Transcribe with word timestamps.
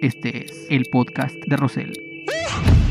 Este 0.00 0.44
es 0.46 0.66
el 0.70 0.84
podcast 0.90 1.34
de 1.46 1.56
Rosel. 1.56 1.92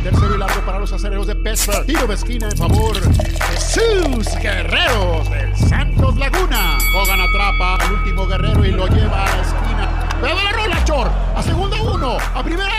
Tercero 0.03 0.35
y 0.35 0.38
largo 0.38 0.65
para 0.65 0.79
los 0.79 0.93
acereros 0.93 1.25
de 1.25 1.35
Pittsburgh. 1.35 1.85
Tiro 1.85 2.05
de 2.05 2.13
esquina 2.13 2.47
en 2.49 2.57
favor 2.57 2.99
de 2.99 3.57
sus 3.57 4.35
guerreros 4.41 5.29
del 5.31 5.55
Santos 5.55 6.16
Laguna. 6.17 6.77
Hogan 6.95 7.19
atrapa 7.21 7.75
al 7.77 7.93
último 7.93 8.27
guerrero 8.27 8.66
y 8.66 8.71
lo 8.71 8.88
lleva 8.88 9.25
a 9.25 9.36
la 9.36 9.41
esquina. 9.41 10.09
Pero 10.21 10.36
la 10.36 10.52
rola, 10.52 10.84
Chor. 10.86 11.07
A 11.36 11.41
segunda 11.41 11.81
uno. 11.81 12.18
A 12.20 12.44
primera. 12.44 12.70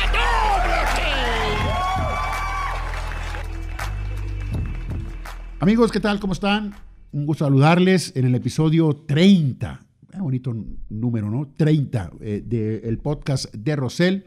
Amigos, 5.59 5.91
¿qué 5.91 5.99
tal? 5.99 6.21
¿Cómo 6.21 6.33
están? 6.33 6.75
Un 7.13 7.27
gusto 7.27 7.45
saludarles 7.45 8.15
en 8.15 8.27
el 8.27 8.35
episodio 8.35 8.95
30. 9.07 9.84
Un 10.15 10.23
bonito 10.23 10.55
número, 10.89 11.31
¿no? 11.31 11.53
30 11.57 12.13
eh, 12.21 12.43
del 12.47 12.99
podcast 12.99 13.53
de 13.55 13.77
Rosel 13.77 14.25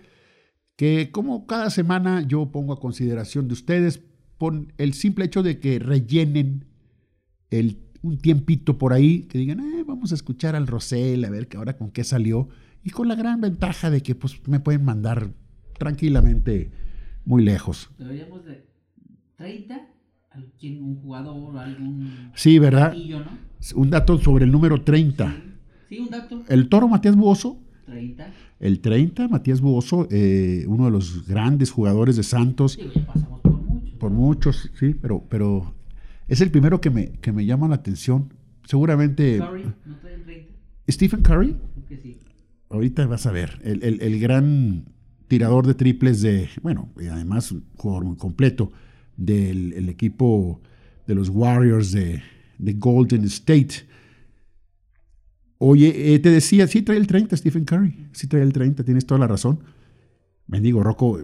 que 0.77 1.09
como 1.11 1.47
cada 1.47 1.69
semana 1.69 2.21
yo 2.21 2.51
pongo 2.51 2.71
a 2.71 2.79
consideración 2.79 3.47
de 3.47 3.55
ustedes 3.55 3.99
por 4.37 4.67
el 4.77 4.93
simple 4.93 5.25
hecho 5.25 5.43
de 5.43 5.59
que 5.59 5.79
rellenen 5.79 6.65
el, 7.49 7.79
un 8.03 8.19
tiempito 8.19 8.77
por 8.77 8.93
ahí, 8.93 9.23
que 9.23 9.39
digan, 9.39 9.59
eh, 9.59 9.83
vamos 9.85 10.11
a 10.11 10.15
escuchar 10.15 10.55
al 10.55 10.67
Rosel, 10.67 11.25
a 11.25 11.31
ver 11.31 11.47
que 11.47 11.57
ahora 11.57 11.75
con 11.75 11.89
qué 11.89 12.03
salió, 12.03 12.47
y 12.83 12.91
con 12.91 13.07
la 13.07 13.15
gran 13.15 13.41
ventaja 13.41 13.89
de 13.89 14.03
que 14.03 14.13
pues, 14.13 14.47
me 14.47 14.59
pueden 14.59 14.85
mandar 14.85 15.31
tranquilamente 15.79 16.69
muy 17.25 17.43
lejos. 17.43 17.89
Deberíamos 17.97 18.45
de 18.45 18.63
30, 19.37 19.81
un 20.79 21.01
jugador, 21.01 21.57
algún... 21.57 22.31
Sí, 22.35 22.59
¿verdad? 22.59 22.95
Un 23.75 23.89
dato 23.89 24.19
sobre 24.19 24.45
el 24.45 24.51
número 24.51 24.83
30. 24.83 25.35
Sí, 25.35 25.56
sí 25.89 25.99
un 25.99 26.09
dato. 26.09 26.43
El 26.47 26.69
toro 26.69 26.87
Matías 26.87 27.15
Buoso 27.15 27.59
30. 27.87 28.33
El 28.59 28.79
30, 28.79 29.27
Matías 29.27 29.61
Buoso, 29.61 30.07
eh, 30.11 30.65
uno 30.67 30.85
de 30.85 30.91
los 30.91 31.25
grandes 31.27 31.71
jugadores 31.71 32.17
de 32.17 32.23
Santos. 32.23 32.73
Sí, 32.73 32.89
ya 32.93 33.05
pasamos 33.05 33.39
por 33.41 33.59
muchos. 33.59 33.99
Por 33.99 34.11
muchos, 34.11 34.71
sí, 34.77 34.95
pero, 35.01 35.23
pero 35.29 35.73
es 36.27 36.41
el 36.41 36.51
primero 36.51 36.81
que 36.81 36.89
me, 36.89 37.13
que 37.13 37.31
me 37.31 37.45
llama 37.45 37.67
la 37.67 37.75
atención. 37.75 38.33
Seguramente. 38.65 39.37
Curry, 39.37 39.63
¿no 39.85 39.95
trae 39.97 40.15
el 40.15 40.23
30? 40.23 40.53
¿Stephen 40.89 41.21
Curry? 41.21 41.55
Que 41.87 41.97
sí. 41.97 42.19
Ahorita 42.69 43.07
vas 43.07 43.25
a 43.25 43.31
ver. 43.31 43.59
El, 43.63 43.81
el, 43.83 44.01
el, 44.01 44.19
gran 44.19 44.85
tirador 45.29 45.65
de 45.65 45.73
triples 45.73 46.21
de. 46.21 46.49
Bueno, 46.61 46.89
y 46.99 47.07
además 47.07 47.51
un 47.53 47.63
jugador 47.77 48.03
muy 48.03 48.17
completo 48.17 48.71
del 49.15 49.71
el 49.73 49.87
equipo 49.87 50.59
de 51.05 51.15
los 51.15 51.29
Warriors 51.29 51.93
de, 51.93 52.21
de 52.57 52.73
Golden 52.73 53.23
State. 53.23 53.86
Oye, 55.59 56.13
eh, 56.13 56.19
te 56.19 56.29
decía, 56.29 56.67
sí 56.67 56.81
trae 56.81 56.97
el 56.97 57.07
30 57.07 57.35
Stephen 57.35 57.65
Curry, 57.65 58.07
sí 58.11 58.27
trae 58.27 58.43
el 58.43 58.53
30, 58.53 58.83
tienes 58.83 59.05
toda 59.05 59.19
la 59.19 59.27
razón. 59.27 59.59
Me 60.45 60.61
digo, 60.61 60.83
Rocco, 60.83 61.19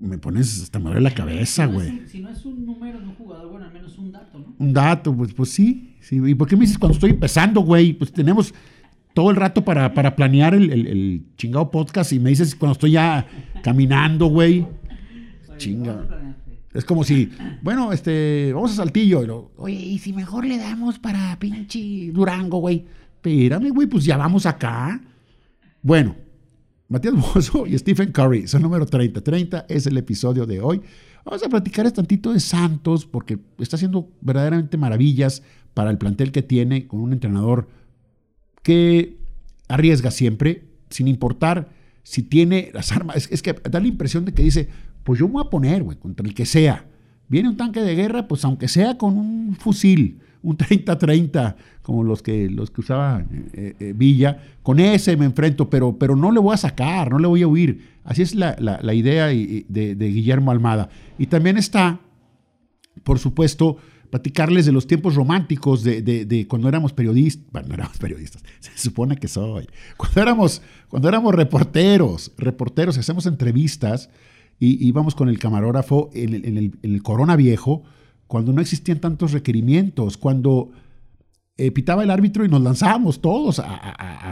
me 0.00 0.18
pones 0.18 0.62
hasta 0.62 0.78
me 0.78 1.00
la 1.00 1.12
cabeza, 1.12 1.66
güey. 1.66 2.02
Si, 2.06 2.20
no 2.20 2.28
es 2.28 2.44
un 2.44 2.64
número 2.64 3.00
de 3.00 3.06
un 3.06 3.14
jugador, 3.14 3.50
bueno, 3.50 3.66
al 3.66 3.72
menos 3.72 3.98
un 3.98 4.12
dato, 4.12 4.38
¿no? 4.38 4.54
Un 4.58 4.72
dato, 4.72 5.14
pues, 5.14 5.32
pues 5.32 5.50
sí, 5.50 5.96
sí. 6.00 6.20
¿Y 6.24 6.34
por 6.34 6.48
qué 6.48 6.56
me 6.56 6.62
dices 6.62 6.78
cuando 6.78 6.94
estoy 6.94 7.10
empezando, 7.10 7.62
güey? 7.62 7.94
Pues 7.94 8.12
tenemos 8.12 8.54
todo 9.14 9.30
el 9.30 9.36
rato 9.36 9.64
para, 9.64 9.94
para 9.94 10.14
planear 10.14 10.54
el, 10.54 10.70
el, 10.70 11.24
chingado 11.36 11.70
podcast 11.70 12.12
y 12.12 12.20
me 12.20 12.30
dices 12.30 12.54
cuando 12.54 12.74
estoy 12.74 12.92
ya 12.92 13.26
caminando, 13.62 14.26
güey. 14.26 14.66
Chinga. 15.56 16.06
Es 16.72 16.84
como 16.84 17.02
si, 17.02 17.30
bueno, 17.62 17.92
este, 17.92 18.52
vamos 18.54 18.72
a 18.72 18.76
Saltillo. 18.76 19.50
Oye, 19.56 19.74
¿y 19.74 19.98
si 19.98 20.12
mejor 20.12 20.44
le 20.44 20.58
damos 20.58 20.98
para 20.98 21.36
pinche 21.38 22.12
Durango, 22.12 22.58
güey? 22.58 22.84
Espérame, 23.28 23.70
güey, 23.70 23.86
pues 23.86 24.04
ya 24.04 24.16
vamos 24.16 24.46
acá. 24.46 25.00
Bueno, 25.82 26.16
Matías 26.88 27.14
Bozo 27.14 27.66
y 27.66 27.76
Stephen 27.78 28.12
Curry 28.12 28.48
son 28.48 28.62
número 28.62 28.86
30. 28.86 29.20
30 29.20 29.66
es 29.68 29.86
el 29.86 29.96
episodio 29.96 30.46
de 30.46 30.60
hoy. 30.60 30.80
Vamos 31.24 31.42
a 31.42 31.48
platicar 31.48 31.84
un 31.84 31.92
tantito 31.92 32.32
de 32.32 32.40
Santos 32.40 33.04
porque 33.04 33.38
está 33.58 33.76
haciendo 33.76 34.10
verdaderamente 34.20 34.76
maravillas 34.78 35.42
para 35.74 35.90
el 35.90 35.98
plantel 35.98 36.32
que 36.32 36.42
tiene 36.42 36.86
con 36.86 37.00
un 37.00 37.12
entrenador 37.12 37.68
que 38.62 39.18
arriesga 39.68 40.10
siempre, 40.10 40.64
sin 40.88 41.08
importar 41.08 41.68
si 42.02 42.22
tiene 42.22 42.70
las 42.72 42.92
armas. 42.92 43.28
Es, 43.30 43.42
que 43.42 43.52
da 43.52 43.80
la 43.80 43.86
impresión 43.86 44.24
de 44.24 44.32
que 44.32 44.42
dice, 44.42 44.68
pues 45.04 45.20
yo 45.20 45.28
voy 45.28 45.44
a 45.46 45.50
poner, 45.50 45.82
güey, 45.82 45.98
contra 45.98 46.26
el 46.26 46.34
que 46.34 46.46
sea. 46.46 46.86
Viene 47.28 47.50
un 47.50 47.58
tanque 47.58 47.82
de 47.82 47.94
guerra, 47.94 48.26
pues 48.26 48.44
aunque 48.46 48.68
sea 48.68 48.96
con 48.96 49.18
un 49.18 49.54
fusil, 49.56 50.20
un 50.48 50.56
30-30, 50.56 51.56
como 51.82 52.02
los 52.02 52.22
que, 52.22 52.48
los 52.48 52.70
que 52.70 52.80
usaba 52.80 53.22
eh, 53.52 53.74
eh, 53.78 53.92
Villa, 53.94 54.42
con 54.62 54.80
ese 54.80 55.14
me 55.16 55.26
enfrento, 55.26 55.68
pero, 55.68 55.98
pero 55.98 56.16
no 56.16 56.32
le 56.32 56.40
voy 56.40 56.54
a 56.54 56.56
sacar, 56.56 57.10
no 57.10 57.18
le 57.18 57.28
voy 57.28 57.42
a 57.42 57.46
huir. 57.46 57.98
Así 58.02 58.22
es 58.22 58.34
la, 58.34 58.54
idea 58.94 59.26
de, 59.26 59.94
Guillermo 59.98 60.50
Almada. 60.50 60.88
Y 61.18 61.26
también 61.26 61.58
está, 61.58 62.00
por 63.04 63.18
supuesto, 63.18 63.76
platicarles 64.08 64.64
de 64.64 64.72
los 64.72 64.86
tiempos 64.86 65.16
románticos 65.16 65.84
de, 65.84 66.46
cuando 66.48 66.66
éramos 66.66 66.94
periodistas, 66.94 67.44
bueno, 67.52 67.68
no 67.68 67.74
éramos 67.74 67.98
periodistas, 67.98 68.42
se 68.60 68.78
supone 68.78 69.16
que 69.16 69.28
soy, 69.28 69.66
cuando 69.98 70.22
éramos, 70.22 70.62
cuando 70.88 71.10
éramos 71.10 71.34
reporteros, 71.34 72.32
reporteros, 72.38 72.96
hacemos 72.96 73.26
entrevistas 73.26 74.08
y 74.58 74.88
íbamos 74.88 75.14
con 75.14 75.28
el 75.28 75.38
camarógrafo 75.38 76.08
el, 76.14 76.34
en 76.46 76.78
el 76.80 77.02
Corona 77.02 77.36
Viejo, 77.36 77.84
cuando 78.28 78.52
no 78.52 78.60
existían 78.60 79.00
tantos 79.00 79.32
requerimientos, 79.32 80.16
cuando 80.16 80.70
eh, 81.56 81.72
pitaba 81.72 82.04
el 82.04 82.10
árbitro 82.10 82.44
y 82.44 82.48
nos 82.48 82.60
lanzábamos 82.60 83.20
todos 83.20 83.58
a, 83.58 83.74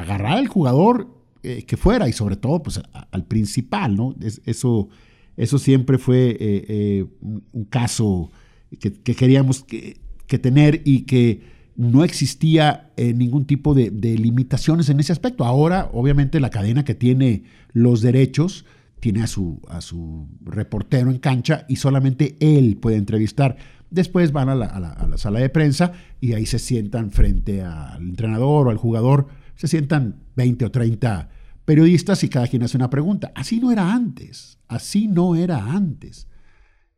agarrar 0.01 0.39
al 0.39 0.47
jugador 0.47 1.09
eh, 1.43 1.65
que 1.65 1.77
fuera 1.77 2.09
y 2.09 2.13
sobre 2.13 2.37
todo 2.37 2.63
pues, 2.63 2.81
al 3.11 3.25
principal, 3.25 3.97
¿no? 3.97 4.15
eso, 4.45 4.89
eso 5.37 5.59
siempre 5.59 5.99
fue 5.99 6.37
eh, 6.39 7.07
un, 7.21 7.65
caso 7.65 8.31
que, 8.79 8.93
queríamos 8.93 9.65
que, 9.65 9.99
tener 10.39 10.83
y 10.85 11.01
que 11.03 11.57
no 11.75 12.05
existía 12.05 12.91
ningún 12.97 13.45
tipo 13.45 13.75
de, 13.75 13.91
de, 13.91 14.17
limitaciones 14.17 14.89
en 14.89 15.01
ese 15.01 15.13
aspecto. 15.13 15.45
Ahora, 15.45 15.91
obviamente, 15.93 16.41
la 16.41 16.51
cadena 16.51 16.85
que 16.85 16.95
tiene 16.95 17.45
los 17.73 18.01
derechos 18.03 18.65
tiene 19.01 19.23
a 19.23 19.27
su, 19.27 19.61
a 19.69 19.81
su 19.81 20.27
reportero 20.43 21.11
en 21.11 21.19
cancha 21.19 21.67
y 21.69 21.77
solamente 21.77 22.37
él 22.41 22.77
puede 22.77 22.97
entrevistar. 22.97 23.57
Después 23.91 24.33
van 24.33 24.49
a 24.49 24.55
la, 24.55 25.17
sala 25.17 25.39
de 25.39 25.49
prensa 25.49 25.93
y 26.21 26.33
ahí 26.33 26.47
se 26.47 26.59
sientan 26.59 27.13
frente 27.13 27.63
al 27.63 28.03
entrenador 28.03 28.67
o 28.67 28.71
al 28.71 28.77
jugador, 28.77 29.29
se 29.55 29.69
sientan 29.69 30.25
20 30.35 30.65
o 30.65 30.71
30 30.71 31.29
periodistas 31.65 32.23
y 32.25 32.29
cada 32.29 32.49
quien 32.49 32.63
hace 32.63 32.77
una 32.77 32.91
pregunta. 32.91 33.33
Así 33.35 33.61
no 33.61 33.71
era 33.71 33.93
antes, 33.93 34.59
así 34.69 35.07
no 35.07 35.37
era 35.37 35.73
antes. 35.73 36.29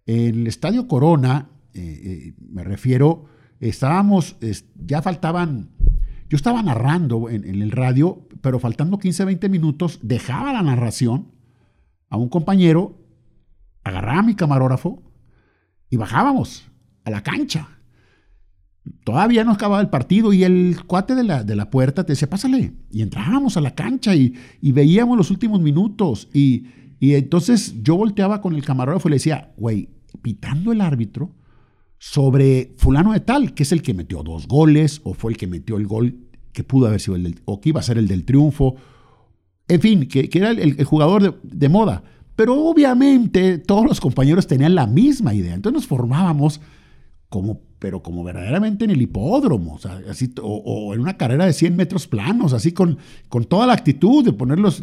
En 0.06 0.40
el 0.40 0.46
Estadio 0.46 0.88
Corona, 0.88 1.50
eh, 1.74 1.80
eh, 1.82 2.34
me 2.38 2.64
refiero, 2.64 3.26
estábamos, 3.60 4.36
ya 4.76 5.02
faltaban, 5.02 5.70
yo 6.30 6.36
estaba 6.36 6.62
narrando 6.62 7.28
en, 7.28 7.44
el 7.44 7.70
radio, 7.70 8.26
pero 8.40 8.58
faltando 8.58 8.98
15, 8.98 9.26
20 9.26 9.48
minutos, 9.50 10.00
dejaba 10.02 10.54
la 10.54 10.62
narración 10.62 11.32
a 12.08 12.16
un 12.16 12.30
compañero, 12.30 12.98
agarraba 13.84 14.22
mi 14.22 14.34
camarógrafo 14.34 15.02
y 15.90 15.96
bajábamos 15.96 16.67
a 17.08 17.10
la 17.10 17.22
cancha. 17.22 17.68
Todavía 19.04 19.44
no 19.44 19.52
acababa 19.52 19.80
el 19.80 19.90
partido 19.90 20.32
y 20.32 20.44
el 20.44 20.76
cuate 20.86 21.14
de 21.14 21.24
la, 21.24 21.42
de 21.42 21.56
la 21.56 21.70
puerta 21.70 22.04
te 22.04 22.12
decía, 22.12 22.30
pásale. 22.30 22.72
Y 22.90 23.02
entrábamos 23.02 23.56
a 23.56 23.60
la 23.60 23.74
cancha 23.74 24.14
y, 24.14 24.34
veíamos 24.62 25.16
los 25.16 25.30
últimos 25.30 25.60
minutos. 25.60 26.28
Y, 26.32 26.66
entonces 27.00 27.82
yo 27.82 27.96
volteaba 27.96 28.40
con 28.40 28.54
el 28.54 28.64
camarógrafo 28.64 29.08
y 29.08 29.10
le 29.10 29.16
decía, 29.16 29.52
güey, 29.56 29.90
pitando 30.22 30.72
el 30.72 30.80
árbitro 30.80 31.34
sobre 31.98 32.74
fulano 32.76 33.12
de 33.12 33.20
tal, 33.20 33.54
que 33.54 33.64
es 33.64 33.72
el 33.72 33.82
que 33.82 33.94
metió 33.94 34.22
dos 34.22 34.46
goles 34.46 35.00
o 35.04 35.14
fue 35.14 35.32
el 35.32 35.36
que 35.36 35.46
metió 35.46 35.76
el 35.76 35.86
gol 35.86 36.16
que 36.52 36.64
pudo 36.64 36.86
haber 36.86 37.00
sido 37.00 37.16
el 37.16 37.24
del, 37.24 37.40
o 37.44 37.60
que 37.60 37.70
iba 37.70 37.80
a 37.80 37.84
ser 37.84 37.98
el 37.98 38.08
del 38.08 38.24
triunfo. 38.24 38.76
En 39.68 39.80
fin, 39.80 40.08
que, 40.08 40.28
era 40.32 40.50
el, 40.50 40.82
jugador 40.84 41.22
de, 41.22 41.34
de 41.42 41.68
moda. 41.68 42.02
Pero 42.36 42.54
obviamente 42.54 43.58
todos 43.58 43.84
los 43.84 44.00
compañeros 44.00 44.46
tenían 44.46 44.74
la 44.74 44.86
misma 44.86 45.34
idea. 45.34 45.54
Entonces 45.54 45.74
nos 45.74 45.86
formábamos 45.86 46.60
como, 47.28 47.60
pero 47.78 48.02
como 48.02 48.24
verdaderamente 48.24 48.84
en 48.86 48.90
el 48.90 49.02
hipódromo, 49.02 49.74
o, 49.74 49.78
sea, 49.78 50.00
así, 50.08 50.32
o, 50.42 50.94
en 50.94 51.00
una 51.00 51.16
carrera 51.18 51.44
de 51.44 51.52
100 51.52 51.76
metros 51.76 52.06
planos, 52.06 52.54
así 52.54 52.72
con, 52.72 52.98
con 53.28 53.44
toda 53.44 53.66
la 53.66 53.74
actitud 53.74 54.24
de 54.24 54.32
poner 54.32 54.58
las 54.58 54.80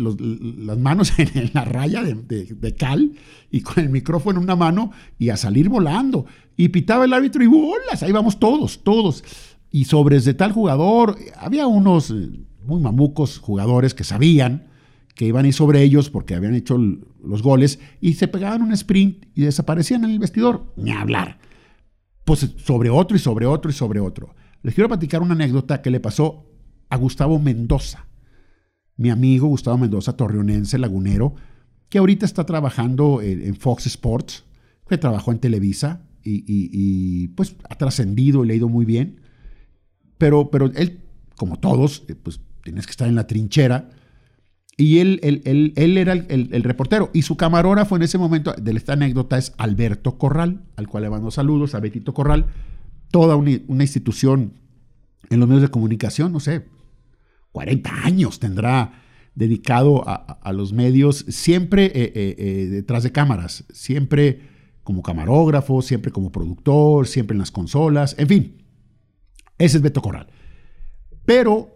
manos 0.78 1.12
en, 1.18 1.52
la 1.54 1.66
raya 1.66 2.04
de, 2.04 2.76
cal 2.76 3.14
y 3.50 3.62
con 3.62 3.84
el 3.84 3.90
micrófono 3.90 4.40
en 4.40 4.44
una 4.44 4.56
mano 4.56 4.92
y 5.18 5.30
a 5.30 5.38
salir 5.38 5.70
volando. 5.70 6.26
Y 6.56 6.70
pitaba 6.70 7.06
el 7.06 7.14
árbitro 7.14 7.44
y 7.44 7.48
bolas, 7.48 8.04
ahí 8.04 8.12
vamos 8.12 8.40
todos, 8.40 8.84
todos. 8.84 9.24
Y 9.72 9.86
sobre 9.86 10.20
de 10.20 10.34
tal 10.36 10.52
jugador, 10.52 11.18
había 11.38 11.68
unos 11.68 12.12
eh, 12.12 12.30
muy 12.66 12.80
mamucos 12.80 13.40
jugadores 13.40 13.94
que 13.94 14.04
sabían 14.04 14.68
que 15.16 15.26
iban 15.26 15.46
a 15.46 15.48
ir 15.48 15.54
sobre 15.54 15.82
ellos 15.82 16.10
porque 16.10 16.36
habían 16.36 16.56
hecho 16.56 16.78
los 16.78 17.42
goles 17.42 17.80
y 18.02 18.16
se 18.16 18.28
pegaban 18.28 18.62
un 18.62 18.74
sprint 18.74 19.26
y 19.34 19.44
desaparecían 19.44 20.04
en 20.04 20.12
el 20.12 20.20
vestidor, 20.20 20.74
ni 20.76 20.92
hablar 20.92 21.40
pues 22.26 22.54
sobre 22.58 22.90
otro 22.90 23.16
y 23.16 23.20
sobre 23.20 23.46
otro 23.46 23.72
y 23.72 23.74
sobre 23.74 24.00
otro. 24.00 24.36
Les 24.64 24.74
quiero 24.74 24.90
platicar 24.90 25.22
una 25.22 25.34
anécdota 25.36 25.82
que 25.82 25.92
le 25.92 26.00
pasó 26.00 26.46
a 26.90 26.98
Gustavo 26.98 27.40
Mendoza, 27.40 28.08
mi 28.98 29.10
amigo 29.10 29.48
Gustavo 29.48 29.78
Mendoza, 29.78 30.18
torreonense, 30.18 30.78
lagunero, 30.78 31.36
que 31.90 32.00
ahorita 32.00 32.26
está 32.26 32.46
trabajando 32.46 33.22
en, 33.22 33.56
Fox 33.56 33.86
Sports, 33.86 34.44
que 34.90 34.98
trabajó 34.98 35.32
en 35.32 35.40
Televisa 35.40 36.02
y, 36.24 36.44
y- 36.48 37.28
pues 37.30 37.56
ha 37.70 37.76
trascendido 37.76 38.44
y 38.44 38.48
le 38.48 38.66
muy 38.66 38.86
bien. 38.86 39.22
Pero, 40.18 40.50
pero 40.50 40.72
él, 40.74 41.02
como 41.36 41.60
todos, 41.60 42.04
eh, 42.08 42.16
pues 42.16 42.40
tienes 42.64 42.88
que 42.88 42.92
estar 42.92 43.08
en 43.08 43.16
la 43.16 43.28
trinchera. 43.28 43.90
Y 44.78 45.00
él, 45.00 45.20
él, 45.24 45.42
él- 45.46 45.74
él 45.78 45.98
era 45.98 46.12
el, 46.14 46.64
reportero. 46.64 47.10
Y 47.14 47.22
su 47.22 47.38
camarógrafo 47.38 47.96
en 47.96 48.02
ese 48.04 48.18
momento 48.18 48.54
de 48.54 48.72
esta 48.74 48.94
anécdota 48.94 49.38
es 49.38 49.54
Alberto 49.58 50.18
Corral, 50.18 50.66
al 50.76 50.88
cual 50.88 51.04
le 51.04 51.10
mando 51.10 51.32
saludos, 51.32 51.76
a 51.76 51.80
Betito 51.80 52.14
Corral. 52.14 52.48
Toda 53.12 53.36
una, 53.38 53.52
institución 53.84 54.54
en 55.30 55.40
los 55.40 55.48
medios 55.48 55.62
de 55.62 55.70
comunicación, 55.70 56.34
no 56.34 56.40
sé, 56.42 56.66
40 57.54 57.90
años 58.06 58.40
tendrá 58.40 59.02
dedicado 59.34 60.08
a, 60.08 60.16
a- 60.16 60.40
a 60.44 60.52
los 60.54 60.74
medios, 60.74 61.26
siempre 61.30 61.86
eh, 61.86 62.12
eh, 62.14 62.36
eh, 62.38 62.66
detrás 62.68 63.04
de 63.04 63.12
cámaras, 63.14 63.64
siempre 63.72 64.42
como 64.84 65.02
camarógrafo, 65.02 65.82
siempre 65.82 66.12
como 66.12 66.32
productor, 66.32 67.08
siempre 67.08 67.34
en 67.36 67.40
las 67.40 67.52
consolas, 67.52 68.16
en 68.20 68.28
fin. 68.28 68.64
Ese 69.58 69.78
es 69.78 69.84
Beto 69.84 70.02
Corral. 70.02 70.28
Pero 71.26 71.74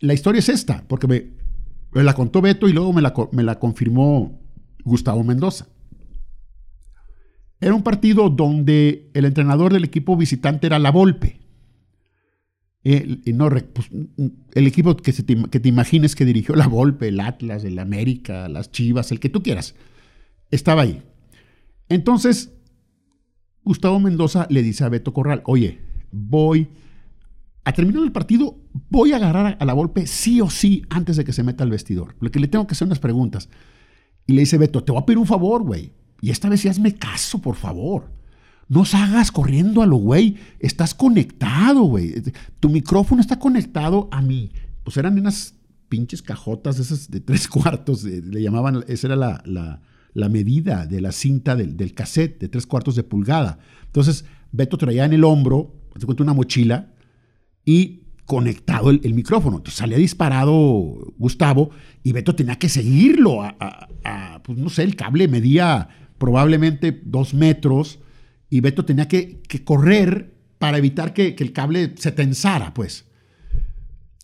la 0.00 0.14
historia 0.14 0.40
es 0.40 0.48
esta, 0.48 0.84
porque 0.88 1.06
me, 1.06 1.26
me 1.94 2.02
la 2.02 2.14
contó 2.14 2.40
Beto 2.40 2.68
y 2.68 2.72
luego 2.72 2.92
me 2.92 3.02
la, 3.42 3.58
confirmó 3.58 4.40
Gustavo 4.84 5.22
Mendoza. 5.22 5.68
Era 7.60 7.74
un 7.74 7.82
partido 7.82 8.28
donde 8.28 9.10
el 9.14 9.24
entrenador 9.24 9.72
del 9.72 9.84
equipo 9.84 10.16
visitante 10.16 10.66
era 10.66 10.78
La 10.78 10.90
Volpe. 10.90 11.40
Y 12.82 13.32
no, 13.32 13.48
pues, 13.48 13.88
el 14.52 14.66
equipo 14.66 14.94
que, 14.96 15.12
te, 15.12 15.42
que 15.50 15.60
te 15.60 15.68
imagines 15.68 16.14
que 16.14 16.26
dirigió 16.26 16.54
La 16.54 16.66
Volpe, 16.66 17.08
el 17.08 17.20
Atlas, 17.20 17.64
el 17.64 17.78
América, 17.78 18.48
las 18.48 18.70
Chivas, 18.70 19.10
el 19.10 19.20
que 19.20 19.30
tú 19.30 19.42
quieras, 19.42 19.74
estaba 20.50 20.82
ahí. 20.82 21.02
Entonces, 21.88 22.52
Gustavo 23.62 23.98
Mendoza 24.00 24.46
le 24.50 24.62
dice 24.62 24.84
a 24.84 24.90
Beto 24.90 25.14
Corral, 25.14 25.42
oye, 25.46 25.80
voy 26.10 26.68
a 27.64 27.72
terminar 27.72 28.02
el 28.02 28.12
partido, 28.12 28.58
voy 28.90 29.12
a 29.12 29.16
agarrar 29.16 29.56
a 29.58 29.64
la 29.64 29.72
Volpe 29.72 30.06
sí 30.06 30.40
o 30.40 30.50
sí 30.50 30.82
antes 30.90 31.16
de 31.16 31.24
que 31.24 31.32
se 31.32 31.42
meta 31.42 31.64
al 31.64 31.70
vestidor, 31.70 32.16
porque 32.18 32.40
le 32.40 32.48
tengo 32.48 32.66
que 32.66 32.72
hacer 32.72 32.86
unas 32.86 32.98
preguntas. 32.98 33.48
Y 34.26 34.32
le 34.32 34.40
dice 34.40 34.58
Beto, 34.58 34.82
te 34.82 34.92
voy 34.92 35.00
a 35.00 35.06
pedir 35.06 35.18
un 35.18 35.26
favor, 35.26 35.62
güey, 35.62 35.92
y 36.20 36.30
esta 36.30 36.48
vez 36.48 36.60
sí 36.60 36.68
hazme 36.68 36.94
caso, 36.94 37.40
por 37.40 37.56
favor. 37.56 38.10
No 38.68 38.84
salgas 38.86 39.30
corriendo 39.30 39.82
a 39.82 39.86
lo 39.86 39.96
güey, 39.96 40.36
estás 40.58 40.94
conectado, 40.94 41.82
güey. 41.82 42.14
Tu 42.60 42.68
micrófono 42.70 43.20
está 43.20 43.38
conectado 43.38 44.08
a 44.10 44.22
mí. 44.22 44.50
Pues 44.82 44.96
eran 44.96 45.18
unas 45.18 45.54
pinches 45.90 46.22
cajotas 46.22 46.78
esas 46.78 47.10
de 47.10 47.20
tres 47.20 47.46
cuartos, 47.48 48.04
le 48.04 48.42
llamaban, 48.42 48.82
esa 48.88 49.06
era 49.08 49.16
la, 49.16 49.42
la- 49.44 50.28
medida 50.30 50.86
de 50.86 51.00
la 51.02 51.12
cinta 51.12 51.54
del, 51.56 51.76
del 51.76 51.92
cassette, 51.92 52.40
de 52.40 52.48
tres 52.48 52.66
cuartos 52.66 52.96
de 52.96 53.02
pulgada. 53.02 53.58
Entonces, 53.84 54.24
Beto 54.50 54.78
traía 54.78 55.04
en 55.04 55.12
el 55.12 55.24
hombro, 55.24 55.74
te 55.98 56.06
cuento, 56.06 56.22
una 56.22 56.32
mochila, 56.32 56.94
y 57.66 58.03
conectado 58.26 58.90
el, 58.90 59.14
micrófono. 59.14 59.58
Entonces 59.58 59.78
salía 59.78 59.98
disparado 59.98 60.54
Gustavo 61.18 61.70
y 62.02 62.12
Beto 62.12 62.34
tenía 62.34 62.56
que 62.56 62.68
seguirlo. 62.68 63.42
A, 63.42 64.40
pues 64.44 64.58
no 64.58 64.68
sé, 64.68 64.82
el 64.82 64.96
cable 64.96 65.28
medía 65.28 65.88
probablemente 66.18 67.02
dos 67.04 67.34
metros 67.34 68.00
y 68.50 68.60
Beto 68.60 68.84
tenía 68.84 69.08
que, 69.08 69.42
correr 69.64 70.34
para 70.58 70.78
evitar 70.78 71.12
que, 71.12 71.34
que 71.34 71.44
el 71.44 71.52
cable 71.52 71.94
se 71.96 72.12
tensara, 72.12 72.72
pues. 72.72 73.06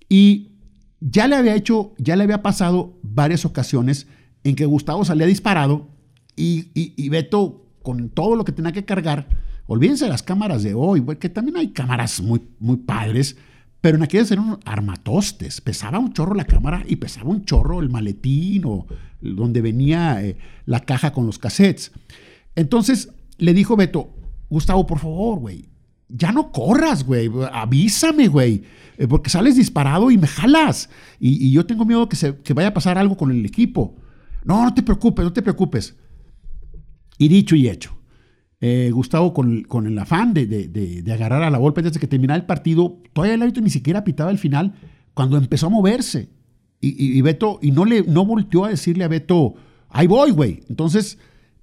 Y 0.08 0.52
ya 1.00 1.28
le 1.28 1.36
había 1.36 1.54
hecho, 1.54 1.94
ya 1.98 2.16
le 2.16 2.24
había 2.24 2.42
pasado 2.42 2.98
varias 3.02 3.44
ocasiones 3.44 4.06
en 4.44 4.54
que 4.56 4.66
Gustavo 4.66 5.04
salía 5.04 5.26
disparado 5.26 5.88
y, 6.36 6.70
y- 6.74 6.94
y 6.96 7.08
Beto, 7.08 7.66
con 7.82 8.08
todo 8.10 8.36
lo 8.36 8.44
que 8.44 8.52
tenía 8.52 8.72
que 8.72 8.84
cargar, 8.84 9.28
olvídense 9.66 10.04
de 10.06 10.10
las 10.10 10.22
cámaras 10.22 10.62
de 10.62 10.74
hoy, 10.74 11.00
porque 11.00 11.28
también 11.28 11.56
hay 11.56 11.68
cámaras 11.68 12.20
muy, 12.20 12.42
muy 12.58 12.76
padres, 12.76 13.36
pero 13.80 13.96
en 13.96 14.02
aquellas 14.02 14.30
eran 14.30 14.58
armatostes, 14.64 15.60
pesaba 15.60 15.98
un 15.98 16.12
chorro 16.12 16.34
la 16.34 16.44
cámara 16.44 16.84
y 16.86 16.96
pesaba 16.96 17.30
un 17.30 17.44
chorro 17.44 17.80
el 17.80 17.88
maletín 17.88 18.64
o 18.66 18.86
donde 19.20 19.62
venía 19.62 20.22
eh, 20.22 20.36
la 20.66 20.80
caja 20.80 21.12
con 21.12 21.26
los 21.26 21.38
cassettes. 21.38 21.92
Entonces 22.54 23.10
le 23.38 23.54
dijo 23.54 23.76
Beto, 23.76 24.10
Gustavo, 24.50 24.86
por 24.86 24.98
favor, 24.98 25.38
güey, 25.38 25.70
ya 26.08 26.32
no 26.32 26.52
corras, 26.52 27.04
güey, 27.04 27.30
avísame, 27.52 28.28
güey, 28.28 28.64
eh, 28.98 29.06
porque 29.08 29.30
sales 29.30 29.56
disparado 29.56 30.10
y 30.10 30.18
me 30.18 30.26
jalas. 30.26 30.90
Y, 31.18 31.46
y 31.46 31.52
yo 31.52 31.64
tengo 31.64 31.84
miedo 31.84 32.08
que, 32.08 32.16
se, 32.16 32.36
que 32.38 32.52
vaya 32.52 32.68
a 32.68 32.74
pasar 32.74 32.98
algo 32.98 33.16
con 33.16 33.30
el 33.30 33.46
equipo. 33.46 33.96
No, 34.44 34.64
no 34.64 34.74
te 34.74 34.82
preocupes, 34.82 35.24
no 35.24 35.32
te 35.32 35.42
preocupes. 35.42 35.96
Y 37.16 37.28
dicho 37.28 37.54
y 37.54 37.68
hecho. 37.68 37.99
Eh, 38.60 38.90
Gustavo, 38.92 39.32
con, 39.32 39.62
con 39.62 39.86
el 39.86 39.98
afán 39.98 40.34
de, 40.34 40.46
de- 40.46 40.68
de- 40.68 41.12
agarrar 41.12 41.42
a 41.42 41.50
la 41.50 41.56
golpe 41.58 41.80
desde 41.82 41.98
que 41.98 42.06
terminara 42.06 42.38
el 42.38 42.46
partido, 42.46 42.98
todavía 43.14 43.34
el 43.34 43.42
árbitro 43.42 43.62
ni 43.62 43.70
siquiera 43.70 44.04
pitaba 44.04 44.30
el 44.30 44.38
final 44.38 44.74
cuando 45.14 45.38
empezó 45.38 45.66
a 45.66 45.70
moverse. 45.70 46.28
Y, 46.80 46.88
y- 46.88 47.18
y 47.18 47.22
Beto, 47.22 47.58
y 47.62 47.70
no, 47.72 47.84
le, 47.84 48.02
no 48.02 48.24
volteó 48.26 48.64
a 48.66 48.68
decirle 48.70 49.04
a 49.04 49.08
Beto, 49.08 49.54
ahí 49.88 50.06
voy, 50.06 50.30
güey. 50.30 50.60
Entonces 50.68 51.18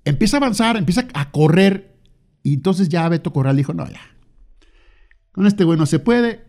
empieza 0.06 0.38
a 0.38 0.40
avanzar, 0.40 0.76
empieza 0.78 1.08
a 1.14 1.32
correr. 1.32 1.96
Y 2.44 2.56
entonces 2.56 2.90
ya 2.90 3.08
Beto 3.10 3.32
Corral 3.34 3.58
dijo, 3.58 3.74
no, 3.74 3.88
ya. 3.88 4.02
Con 5.32 5.46
este 5.46 5.64
güey 5.64 5.78
no 5.78 5.86
se 5.86 6.00
puede. 6.00 6.46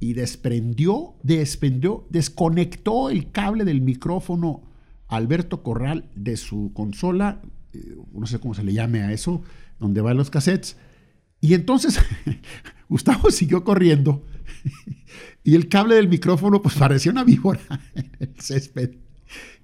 Y 0.00 0.14
desprendió, 0.14 1.14
desprendió, 1.22 2.08
desconectó 2.10 3.08
el 3.10 3.30
cable 3.30 3.64
del 3.64 3.82
micrófono 3.82 4.62
Alberto 5.06 5.62
Corral 5.62 6.10
de 6.16 6.36
su 6.36 6.72
consola, 6.74 7.40
eh, 7.72 7.96
no 8.12 8.26
sé 8.26 8.40
cómo 8.40 8.54
se 8.54 8.64
le 8.64 8.72
llame 8.72 9.02
a 9.02 9.12
eso, 9.12 9.42
donde 9.82 10.00
van 10.00 10.16
los 10.16 10.30
cassettes. 10.30 10.76
Y 11.40 11.54
entonces 11.54 11.98
Gustavo 12.88 13.30
siguió 13.30 13.64
corriendo 13.64 14.24
y 15.44 15.54
el 15.54 15.68
cable 15.68 15.96
del 15.96 16.08
micrófono 16.08 16.62
pues 16.62 16.76
parecía 16.76 17.12
una 17.12 17.24
víbora 17.24 17.60
en 17.94 18.10
el 18.20 18.34
césped. 18.40 18.92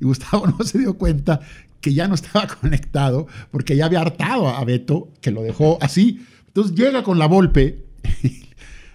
Y 0.01 0.05
Gustavo 0.05 0.47
no 0.47 0.63
se 0.65 0.79
dio 0.79 0.99
cuenta 0.99 1.41
que 1.81 1.95
ya 1.95 2.09
no 2.09 2.15
estaba 2.15 2.47
conectado 2.49 3.27
porque 3.51 3.77
ya 3.77 3.87
había 3.87 4.01
hartado 4.01 4.49
a 4.49 4.65
Beto, 4.65 5.13
que 5.21 5.31
lo 5.31 5.43
dejó 5.43 5.79
así. 5.81 6.21
Entonces 6.49 6.75
llega 6.77 7.03
con 7.03 7.19
la 7.19 7.27
Volpe. 7.27 7.85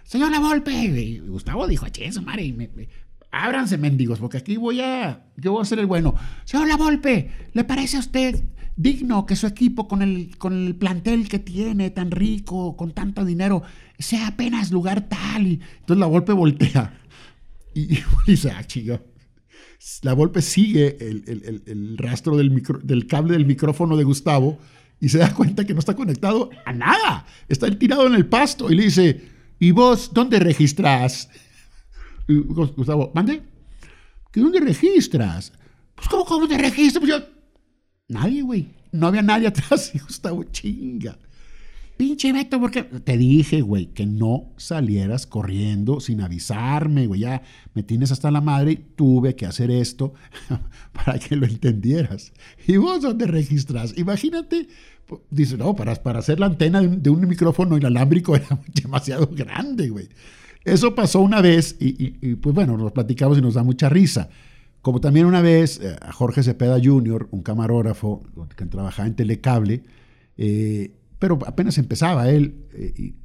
Señor 0.04 0.32
La 0.32 0.40
Volpe. 0.40 1.22
Gustavo 1.26 1.68
dijo, 1.68 1.88
che, 1.90 2.12
su 2.12 2.22
madre, 2.22 2.52
me- 2.54 2.70
ábranse, 3.32 3.78
mendigos, 3.78 4.20
porque 4.20 4.38
aquí 4.38 4.58
voy 4.58 4.82
a, 4.82 5.26
yo 5.38 5.54
voy 5.54 5.62
a 5.62 5.66
ser 5.66 5.80
el 5.80 5.86
bueno. 5.86 6.14
Señor 6.46 6.68
La 6.68 6.78
Volpe, 6.78 7.32
¿le 7.54 7.64
parece 7.64 7.98
a 7.98 8.02
usted 8.02 8.44
digno 8.76 9.26
que 9.26 9.36
su 9.36 9.48
equipo 9.48 9.88
con 9.88 10.02
el, 10.02 10.38
con 10.38 10.54
el 10.68 10.76
plantel 10.76 11.28
que 11.30 11.40
tiene 11.40 11.90
tan 11.92 12.12
rico, 12.12 12.76
con 12.76 12.92
tanto 12.92 13.24
dinero, 13.26 13.64
sea 14.00 14.28
apenas 14.28 14.72
lugar 14.72 15.08
tal? 15.08 15.48
Y 15.48 15.54
entonces 15.80 16.00
La 16.00 16.08
Volpe 16.08 16.34
voltea 16.34 17.00
y, 17.74 17.96
y 17.96 18.00
dice, 18.28 18.52
ah, 18.52 18.64
chico. 18.66 19.00
La 20.02 20.14
Volpe 20.14 20.42
sigue 20.42 20.98
el, 21.02 21.24
el- 21.28 21.64
el- 21.66 21.98
rastro 21.98 22.38
del, 22.38 22.52
micro- 22.52 22.80
del 22.82 23.06
cable 23.08 23.34
del 23.34 23.46
micrófono 23.46 23.98
de 23.98 24.04
Gustavo 24.06 24.58
y 25.02 25.10
se 25.10 25.18
da 25.18 25.34
cuenta 25.34 25.66
que 25.66 25.74
no 25.74 25.80
está 25.80 25.94
conectado 25.96 26.50
a 26.66 26.72
nada. 26.72 27.26
Está 27.50 27.70
tirado 27.78 28.08
en 28.08 28.16
el 28.16 28.26
pasto 28.26 28.72
y 28.72 28.76
le 28.76 28.84
dice, 28.84 29.22
¿y 29.60 29.72
vos 29.72 30.12
dónde 30.14 30.40
registras? 30.40 31.30
Gustavo, 32.28 33.12
¿mande? 33.14 33.42
¿Que 34.32 34.40
dónde 34.40 34.62
registras? 34.62 35.52
Pues, 35.96 36.08
¿cómo, 36.08 36.24
cómo 36.26 36.48
te 36.48 36.58
registras? 36.58 37.04
Pues 37.04 37.12
yo, 37.12 37.33
nadie, 38.14 38.42
güey. 38.42 38.68
No 38.92 39.08
había 39.08 39.22
nadie 39.22 39.48
atrás. 39.50 39.92
Y 39.94 40.00
Gustavo, 40.00 40.44
chinga. 40.46 41.18
Pinche 41.96 42.34
Beto, 42.34 42.60
porque 42.60 42.82
te 42.84 43.18
dije, 43.18 43.62
güey, 43.62 43.86
que 43.88 44.08
no 44.08 44.46
salieras 44.58 45.28
corriendo 45.28 46.00
sin 46.00 46.22
avisarme, 46.22 47.06
güey. 47.06 47.22
Ya 47.22 47.44
me 47.76 47.84
tienes 47.84 48.12
hasta 48.12 48.32
la 48.32 48.42
madre 48.42 48.72
y 48.72 48.76
tuve 48.78 49.36
que 49.36 49.46
hacer 49.46 49.70
esto 49.70 50.14
para 50.94 51.20
que 51.20 51.36
lo 51.36 51.46
entendieras. 51.46 52.34
¿Y 52.68 52.78
vos 52.78 53.04
dónde 53.04 53.28
registras? 53.28 53.94
Imagínate, 53.96 54.68
dice, 55.30 55.56
no, 55.56 55.76
para, 55.76 55.94
para 55.96 56.20
hacer 56.20 56.40
la 56.40 56.48
antena 56.48 56.82
de 56.82 57.10
un, 57.12 57.28
micrófono 57.28 57.78
inalámbrico 57.78 58.36
era 58.38 58.60
demasiado 58.74 59.28
grande, 59.28 59.90
güey. 59.90 60.10
Eso 60.66 60.96
pasó 60.96 61.20
una 61.20 61.42
vez 61.42 61.76
y- 61.80 62.16
y, 62.22 62.36
pues 62.36 62.56
bueno, 62.56 62.76
nos 62.76 62.92
platicamos 62.92 63.38
y 63.38 63.42
nos 63.42 63.54
da 63.54 63.64
mucha 63.64 63.88
risa. 63.90 64.30
Como 64.84 65.00
también 65.02 65.26
una 65.26 65.42
vez 65.42 65.80
eh, 65.82 65.96
a 66.02 66.12
Jorge 66.12 66.44
Cepeda 66.44 66.78
Jr., 66.84 67.30
un 67.32 67.42
camarógrafo 67.42 68.22
que 68.56 68.66
trabajaba 68.66 69.08
en 69.08 69.16
Telecable, 69.16 69.82
eh, 70.38 70.92
pero 71.20 71.40
apenas 71.48 71.78
empezaba 71.78 72.30
él, 72.30 72.66
eh, 72.74 72.94
y 72.98 73.16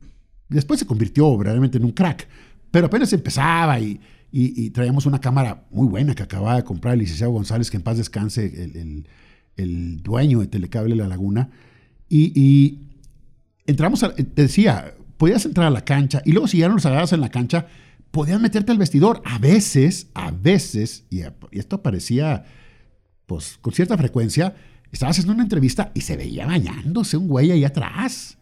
después 0.48 0.78
se 0.80 0.86
convirtió 0.86 1.36
verdaderamente 1.36 1.76
en 1.78 1.84
un 1.84 1.90
crack, 1.90 2.28
pero 2.70 2.86
apenas 2.86 3.12
empezaba 3.12 3.80
y, 3.80 4.00
y- 4.30 4.70
traíamos 4.70 5.04
una 5.06 5.20
cámara 5.20 5.64
muy 5.72 5.88
buena 5.88 6.14
que 6.14 6.22
acababa 6.22 6.54
de 6.56 6.62
comprar 6.64 6.94
el 6.94 7.00
licenciado 7.00 7.32
González, 7.32 7.70
que 7.70 7.76
en 7.78 7.82
paz 7.82 7.96
descanse, 7.98 8.46
el, 8.64 8.76
el- 8.76 9.08
el 9.56 10.00
dueño 10.02 10.38
de 10.38 10.46
Telecable 10.46 10.94
La 10.94 11.08
Laguna, 11.08 11.50
y, 12.08 12.78
entramos, 13.66 14.04
a- 14.04 14.14
te 14.14 14.42
decía, 14.42 14.94
podías 15.16 15.44
entrar 15.44 15.66
a 15.66 15.70
la 15.70 15.84
cancha 15.84 16.22
y 16.24 16.30
luego 16.30 16.46
si 16.46 16.58
ya 16.58 16.68
no 16.68 16.74
los 16.74 16.86
agarras 16.86 17.12
en 17.12 17.20
la 17.20 17.30
cancha, 17.30 17.66
podías 18.10 18.40
meterte 18.40 18.72
al 18.72 18.78
vestidor. 18.78 19.22
A 19.24 19.38
veces, 19.38 20.08
a 20.14 20.30
veces, 20.30 21.04
y, 21.10 21.22
esto 21.52 21.76
aparecía 21.76 22.44
pues 23.26 23.58
con 23.60 23.74
cierta 23.74 23.96
frecuencia, 23.98 24.54
estaba 24.90 25.10
haciendo 25.10 25.34
una 25.34 25.42
entrevista 25.42 25.92
y 25.94 26.00
se 26.00 26.16
veía 26.16 26.46
bañándose 26.46 27.16
un 27.16 27.28
güey 27.28 27.50
ahí 27.50 27.64
atrás. 27.64 28.38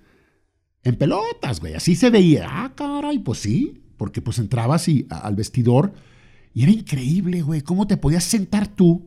En 0.83 0.97
pelotas, 0.97 1.61
güey. 1.61 1.75
Así 1.75 1.97
se 1.97 2.11
veía. 2.11 2.47
Ah, 2.49 2.73
caray, 2.75 3.19
pues 3.19 3.41
sí. 3.41 3.83
Porque 3.97 4.23
pues 4.23 4.39
entrabas 4.39 4.89
y, 4.89 5.07
al 5.11 5.35
vestidor 5.35 5.93
y 6.57 6.63
era 6.63 6.73
increíble, 6.73 7.43
güey. 7.43 7.61
¿Cómo 7.61 7.87
te 7.87 7.99
podías 7.99 8.25
sentar 8.25 8.67
tú? 8.67 9.07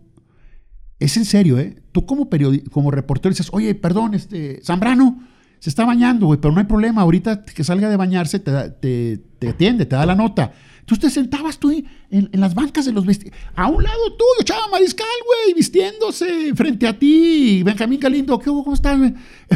Es 1.00 1.18
en 1.18 1.26
serio, 1.26 1.58
¿eh? 1.58 1.82
Tú 1.92 2.06
como, 2.06 2.30
como 2.72 2.92
reportero 2.92 3.32
dices, 3.32 3.50
oye, 3.52 3.74
perdón, 3.74 4.14
este, 4.14 4.62
Zambrano, 4.64 5.26
se 5.60 5.70
está 5.70 5.86
bañando, 5.86 6.26
güey, 6.26 6.40
pero 6.40 6.54
no 6.54 6.60
hay 6.60 6.66
problema. 6.66 7.02
Ahorita 7.02 7.44
que 7.44 7.64
salga 7.64 7.90
de 7.90 7.98
bañarse 7.98 8.40
te, 8.40 9.18
te, 9.18 9.50
atiende, 9.50 9.86
te 9.86 9.96
da 9.96 10.06
la 10.06 10.16
nota. 10.16 10.54
Tú 10.86 10.96
te 10.96 11.10
sentabas 11.10 11.60
tú 11.60 11.72
en, 12.10 12.30
las 12.34 12.56
bancas 12.56 12.86
de 12.86 12.94
los 12.94 13.06
vestidos. 13.06 13.38
A 13.56 13.68
un 13.68 13.84
lado 13.84 14.14
tuyo, 14.14 14.44
Chava 14.44 14.68
Mariscal, 14.72 15.06
güey, 15.26 15.54
vistiéndose 15.54 16.56
frente 16.56 16.88
a 16.88 16.98
ti. 16.98 17.62
Benjamín 17.64 18.00
Galindo, 18.00 18.40
¿qué 18.40 18.50
hubo? 18.50 18.64
¿Cómo 18.64 18.74
estás? 18.74 19.00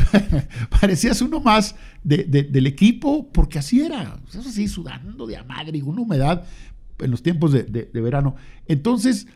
Parecías 0.81 1.21
uno 1.21 1.39
más 1.39 1.75
del 2.03 2.67
equipo, 2.67 3.31
porque 3.31 3.59
así 3.59 3.81
era. 3.81 4.19
Eso 4.29 4.41
así, 4.41 4.67
sudando 4.67 5.25
de 5.25 5.37
a 5.37 5.43
madre 5.43 5.81
una 5.81 6.01
humedad 6.01 6.45
en 6.99 7.11
los 7.11 7.23
tiempos 7.23 7.51
de, 7.51 7.89
verano. 7.93 8.35
Entonces, 8.67 9.27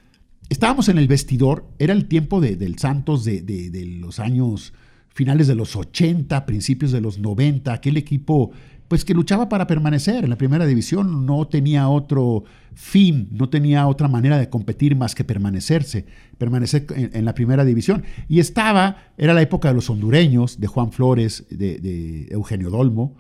estábamos 0.50 0.90
en 0.90 0.98
el 0.98 1.08
vestidor. 1.08 1.66
Era 1.80 1.94
el 1.94 2.08
tiempo 2.08 2.42
del 2.42 2.78
Santos 2.78 3.24
de, 3.24 3.98
los 4.00 4.20
años 4.20 4.74
finales 5.18 5.48
de 5.48 5.56
los 5.56 5.76
80, 5.76 6.46
principios 6.46 6.92
de 6.92 7.02
los 7.02 7.18
90. 7.18 7.74
Aquel 7.74 7.98
equipo 7.98 8.52
pues 8.88 9.04
que 9.04 9.16
luchaba 9.16 9.50
para 9.50 9.66
permanecer 9.66 10.24
en 10.24 10.30
la 10.30 10.38
primera 10.38 10.68
división, 10.68 11.26
no 11.26 11.48
tenía 11.48 11.90
otro 11.90 12.44
fin, 12.76 13.28
no 13.32 13.50
tenía 13.50 13.88
otra 13.88 14.08
manera 14.08 14.38
de 14.38 14.48
competir 14.48 14.96
más 14.96 15.16
que 15.16 15.24
permanecerse, 15.24 16.06
permanecer 16.38 16.86
en, 16.92 17.26
la 17.26 17.34
primera 17.34 17.66
división. 17.66 18.04
Y 18.30 18.40
estaba, 18.40 18.98
era 19.18 19.34
la 19.34 19.42
época 19.42 19.70
de 19.70 19.74
los 19.74 19.90
hondureños, 19.90 20.60
de 20.60 20.68
Juan 20.68 20.92
Flores, 20.92 21.48
de, 21.50 22.28
Eugenio 22.30 22.70
Dolmo, 22.70 23.16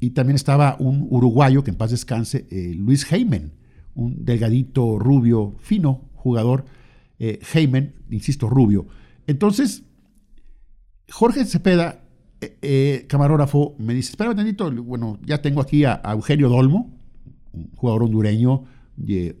y 0.00 0.10
también 0.10 0.34
estaba 0.34 0.76
un 0.80 1.06
uruguayo, 1.10 1.62
que 1.62 1.70
en 1.70 1.76
paz 1.76 1.92
descanse, 1.92 2.46
eh, 2.50 2.74
Luis 2.76 3.10
Heymen, 3.10 3.52
un 3.94 4.24
delgadito, 4.24 4.98
rubio, 4.98 5.54
fino 5.60 6.10
jugador, 6.16 6.64
eh, 7.20 7.38
insisto, 8.10 8.50
rubio. 8.50 8.88
Entonces, 9.28 9.84
Jorge 11.10 11.44
Cepeda 11.44 12.04
eh, 12.40 12.56
eh, 12.62 13.06
camarógrafo 13.08 13.74
me 13.78 13.92
dice, 13.92 14.10
espera 14.10 14.30
un 14.30 14.36
tantito, 14.36 14.70
bueno, 14.70 15.18
ya 15.24 15.42
tengo 15.42 15.60
aquí 15.60 15.84
a, 15.84 16.00
Eugenio 16.04 16.48
Dolmo, 16.48 16.96
un 17.52 17.70
jugador 17.74 18.04
hondureño 18.04 18.64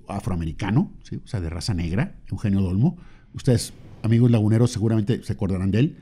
afroamericano, 0.08 0.92
o 1.22 1.26
sea, 1.26 1.40
de 1.40 1.50
raza 1.50 1.74
negra, 1.74 2.16
Eugenio 2.30 2.60
Dolmo. 2.60 2.96
Ustedes, 3.34 3.72
amigos 4.02 4.30
laguneros, 4.30 4.70
seguramente 4.70 5.22
se 5.22 5.32
acordarán 5.32 5.70
de 5.70 5.78
él. 5.78 5.96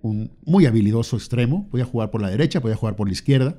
Un 0.00 0.30
muy 0.44 0.66
habilidoso 0.66 1.16
extremo, 1.16 1.68
voy 1.70 1.80
a 1.80 1.84
jugar 1.84 2.10
por 2.10 2.20
la 2.20 2.30
derecha, 2.30 2.60
voy 2.60 2.72
a 2.72 2.76
jugar 2.76 2.96
por 2.96 3.08
la 3.08 3.12
izquierda. 3.12 3.56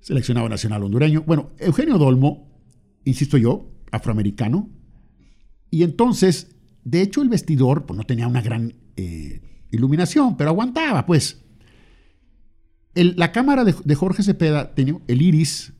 Seleccionado 0.00 0.48
nacional 0.48 0.82
hondureño. 0.82 1.22
Bueno, 1.26 1.50
Eugenio 1.58 1.98
Dolmo, 1.98 2.48
insisto 3.04 3.36
yo, 3.36 3.70
afroamericano. 3.90 4.68
Y 5.70 5.82
entonces, 5.82 6.56
de 6.84 7.02
hecho, 7.02 7.22
el 7.22 7.28
vestidor 7.28 7.84
pues, 7.86 7.96
no 7.96 8.04
tenía 8.04 8.26
una 8.26 8.42
gran 8.42 8.74
eh, 8.96 9.40
iluminación, 9.70 10.36
pero 10.36 10.50
aguantaba, 10.50 11.06
pues 11.06 11.42
la 12.94 13.32
cámara 13.32 13.64
de, 13.64 13.94
Jorge 13.94 14.22
Cepeda 14.22 14.74
tenía 14.74 14.98
el 15.06 15.22
iris, 15.22 15.72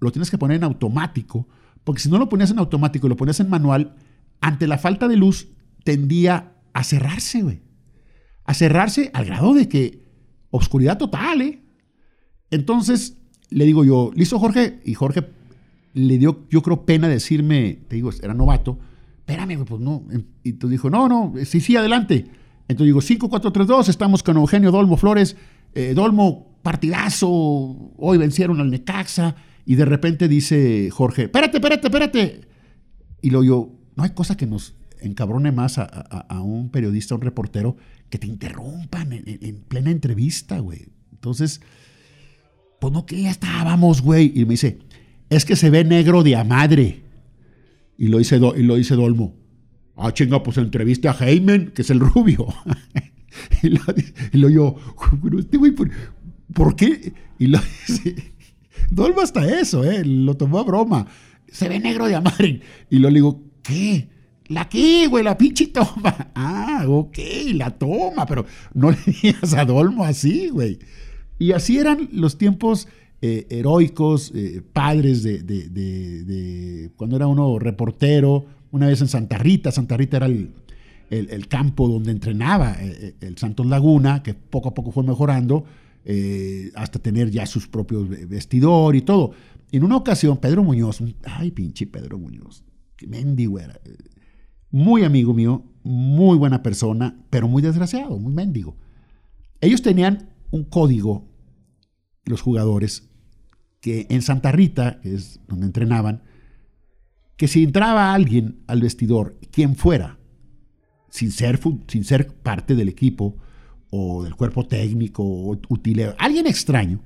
lo 0.00 0.10
tienes 0.10 0.30
que 0.30 0.38
poner 0.38 0.56
en 0.56 0.64
automático, 0.64 1.48
porque 1.84 2.00
si 2.00 2.08
no 2.08 2.18
lo 2.18 2.28
ponías 2.28 2.50
en 2.50 2.58
automático 2.58 3.06
y 3.06 3.10
lo 3.10 3.16
ponías 3.16 3.40
en 3.40 3.50
manual, 3.50 3.96
ante 4.40 4.66
la 4.66 4.78
falta 4.78 5.08
de 5.08 5.16
luz 5.16 5.48
tendía 5.84 6.54
a 6.72 6.84
cerrarse, 6.84 7.42
güey. 7.42 7.62
A 8.44 8.54
cerrarse 8.54 9.10
al 9.12 9.26
grado 9.26 9.54
de 9.54 9.68
que 9.68 10.04
oscuridad 10.50 10.98
total, 10.98 11.42
¿eh? 11.42 11.62
Entonces 12.50 13.18
le 13.50 13.64
digo 13.64 13.84
yo, 13.84 14.10
listo 14.14 14.38
Jorge, 14.38 14.80
y 14.84 14.94
Jorge 14.94 15.28
le 15.94 16.18
dio, 16.18 16.46
yo 16.50 16.62
creo, 16.62 16.84
pena 16.84 17.08
decirme, 17.08 17.80
te 17.88 17.96
digo, 17.96 18.10
era 18.22 18.34
novato, 18.34 18.78
espérame, 19.18 19.64
pues 19.64 19.80
no. 19.80 20.04
Y 20.42 20.54
tú 20.54 20.68
dijo, 20.68 20.90
no, 20.90 21.08
no, 21.08 21.34
sí, 21.44 21.60
sí, 21.60 21.76
adelante. 21.76 22.26
Entonces 22.68 22.86
digo, 22.86 23.00
5, 23.00 23.28
4, 23.28 23.52
3, 23.52 23.66
2, 23.66 23.88
estamos 23.88 24.22
con 24.22 24.36
Eugenio 24.36 24.70
Dolmo 24.70 24.96
Flores 24.96 25.36
eh, 25.76 25.92
Dolmo, 25.92 26.58
partidazo, 26.62 27.28
hoy 27.98 28.16
vencieron 28.16 28.60
al 28.60 28.70
Necaxa, 28.70 29.36
y 29.66 29.74
de 29.74 29.84
repente 29.84 30.26
dice 30.26 30.88
Jorge, 30.90 31.24
espérate, 31.24 31.58
espérate, 31.58 31.86
espérate. 31.88 32.40
Y 33.20 33.28
lo 33.28 33.44
yo, 33.44 33.72
no 33.94 34.04
hay 34.04 34.10
cosa 34.10 34.38
que 34.38 34.46
nos 34.46 34.74
encabrone 35.00 35.52
más 35.52 35.76
a, 35.76 36.40
un 36.40 36.70
periodista, 36.70 37.14
a 37.14 37.18
un 37.18 37.22
reportero, 37.22 37.76
que 38.08 38.16
te 38.16 38.26
interrumpan 38.26 39.12
en, 39.12 39.64
plena 39.68 39.90
entrevista, 39.90 40.60
güey. 40.60 40.86
Entonces, 41.12 41.60
pues 42.80 42.90
no, 42.90 43.04
que 43.04 43.20
ya 43.20 43.30
estábamos, 43.30 44.00
güey. 44.00 44.32
Y 44.34 44.46
me 44.46 44.52
dice, 44.52 44.78
es 45.28 45.44
que 45.44 45.56
se 45.56 45.68
ve 45.68 45.84
negro 45.84 46.22
de 46.22 46.36
a 46.36 46.44
madre. 46.44 47.02
Y 47.98 48.08
lo 48.08 48.16
dice, 48.16 48.36
y 48.36 48.62
lo 48.62 48.76
dice 48.76 48.94
Dolmo. 48.94 49.34
Ah, 49.96 50.12
chinga, 50.12 50.42
pues 50.42 50.58
entrevista 50.58 51.10
a 51.10 51.26
Heyman, 51.26 51.72
que 51.74 51.82
es 51.82 51.90
el 51.90 52.00
rubio. 52.00 52.46
y, 53.62 53.70
lo, 54.38 54.48
yo, 54.48 54.76
este 55.38 55.56
güey, 55.56 55.72
¿por, 56.52 56.76
qué? 56.76 57.14
Y 57.38 57.46
lo 57.46 57.58
dice, 57.58 58.34
Dolmo 58.90 59.22
hasta 59.22 59.60
eso, 59.60 59.84
¿eh? 59.84 60.04
Lo 60.04 60.36
tomó 60.36 60.58
a 60.58 60.64
broma. 60.64 61.06
Se 61.48 61.68
ve 61.68 61.80
negro 61.80 62.06
de 62.06 62.16
amar. 62.16 62.60
Y 62.90 62.98
lo 62.98 63.10
digo, 63.10 63.42
¿qué? 63.62 64.08
La 64.48 64.68
qué, 64.68 65.06
güey, 65.08 65.24
la 65.24 65.36
pinche 65.36 65.68
toma. 65.68 66.32
Ah, 66.34 66.84
ok, 66.86 67.18
la 67.54 67.70
toma, 67.70 68.26
pero 68.26 68.44
no 68.74 68.90
le 68.90 68.98
digas 69.22 69.54
a 69.54 69.64
Dolmo 69.64 70.04
así, 70.04 70.48
güey. 70.48 70.78
Y 71.38 71.52
así 71.52 71.78
eran 71.78 72.08
los 72.12 72.36
tiempos 72.36 72.88
eh, 73.22 73.46
heroicos, 73.48 74.30
eh, 74.34 74.62
padres 74.72 75.22
de, 75.22 75.42
de, 75.42 75.68
de, 75.70 76.90
cuando 76.96 77.16
era 77.16 77.26
uno 77.26 77.58
reportero, 77.58 78.44
una 78.76 78.88
vez 78.88 79.00
en 79.00 79.08
Santa 79.08 79.38
Rita. 79.38 79.72
Santa 79.72 79.96
Rita 79.96 80.18
era 80.18 80.26
el, 80.26 80.52
el, 81.10 81.48
campo 81.48 81.88
donde 81.88 82.12
entrenaba 82.12 82.72
eh, 82.80 82.96
eh, 83.00 83.14
el, 83.20 83.38
Santos 83.38 83.66
Laguna, 83.66 84.22
que 84.22 84.34
poco 84.34 84.68
a 84.68 84.74
poco 84.74 84.92
fue 84.92 85.02
mejorando, 85.02 85.64
eh, 86.04 86.70
hasta 86.74 86.98
tener 86.98 87.30
ya 87.30 87.46
sus 87.46 87.66
propios 87.66 88.08
vestidor 88.28 88.94
y 88.94 89.00
todo. 89.00 89.32
En 89.72 89.82
una 89.82 89.96
ocasión, 89.96 90.36
Pedro 90.36 90.62
Muñoz, 90.62 91.02
ay 91.24 91.50
pinche 91.50 91.86
Pedro 91.86 92.18
Muñoz, 92.18 92.64
que 92.96 93.06
mendigo 93.06 93.58
era, 93.58 93.80
muy 94.70 95.04
amigo 95.04 95.32
mío, 95.32 95.64
muy 95.82 96.36
buena 96.36 96.62
persona, 96.62 97.18
pero 97.30 97.48
muy 97.48 97.62
desgraciado, 97.62 98.18
muy 98.18 98.32
mendigo. 98.32 98.76
Ellos 99.60 99.80
tenían 99.80 100.28
un 100.50 100.64
código, 100.64 101.24
los 102.24 102.42
jugadores, 102.42 103.08
que 103.80 104.06
en 104.10 104.20
Santa 104.20 104.52
Rita, 104.52 105.00
que 105.00 105.14
es 105.14 105.40
donde 105.48 105.66
entrenaban, 105.66 106.22
que 107.36 107.48
si 107.48 107.64
entraba 107.64 108.14
alguien 108.14 108.62
al 108.66 108.80
vestidor, 108.80 109.38
quien 109.50 109.76
fuera, 109.76 110.18
sin 111.10 111.30
ser, 111.30 111.60
sin 111.88 112.04
ser 112.04 112.34
parte 112.34 112.74
del 112.74 112.88
equipo 112.88 113.36
o 113.90 114.22
del 114.24 114.34
cuerpo 114.34 114.66
técnico 114.66 115.22
o 115.22 115.58
utilero, 115.68 116.14
alguien 116.18 116.46
extraño, 116.46 117.02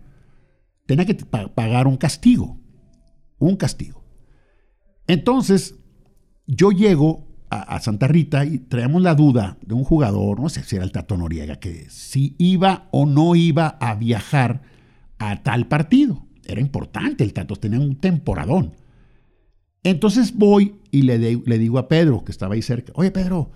tenía 0.86 1.04
que 1.04 1.14
pagar 1.14 1.86
un 1.86 1.96
castigo, 1.96 2.60
un 3.38 3.56
castigo. 3.56 4.04
Entonces, 5.06 5.76
yo 6.46 6.70
llego 6.70 7.28
a, 7.50 7.80
Santa 7.80 8.06
Rita 8.06 8.44
y 8.44 8.58
traemos 8.58 9.02
la 9.02 9.14
duda 9.14 9.58
de 9.66 9.74
un 9.74 9.84
jugador, 9.84 10.40
no 10.40 10.48
sé 10.48 10.62
si 10.62 10.76
era 10.76 10.84
el 10.84 10.92
Tato 10.92 11.16
Noriega, 11.16 11.56
que 11.56 11.90
si 11.90 12.36
iba 12.38 12.88
o 12.92 13.06
no 13.06 13.34
iba 13.34 13.68
a 13.80 13.94
viajar 13.96 14.62
a 15.18 15.42
tal 15.42 15.66
partido. 15.66 16.26
Era 16.44 16.60
importante, 16.60 17.24
el 17.24 17.32
Tato 17.32 17.56
tenía 17.56 17.80
un 17.80 17.96
temporadón. 17.96 18.74
Entonces 19.82 20.34
voy 20.34 20.76
y 20.90 21.02
le, 21.02 21.18
digo 21.18 21.78
a 21.78 21.88
Pedro, 21.88 22.24
que 22.24 22.32
estaba 22.32 22.54
ahí 22.54 22.62
cerca, 22.62 22.92
oye 22.94 23.10
Pedro, 23.10 23.50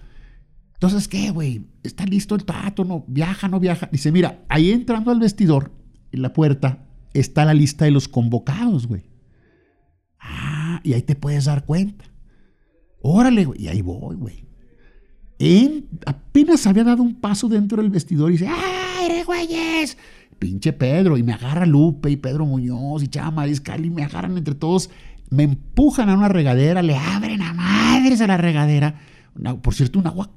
entonces, 0.75 1.09
¿qué, 1.09 1.31
güey? 1.31 1.67
¿Está 1.83 2.05
listo 2.05 2.35
el 2.35 2.45
tato? 2.45 2.85
¿No 2.85 3.05
viaja, 3.07 3.49
no 3.49 3.59
viaja? 3.59 3.89
Dice, 3.91 4.13
mira, 4.13 4.45
ahí 4.49 4.71
entrando 4.71 5.11
al 5.11 5.21
vestidor, 5.21 5.73
en 6.13 6.21
la 6.21 6.33
puerta, 6.33 6.87
está 7.15 7.45
la 7.45 7.55
lista 7.55 7.87
de 7.87 7.91
los 7.91 8.07
convocados, 8.07 8.87
güey. 8.87 9.05
Ah, 10.21 10.81
y 10.83 10.93
ahí 10.93 11.03
te 11.03 11.15
puedes 11.15 11.47
dar 11.47 11.65
cuenta. 11.65 12.05
Órale, 13.01 13.45
güey. 13.47 13.63
Y 13.63 13.69
ahí 13.69 13.83
voy, 13.83 14.17
güey. 14.17 14.45
apenas 16.05 16.67
había 16.67 16.85
dado 16.85 17.03
un 17.03 17.15
paso 17.21 17.49
dentro 17.49 17.81
del 17.81 17.91
vestidor 17.91 18.31
y 18.31 18.33
dice, 18.33 18.49
¡ay, 18.49 19.23
güeyes! 19.25 19.97
Pinche 20.39 20.73
Pedro. 20.73 21.17
Y 21.17 21.23
me 21.23 21.33
agarra 21.33 21.65
Lupe 21.67 22.11
y 22.11 22.17
Pedro 22.17 22.45
Muñoz 22.45 23.03
y 23.03 23.09
Chava 23.09 23.31
Mariscal 23.31 23.85
y 23.87 23.91
me 23.91 24.05
agarran 24.05 24.37
entre 24.37 24.55
todos. 24.55 24.91
Me 25.35 25.43
empujan 25.43 26.09
a 26.09 26.15
una 26.15 26.29
regadera, 26.29 26.83
le 26.83 26.97
abren 26.97 27.43
a 27.43 27.53
madres 27.53 28.21
a 28.21 28.27
la 28.27 28.37
regadera. 28.37 29.01
por 29.63 29.75
cierto, 29.75 29.99
un 29.99 30.07
agua 30.07 30.31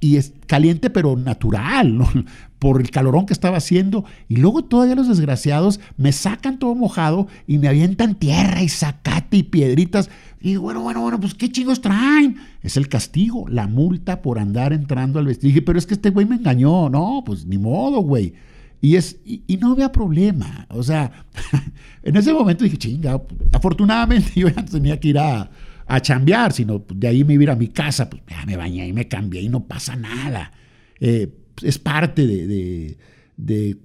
y 0.00 0.16
es 0.16 0.32
caliente 0.46 0.88
pero 0.88 1.14
natural, 1.16 1.98
por 2.58 2.80
el 2.80 2.90
calorón 2.90 3.26
que 3.26 3.34
estaba 3.34 3.58
haciendo. 3.58 4.04
Y 4.28 4.36
luego 4.36 4.64
todavía 4.64 4.94
los 4.94 5.08
desgraciados 5.08 5.78
me 5.96 6.12
sacan 6.12 6.58
todo 6.58 6.74
mojado 6.74 7.28
y 7.46 7.58
me 7.58 7.68
avientan 7.68 8.14
tierra 8.14 8.62
y 8.62 8.68
zacate 8.68 9.36
y 9.36 9.42
piedritas. 9.44 10.10
Y 10.40 10.56
bueno, 10.56 10.80
bueno, 10.80 11.02
bueno, 11.02 11.20
pues 11.20 11.34
qué 11.34 11.52
chingos 11.52 11.82
traen. 11.82 12.36
Es 12.62 12.78
el 12.78 12.88
castigo, 12.88 13.46
la 13.48 13.66
multa 13.66 14.22
por 14.22 14.38
andar 14.38 14.72
entrando 14.72 15.18
al 15.18 15.26
vestido. 15.26 15.48
Dije, 15.48 15.62
pero 15.62 15.78
es 15.78 15.86
que 15.86 15.94
este 15.94 16.10
güey 16.10 16.26
me 16.26 16.36
engañó. 16.36 16.88
No, 16.88 17.22
pues 17.24 17.44
ni 17.44 17.58
modo, 17.58 18.00
güey. 18.00 18.32
Y, 18.80 18.96
es, 18.96 19.18
y, 19.24 19.56
no 19.58 19.72
había 19.72 19.92
problema. 19.92 20.66
O 20.70 20.82
sea, 20.82 21.26
en 22.02 22.16
ese 22.16 22.32
momento 22.32 22.64
dije, 22.64 22.78
chinga, 22.78 23.20
afortunadamente 23.52 24.32
yo 24.36 24.48
ya 24.48 24.64
tenía 24.64 24.98
que 24.98 25.08
ir 25.08 25.18
a, 25.18 25.50
a 25.86 26.00
chambear, 26.00 26.52
sino 26.52 26.84
de 26.94 27.08
ahí 27.08 27.24
me 27.24 27.34
iba 27.34 27.42
a 27.42 27.44
ir 27.44 27.50
a 27.50 27.56
mi 27.56 27.68
casa, 27.68 28.08
pues 28.08 28.22
ya 28.28 28.46
me 28.46 28.56
bañé 28.56 28.86
y 28.88 28.92
me 28.92 29.08
cambié 29.08 29.42
y 29.42 29.48
no 29.48 29.64
pasa 29.64 29.96
nada. 29.96 30.52
Eh, 30.98 31.28
es 31.62 31.78
parte 31.78 32.26
de, 32.26 32.96
de, 33.36 33.76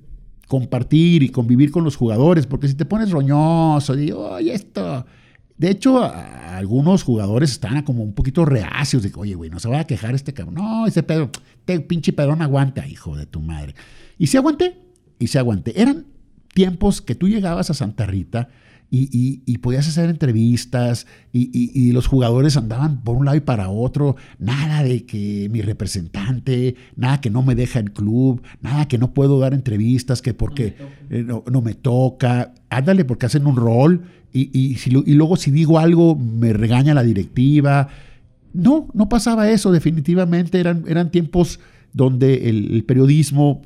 compartir 0.47 1.23
y 1.23 1.29
convivir 1.29 1.71
con 1.71 1.83
los 1.83 1.95
jugadores, 1.95 2.45
porque 2.45 2.67
si 2.67 2.75
te 2.75 2.85
pones 2.85 3.11
roñoso, 3.11 3.95
digo, 3.95 4.29
oye, 4.29 4.53
esto... 4.53 5.05
De 5.57 5.69
hecho, 5.69 6.03
algunos 6.03 7.03
jugadores 7.03 7.51
están 7.51 7.81
como 7.83 8.03
un 8.03 8.13
poquito 8.13 8.43
reacios 8.43 9.03
de 9.03 9.11
oye, 9.15 9.35
güey, 9.35 9.49
no 9.49 9.57
se 9.57 9.69
va 9.69 9.79
a 9.79 9.87
quejar 9.87 10.13
este 10.13 10.33
cabrón. 10.33 10.55
No, 10.55 10.85
ese 10.85 11.01
pedo, 11.01 11.31
este 11.59 11.79
pinche 11.79 12.11
pedón 12.11 12.41
aguanta, 12.41 12.85
hijo 12.85 13.15
de 13.15 13.25
tu 13.25 13.39
madre. 13.39 13.73
Y 14.17 14.27
se 14.27 14.37
aguanté, 14.37 14.84
y 15.19 15.27
se 15.27 15.39
aguanté. 15.39 15.81
Eran 15.81 16.05
tiempos 16.53 17.01
que 17.01 17.15
tú 17.15 17.27
llegabas 17.27 17.69
a 17.69 17.73
Santa 17.73 18.05
Rita 18.05 18.49
y, 18.91 19.57
podías 19.57 19.87
hacer 19.87 20.09
entrevistas 20.09 21.07
y, 21.33 21.91
los 21.91 22.07
jugadores 22.07 22.55
andaban 22.55 23.01
por 23.01 23.17
un 23.17 23.25
lado 23.25 23.37
y 23.37 23.41
para 23.41 23.69
otro, 23.69 24.15
nada 24.39 24.83
de 24.83 25.05
que 25.05 25.49
mi 25.51 25.61
representante, 25.61 26.75
nada 26.95 27.19
que 27.19 27.29
no 27.29 27.41
me 27.41 27.55
deja 27.55 27.79
el 27.79 27.91
club, 27.91 28.41
nada 28.61 28.87
que 28.87 28.97
no 28.97 29.13
puedo 29.13 29.39
dar 29.39 29.53
entrevistas, 29.53 30.21
que 30.21 30.33
porque 30.33 30.75
no 31.09 31.61
me 31.61 31.73
toca, 31.73 32.41
eh, 32.41 32.61
ándale 32.69 33.05
porque 33.05 33.25
hacen 33.25 33.47
un 33.47 33.55
rol 33.55 34.03
y, 34.31 34.77
luego 35.13 35.37
si 35.37 35.51
digo 35.51 35.79
algo 35.79 36.15
me 36.15 36.53
regaña 36.53 36.93
la 36.93 37.03
directiva. 37.03 37.87
No, 38.53 38.87
no 38.93 39.09
pasaba 39.09 39.49
eso, 39.49 39.71
definitivamente 39.71 40.59
eran, 40.59 40.85
eran 40.87 41.11
tiempos 41.11 41.59
donde 41.91 42.49
el, 42.49 42.83
periodismo, 42.85 43.61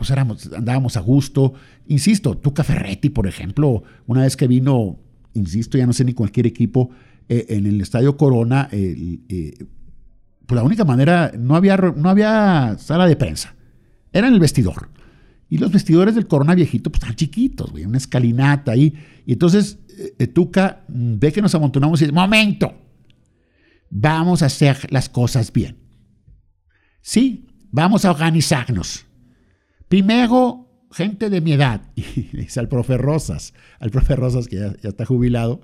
pues 0.00 0.10
éramos, 0.10 0.50
andábamos 0.50 0.96
a 0.96 1.00
gusto. 1.00 1.52
Insisto, 1.88 2.38
Tuca 2.38 2.64
Ferretti, 2.64 3.10
por 3.10 3.26
ejemplo, 3.26 3.82
una 4.06 4.22
vez 4.22 4.34
que 4.34 4.46
vino, 4.46 4.98
insisto, 5.34 5.76
ya 5.76 5.84
no 5.84 5.92
sé 5.92 6.06
ni 6.06 6.14
cualquier 6.14 6.46
equipo, 6.46 6.88
eh, 7.28 7.44
en 7.50 7.66
el 7.66 7.78
Estadio 7.82 8.16
Corona, 8.16 8.66
eh, 8.72 9.58
pues 10.46 10.56
la 10.56 10.62
única 10.62 10.86
manera, 10.86 11.32
no 11.38 11.54
había, 11.54 11.76
no 11.76 12.08
había 12.08 12.76
sala 12.78 13.06
de 13.06 13.14
prensa, 13.14 13.54
era 14.10 14.26
en 14.26 14.32
el 14.32 14.40
vestidor. 14.40 14.88
Y 15.50 15.58
los 15.58 15.70
vestidores 15.70 16.14
del 16.14 16.26
Corona 16.26 16.54
viejito, 16.54 16.88
pues 16.88 17.02
están 17.02 17.16
chiquitos, 17.16 17.70
güey, 17.70 17.84
una 17.84 17.98
escalinata 17.98 18.72
ahí. 18.72 18.94
Y 19.26 19.34
entonces 19.34 19.80
eh, 20.18 20.26
Tuca 20.28 20.84
mm, 20.88 21.18
ve 21.18 21.30
que 21.30 21.42
nos 21.42 21.54
amontonamos 21.54 22.00
y 22.00 22.06
dice, 22.06 22.14
momento, 22.14 22.72
vamos 23.90 24.42
a 24.42 24.46
hacer 24.46 24.90
las 24.90 25.10
cosas 25.10 25.52
bien. 25.52 25.76
Sí, 27.02 27.48
vamos 27.70 28.06
a 28.06 28.10
organizarnos. 28.12 29.04
Primero, 29.90 30.68
gente 30.92 31.30
de 31.30 31.40
mi 31.40 31.50
edad, 31.50 31.82
y 31.96 32.02
dice 32.32 32.60
al 32.60 32.68
profe 32.68 32.96
Rosas, 32.96 33.54
al 33.80 33.90
profe 33.90 34.14
Rosas 34.14 34.46
que 34.46 34.54
ya, 34.56 34.88
está 34.88 35.04
jubilado, 35.04 35.62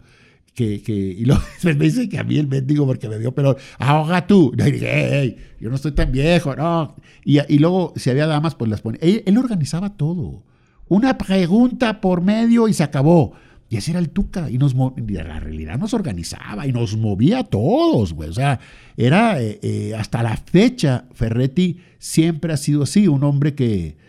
que, 0.52 0.82
que, 0.82 0.92
y 0.92 1.24
luego 1.24 1.42
me 1.62 1.74
dice 1.74 2.08
que 2.08 2.18
a 2.18 2.24
mí 2.24 2.36
el 2.36 2.48
mendigo 2.48 2.84
porque 2.86 3.08
me 3.08 3.18
vio, 3.18 3.32
pero 3.32 3.56
ahoga 3.78 4.26
tú. 4.26 4.52
Y 4.58 4.62
dije, 4.62 5.36
yo 5.60 5.68
no 5.68 5.76
estoy 5.76 5.92
tan 5.92 6.10
viejo, 6.10 6.56
no. 6.56 6.96
Y, 7.24 7.38
y, 7.46 7.60
luego, 7.60 7.92
si 7.94 8.10
había 8.10 8.26
damas, 8.26 8.56
pues 8.56 8.68
las 8.68 8.80
pone. 8.80 8.98
Él, 9.00 9.38
organizaba 9.38 9.96
todo. 9.96 10.42
Una 10.88 11.16
pregunta 11.18 12.00
por 12.00 12.20
medio 12.20 12.66
y 12.66 12.72
se 12.72 12.82
acabó. 12.82 13.34
Y 13.68 13.76
así 13.76 13.92
era 13.92 14.00
el 14.00 14.10
Tuca. 14.10 14.50
Y 14.50 14.58
nos 14.58 14.74
la 14.74 15.38
realidad 15.38 15.78
nos 15.78 15.94
organizaba 15.94 16.66
y 16.66 16.72
nos 16.72 16.96
movía 16.96 17.40
a 17.40 17.44
todos, 17.44 18.12
güey. 18.12 18.30
O 18.30 18.34
sea, 18.34 18.58
era 18.96 19.40
eh, 19.40 19.60
eh, 19.62 19.94
hasta 19.94 20.24
la 20.24 20.36
fecha, 20.36 21.04
Ferretti 21.12 21.78
siempre 22.00 22.52
ha 22.52 22.56
sido 22.56 22.82
así, 22.82 23.06
un 23.06 23.22
hombre 23.22 23.54
que, 23.54 24.04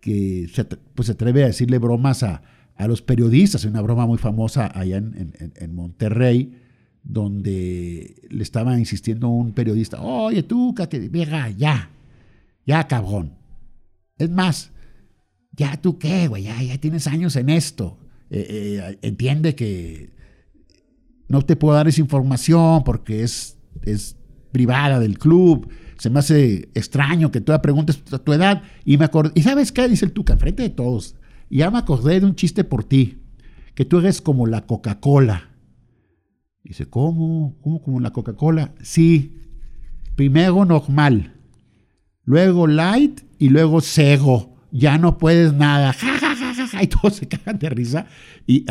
que 0.00 0.48
se, 0.52 0.64
pues 0.64 1.06
se 1.06 1.12
atreve 1.12 1.44
a 1.44 1.48
decirle 1.48 1.78
bromas 1.78 2.22
a, 2.22 2.42
a 2.76 2.88
los 2.88 3.02
periodistas. 3.02 3.64
Hay 3.64 3.70
una 3.70 3.82
broma 3.82 4.06
muy 4.06 4.18
famosa 4.18 4.70
allá 4.74 4.96
en, 4.96 5.34
en, 5.38 5.74
Monterrey, 5.74 6.56
donde 7.02 8.14
le 8.28 8.42
estaba 8.42 8.78
insistiendo 8.78 9.28
un 9.28 9.52
periodista, 9.52 10.00
oye, 10.00 10.42
Tuca, 10.42 10.88
que 10.88 11.08
venga, 11.08 11.50
ya, 11.50 11.90
ya, 12.66 12.86
cabrón. 12.86 13.34
Es 14.18 14.30
más, 14.30 14.72
ya 15.52 15.80
tú 15.80 15.98
qué, 15.98 16.28
güey, 16.28 16.44
ya, 16.44 16.62
ya 16.62 16.78
tienes 16.78 17.06
años 17.06 17.36
en 17.36 17.50
esto 17.50 17.98
eh, 18.30 18.78
eh, 18.80 18.98
entiende 19.02 19.56
que 19.56 20.10
no 21.28 21.42
te 21.42 21.56
puedo 21.56 21.74
dar 21.74 21.88
esa 21.88 22.00
información 22.00 22.84
porque 22.84 23.24
es, 23.24 23.58
es 23.82 24.16
privada 24.52 25.00
del 25.00 25.18
club. 25.18 25.68
Se 26.00 26.08
me 26.08 26.20
hace 26.20 26.70
extraño 26.74 27.30
que 27.30 27.42
tú 27.42 27.52
preguntes 27.60 28.02
a 28.10 28.18
tu 28.18 28.32
edad. 28.32 28.62
Y 28.86 28.96
me 28.96 29.04
acordé, 29.04 29.32
¿y 29.34 29.42
sabes 29.42 29.70
qué? 29.70 29.86
Dice 29.86 30.06
el 30.06 30.12
Tuca, 30.12 30.38
frente 30.38 30.62
de 30.62 30.70
todos. 30.70 31.14
Y 31.50 31.58
ya 31.58 31.70
me 31.70 31.76
acordé 31.76 32.18
de 32.18 32.24
un 32.24 32.34
chiste 32.34 32.64
por 32.64 32.84
ti, 32.84 33.18
que 33.74 33.84
tú 33.84 33.98
eres 33.98 34.22
como 34.22 34.46
la 34.46 34.62
Coca-Cola. 34.62 35.50
Dice, 36.64 36.86
¿cómo? 36.86 37.54
¿Cómo 37.60 37.82
como 37.82 38.00
la 38.00 38.12
Coca-Cola? 38.12 38.72
Sí, 38.80 39.36
primero 40.16 40.64
normal, 40.64 41.34
luego 42.24 42.66
light 42.66 43.20
y 43.38 43.50
luego 43.50 43.82
cego. 43.82 44.56
Ya 44.72 44.96
no 44.96 45.18
puedes 45.18 45.52
nada. 45.52 45.94
y 46.80 46.86
todos 46.86 47.16
se 47.16 47.28
cagan 47.28 47.58
de 47.58 47.68
risa. 47.68 48.06
Y, 48.46 48.64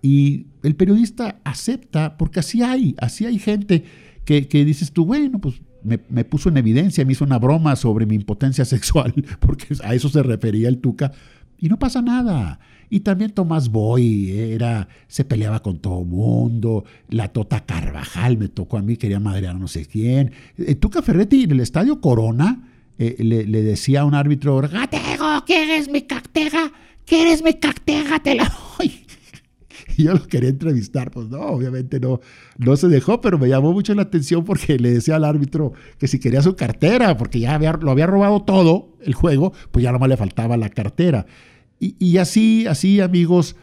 y 0.00 0.46
el 0.62 0.76
periodista 0.76 1.42
acepta, 1.44 2.16
porque 2.16 2.40
así 2.40 2.62
hay, 2.62 2.94
así 3.00 3.26
hay 3.26 3.38
gente 3.38 3.84
que, 4.24 4.48
que 4.48 4.64
dices 4.64 4.92
tú, 4.92 5.04
bueno, 5.04 5.42
pues 5.42 5.60
me, 5.82 6.24
puso 6.24 6.48
en 6.48 6.56
evidencia, 6.56 7.04
me 7.04 7.12
hizo 7.12 7.24
una 7.24 7.38
broma 7.38 7.76
sobre 7.76 8.06
mi 8.06 8.14
impotencia 8.14 8.64
sexual, 8.66 9.14
porque 9.40 9.66
a 9.82 9.94
eso 9.94 10.08
se 10.08 10.22
refería 10.22 10.68
el 10.68 10.78
Tuca, 10.78 11.12
y 11.58 11.68
no 11.68 11.78
pasa 11.78 12.00
nada. 12.00 12.58
Y 12.88 13.00
también 13.00 13.30
Tomás 13.30 13.68
Boy 13.70 14.30
era, 14.30 14.88
se 15.06 15.24
peleaba 15.24 15.60
con 15.60 15.78
todo 15.78 16.04
mundo, 16.04 16.84
la 17.08 17.28
Tota 17.28 17.64
Carvajal 17.64 18.36
me 18.36 18.48
tocó 18.48 18.78
a 18.78 18.82
mí, 18.82 18.96
quería 18.96 19.20
madrear 19.20 19.54
no 19.54 19.68
sé 19.68 19.86
quién. 19.86 20.32
El 20.56 20.76
Tuca 20.78 21.02
Ferretti 21.02 21.44
en 21.44 21.52
el 21.52 21.60
estadio 21.60 22.00
Corona 22.00 22.68
eh, 22.98 23.16
le, 23.18 23.62
decía 23.62 24.00
a 24.00 24.04
un 24.04 24.14
árbitro, 24.14 24.60
gatego, 24.60 25.44
¿quién 25.46 25.70
es 25.70 25.88
mi 25.88 26.02
cactega? 26.02 26.72
¿Quieres 27.06 27.42
mi 27.42 27.54
cartera? 27.54 28.20
Te 28.20 28.34
la. 28.34 28.52
Y 30.00 30.04
yo 30.04 30.14
lo 30.14 30.26
quería 30.26 30.48
entrevistar, 30.48 31.10
pues 31.10 31.28
no, 31.28 31.40
obviamente 31.40 32.00
no, 32.00 32.20
no 32.56 32.74
se 32.76 32.88
dejó, 32.88 33.20
pero 33.20 33.38
me 33.38 33.48
llamó 33.48 33.72
mucho 33.74 33.94
la 33.94 34.02
atención 34.02 34.44
porque 34.44 34.78
le 34.78 34.92
decía 34.92 35.16
al 35.16 35.24
árbitro 35.24 35.74
que 35.98 36.08
si 36.08 36.18
quería 36.18 36.40
su 36.40 36.56
cartera, 36.56 37.18
porque 37.18 37.38
ya 37.38 37.58
lo 37.58 37.90
había 37.90 38.06
robado 38.06 38.42
todo 38.42 38.96
el 39.02 39.12
juego, 39.12 39.52
pues 39.70 39.82
ya 39.82 39.92
nomás 39.92 40.08
le 40.08 40.16
faltaba 40.16 40.56
la 40.56 40.70
cartera. 40.70 41.26
Y, 41.78 42.16
así, 42.16 42.66
así, 42.66 43.00
amigos, 43.00 43.56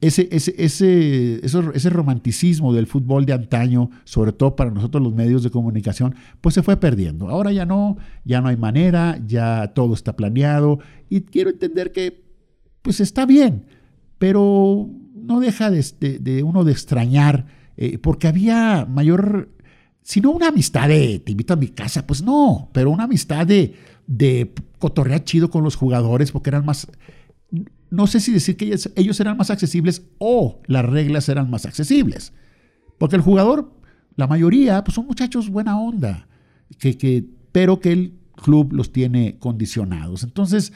ese, 0.00 0.28
ese, 0.30 0.54
ese, 0.58 1.40
ese 1.44 1.90
romanticismo 1.90 2.72
del 2.72 2.86
fútbol 2.86 3.26
de 3.26 3.34
antaño, 3.34 3.90
sobre 4.04 4.32
todo 4.32 4.56
para 4.56 4.70
nosotros 4.70 5.02
los 5.02 5.14
medios 5.14 5.42
de 5.42 5.50
comunicación, 5.50 6.14
pues 6.40 6.54
se 6.54 6.62
fue 6.62 6.78
perdiendo. 6.78 7.28
Ahora 7.28 7.52
ya 7.52 7.66
no, 7.66 7.98
ya 8.24 8.40
no 8.40 8.48
hay 8.48 8.56
manera, 8.56 9.20
ya 9.26 9.72
todo 9.74 9.92
está 9.92 10.16
planeado 10.16 10.78
y 11.10 11.22
quiero 11.22 11.50
entender 11.50 11.92
que 11.92 12.24
pues 12.82 13.00
está 13.00 13.26
bien, 13.26 13.64
pero 14.18 14.90
no 15.22 15.40
deja 15.40 15.70
de, 15.70 16.42
uno 16.44 16.64
de 16.64 16.72
extrañar, 16.72 17.46
eh, 17.76 17.98
porque 17.98 18.28
había 18.28 18.86
mayor, 18.86 19.50
si 20.02 20.20
no 20.20 20.30
una 20.30 20.48
amistad 20.48 20.88
de 20.88 21.20
te 21.20 21.32
invito 21.32 21.54
a 21.54 21.56
mi 21.56 21.68
casa, 21.68 22.06
pues 22.06 22.22
no, 22.22 22.70
pero 22.72 22.90
una 22.90 23.04
amistad 23.04 23.46
de, 23.46 23.74
de 24.06 24.52
cotorrear 24.78 25.24
chido 25.24 25.50
con 25.50 25.64
los 25.64 25.76
jugadores, 25.76 26.32
porque 26.32 26.50
eran 26.50 26.64
más, 26.64 26.88
no 27.90 28.06
sé 28.06 28.20
si 28.20 28.32
decir 28.32 28.56
que 28.56 28.76
ellos, 28.96 29.20
eran 29.20 29.36
más 29.36 29.50
accesibles 29.50 30.02
o 30.18 30.60
las 30.66 30.84
reglas 30.84 31.28
eran 31.28 31.50
más 31.50 31.66
accesibles, 31.66 32.32
porque 32.98 33.16
el 33.16 33.22
jugador, 33.22 33.72
la 34.16 34.26
mayoría, 34.26 34.82
pues 34.84 34.94
son 34.94 35.06
muchachos 35.06 35.48
buena 35.48 35.78
onda, 35.78 36.28
que, 36.78 36.96
que, 36.98 37.24
pero 37.52 37.80
que 37.80 37.92
el 37.92 38.18
club 38.42 38.72
los 38.72 38.92
tiene 38.92 39.38
condicionados. 39.38 40.22
Entonces, 40.24 40.72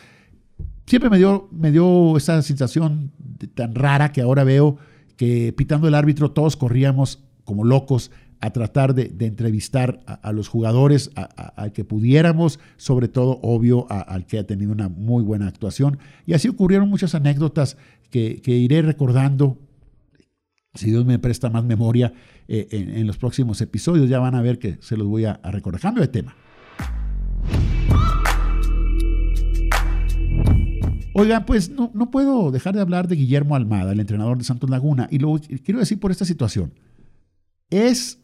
siempre 0.87 1.11
me 1.11 1.19
dio, 1.19 1.49
me 1.53 1.71
dio 1.71 2.17
esa 2.17 2.41
sensación 2.43 3.13
tan 3.55 3.75
rara 3.75 4.13
que 4.13 4.23
ahora 4.23 4.45
veo 4.45 4.79
que 5.17 5.53
pitando 5.53 5.89
el 5.89 5.95
árbitro 5.95 6.31
todos 6.31 6.57
corríamos 6.57 7.23
como 7.45 7.65
locos 7.65 8.11
a 8.41 8.51
tratar 8.51 8.95
de, 8.95 9.15
entrevistar 9.27 10.01
a, 10.07 10.31
los 10.33 10.49
jugadores, 10.49 11.11
al 11.15 11.73
que 11.73 11.85
pudiéramos, 11.85 12.61
sobre 12.77 13.09
todo, 13.09 13.39
obvio, 13.43 13.87
al 13.91 14.27
que 14.27 14.39
ha 14.39 14.47
tenido 14.47 14.73
una 14.73 14.91
muy 14.91 15.25
buena 15.25 15.47
actuación. 15.47 15.99
Y 16.27 16.35
así 16.35 16.49
ocurrieron 16.49 16.89
muchas 16.91 17.15
anécdotas 17.15 17.79
que, 18.11 18.43
iré 18.45 18.83
recordando, 18.83 19.59
si 20.75 20.91
Dios 20.91 21.07
me 21.07 21.19
presta 21.19 21.49
más 21.49 21.65
memoria, 21.65 22.13
eh, 22.47 22.69
en, 22.71 23.07
los 23.07 23.17
próximos 23.17 23.61
episodios. 23.63 24.09
Ya 24.11 24.19
van 24.19 24.35
a 24.35 24.43
ver 24.43 24.59
que 24.59 24.77
se 24.81 24.99
los 24.99 25.07
voy 25.07 25.25
a, 25.25 25.41
a 25.43 25.51
recordar. 25.51 25.81
Cambio 25.81 26.03
de 26.03 26.09
tema. 26.09 26.37
Oigan, 31.19 31.47
pues 31.47 31.71
no, 31.71 31.91
no, 31.95 32.11
puedo 32.11 32.51
dejar 32.51 32.75
de 32.75 32.83
hablar 32.83 33.09
de 33.09 33.17
Guillermo 33.17 33.57
Almada, 33.57 33.93
el 33.93 34.01
entrenador 34.01 34.37
de 34.37 34.45
Santos 34.45 34.69
Laguna, 34.69 35.09
y 35.11 35.19
lo 35.19 35.41
quiero 35.65 35.81
decir 35.81 35.99
por 35.99 36.11
esta 36.11 36.27
situación. 36.27 36.75
¿Es 37.71 38.19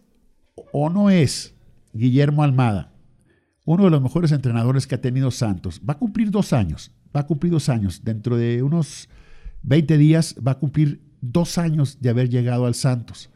o 0.75 0.91
no 0.91 1.09
es 1.09 1.55
Guillermo 1.95 2.43
Almada 2.43 2.93
uno 3.65 3.85
de 3.85 3.91
los 3.91 4.03
mejores 4.03 4.31
entrenadores 4.33 4.87
que 4.87 4.97
ha 4.97 5.01
tenido 5.01 5.31
Santos? 5.31 5.81
Va 5.89 5.95
a 5.95 5.99
cumplir 5.99 6.31
dos 6.31 6.53
años, 6.53 6.91
va 7.17 7.21
a 7.21 7.27
cumplir 7.27 7.53
dos 7.53 7.71
años. 7.71 8.05
Dentro 8.05 8.37
de 8.37 8.63
unos 8.63 9.09
20 9.63 9.97
días 9.97 10.37
va 10.47 10.53
a 10.53 10.59
cumplir 10.59 11.01
dos 11.23 11.57
años 11.57 11.99
de 12.03 12.11
haber 12.11 12.29
llegado 12.29 12.67
al 12.67 12.75
Santos. 12.75 13.31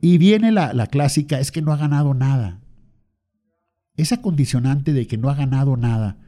Y 0.00 0.16
viene 0.16 0.50
la, 0.50 0.72
la 0.72 0.86
clásica, 0.86 1.40
es 1.40 1.52
que 1.52 1.60
no 1.60 1.72
ha 1.72 1.76
ganado 1.76 2.14
nada. 2.14 2.62
Esa 3.98 4.22
condicionante 4.22 4.94
de 4.94 5.06
que 5.06 5.18
no 5.18 5.28
ha 5.28 5.34
ganado 5.34 5.76
nada 5.76 6.25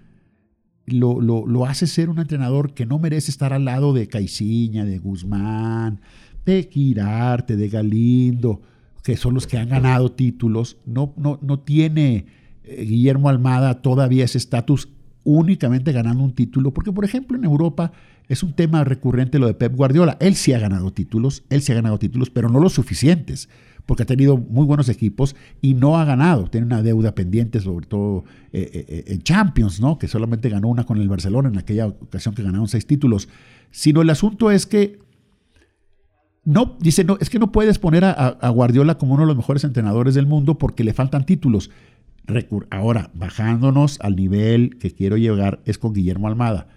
lo, 0.91 1.21
lo, 1.21 1.67
hace 1.67 1.87
ser 1.87 2.11
un 2.11 2.19
entrenador 2.19 2.75
que 2.75 2.87
no 2.87 2.99
merece 2.99 3.31
estar 3.31 3.53
al 3.53 3.65
lado 3.65 3.93
de 3.93 4.09
Caiciña, 4.09 4.85
de 4.85 4.99
Guzmán, 4.99 6.01
de 6.45 6.69
Quirarte, 6.69 7.57
de 7.57 7.69
Galindo, 7.69 8.63
que 9.03 9.17
son 9.17 9.35
los 9.35 9.47
que 9.47 9.59
han 9.59 9.69
ganado 9.69 10.13
títulos. 10.13 10.77
No, 10.87 11.13
no, 11.17 11.39
no 11.43 11.61
tiene 11.61 12.27
eh, 12.65 12.85
Guillermo 12.85 13.29
Almada 13.29 13.83
todavía 13.83 14.25
ese 14.25 14.39
estatus 14.39 14.89
únicamente 15.25 15.93
ganando 15.93 16.25
un 16.25 16.33
título, 16.33 16.73
porque 16.73 16.93
por 16.93 17.05
ejemplo 17.05 17.37
en 17.37 17.45
Europa 17.45 17.93
es 18.29 18.43
un 18.43 18.53
tema 18.53 18.85
recurrente 18.85 19.39
lo 19.39 19.47
de 19.47 19.55
Pep 19.55 19.75
Guardiola. 19.75 20.17
Él 20.21 20.35
sí 20.35 20.53
ha 20.53 20.59
ganado 20.59 20.93
títulos, 20.93 21.45
él 21.51 21.63
sí 21.63 21.73
ha 21.73 21.77
ganado 21.77 21.99
títulos, 21.99 22.31
pero 22.31 22.49
no 22.49 22.61
los 22.61 22.75
suficientes 22.75 23.49
porque 23.89 24.03
ha 24.03 24.07
tenido 24.07 24.37
muy 24.37 24.67
buenos 24.67 24.91
equipos 24.91 25.35
y 25.63 25.73
no 25.73 25.97
ha 25.97 26.05
ganado. 26.05 26.51
Tiene 26.51 26.67
una 26.67 26.83
deuda 26.83 27.15
pendiente, 27.15 27.59
sobre 27.59 27.87
todo 27.87 28.25
eh, 28.53 28.71
eh, 28.71 28.85
eh, 28.87 29.05
en 29.07 29.23
Champions, 29.23 29.81
¿no? 29.81 29.99
que 29.99 30.09
solamente 30.09 30.51
ganó 30.51 30.69
una 30.69 30.85
con 30.85 30.99
el 31.01 31.09
Barcelona 31.09 31.49
en 31.49 31.57
aquella 31.57 31.87
ocasión 31.87 32.35
que 32.35 32.43
ganaron 32.43 32.69
seis 32.69 32.87
títulos. 32.87 33.31
Sino 33.71 34.03
el 34.03 34.11
asunto 34.11 34.51
es 34.51 34.67
que 34.67 34.99
no, 36.45 36.77
dice, 36.81 37.03
no, 37.03 37.17
es 37.19 37.31
que 37.31 37.39
no 37.39 37.51
puedes 37.51 37.79
poner 37.79 38.05
a, 38.05 38.51
Guardiola 38.51 38.99
como 38.99 39.15
uno 39.15 39.23
de 39.23 39.29
los 39.29 39.39
mejores 39.39 39.65
entrenadores 39.65 40.15
del 40.15 40.27
mundo 40.27 40.59
porque 40.59 40.85
le 40.85 40.93
faltan 40.93 41.25
títulos. 41.25 41.71
Ahora, 42.69 43.11
bajándonos 43.15 43.99
al 44.03 44.17
nivel 44.17 44.77
que 44.77 44.91
quiero 44.91 45.17
llegar 45.17 45.63
es 45.65 45.79
con 45.79 45.95
Guillermo 45.95 46.29
Almada. 46.29 46.69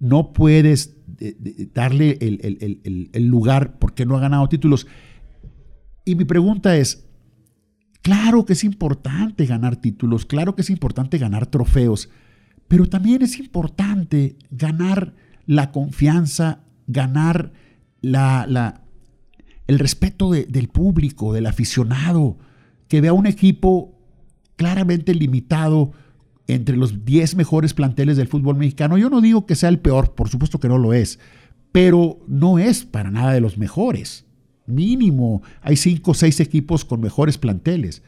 No 0.00 0.34
puedes 0.34 0.98
darle 1.72 2.18
el, 2.20 3.10
el 3.10 3.26
lugar 3.26 3.78
porque 3.78 4.04
no 4.04 4.18
ha 4.18 4.20
ganado 4.20 4.50
títulos. 4.50 4.86
Y 6.08 6.14
mi 6.14 6.24
pregunta 6.24 6.74
es, 6.74 7.06
claro 8.00 8.46
que 8.46 8.54
es 8.54 8.64
importante 8.64 9.44
ganar 9.44 9.76
títulos, 9.76 10.24
claro 10.24 10.54
que 10.54 10.62
es 10.62 10.70
importante 10.70 11.18
ganar 11.18 11.44
trofeos, 11.48 12.08
pero 12.66 12.86
también 12.86 13.20
es 13.20 13.38
importante 13.38 14.38
ganar 14.50 15.12
la 15.44 15.70
confianza, 15.70 16.60
ganar 16.86 17.52
la, 18.00 18.80
el 19.66 19.78
respeto 19.78 20.30
del 20.30 20.68
público, 20.68 21.34
del 21.34 21.44
aficionado, 21.44 22.38
que 22.88 23.02
vea 23.02 23.12
un 23.12 23.26
equipo 23.26 24.00
claramente 24.56 25.14
limitado 25.14 25.92
entre 26.46 26.78
los 26.78 27.04
10 27.04 27.36
mejores 27.36 27.74
planteles 27.74 28.16
del 28.16 28.28
fútbol 28.28 28.56
mexicano. 28.56 28.96
Yo 28.96 29.10
no 29.10 29.20
digo 29.20 29.44
que 29.44 29.56
sea 29.56 29.68
el 29.68 29.78
peor, 29.78 30.14
por 30.14 30.30
supuesto 30.30 30.58
que 30.58 30.68
no 30.68 30.78
lo 30.78 30.94
es, 30.94 31.18
pero 31.70 32.18
no 32.26 32.58
es 32.58 32.86
para 32.86 33.10
nada 33.10 33.34
de 33.34 33.42
los 33.42 33.58
mejores 33.58 34.24
mínimo. 34.68 35.42
Hay 35.62 35.76
cinco 35.76 36.12
o 36.12 36.14
seis 36.14 36.40
equipos 36.40 36.84
con 36.84 37.00
mejores 37.00 37.38
planteles. 37.38 38.02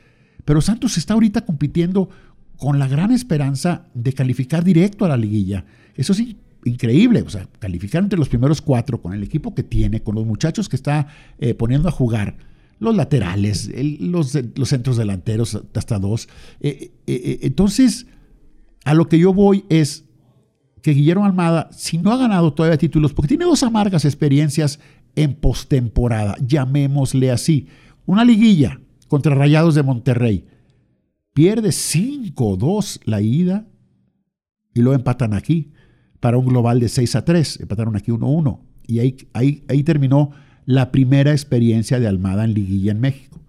Pero 0.44 0.60
Santos 0.60 0.98
está 0.98 1.14
ahorita 1.14 1.44
compitiendo 1.44 2.08
con 2.56 2.78
la 2.78 2.88
gran 2.88 3.10
esperanza 3.10 3.86
de 3.94 4.12
calificar 4.12 4.64
directo 4.64 5.04
a 5.04 5.08
la 5.08 5.16
liguilla. 5.16 5.64
Eso 5.94 6.12
es 6.12 6.22
increíble, 6.64 7.22
o 7.22 7.30
sea, 7.30 7.48
calificar 7.58 8.02
entre 8.02 8.18
los 8.18 8.28
primeros 8.28 8.60
cuatro 8.60 9.00
con 9.00 9.14
el 9.14 9.22
equipo 9.22 9.54
que 9.54 9.62
tiene, 9.62 10.02
con 10.02 10.14
los 10.14 10.26
muchachos 10.26 10.68
que 10.68 10.76
está 10.76 11.06
eh, 11.38 11.54
poniendo 11.54 11.88
a 11.88 11.92
jugar, 11.92 12.36
los 12.78 12.94
laterales, 12.94 13.70
los, 14.00 14.36
los, 14.56 14.68
centros 14.68 14.96
delanteros 14.96 15.60
hasta 15.74 15.98
dos. 15.98 16.28
Eh, 16.60 16.92
eh, 17.06 17.40
entonces, 17.42 18.06
a 18.84 18.94
lo 18.94 19.08
que 19.08 19.18
yo 19.18 19.32
voy 19.34 19.64
es 19.68 20.04
que 20.82 20.92
Guillermo 20.92 21.26
Almada, 21.26 21.68
si 21.72 21.98
no 21.98 22.12
ha 22.12 22.16
ganado 22.16 22.52
todavía 22.52 22.78
títulos, 22.78 23.12
porque 23.12 23.28
tiene 23.28 23.44
dos 23.44 23.62
amargas 23.62 24.04
experiencias 24.04 24.80
en 25.22 25.34
postemporada, 25.34 26.36
llamémosle 26.44 27.30
así. 27.30 27.68
Una 28.06 28.24
liguilla 28.24 28.80
contra 29.08 29.34
Rayados 29.34 29.74
de 29.74 29.82
Monterrey. 29.82 30.46
Pierde 31.34 31.68
5-2 31.68 33.00
la 33.04 33.20
ida 33.20 33.66
y 34.74 34.80
lo 34.80 34.94
empatan 34.94 35.34
aquí 35.34 35.72
para 36.20 36.38
un 36.38 36.46
global 36.46 36.80
de 36.80 36.88
6 36.88 37.16
a 37.16 37.24
3. 37.24 37.60
Empataron 37.60 37.96
aquí 37.96 38.10
1-1. 38.10 38.60
Y 38.86 38.98
ahí, 39.00 39.16
ahí, 39.32 39.64
ahí 39.68 39.82
terminó 39.82 40.30
la 40.64 40.90
primera 40.90 41.32
experiencia 41.32 42.00
de 42.00 42.08
Almada 42.08 42.44
en 42.44 42.54
liguilla 42.54 42.92
en 42.92 43.00
México. 43.00 43.40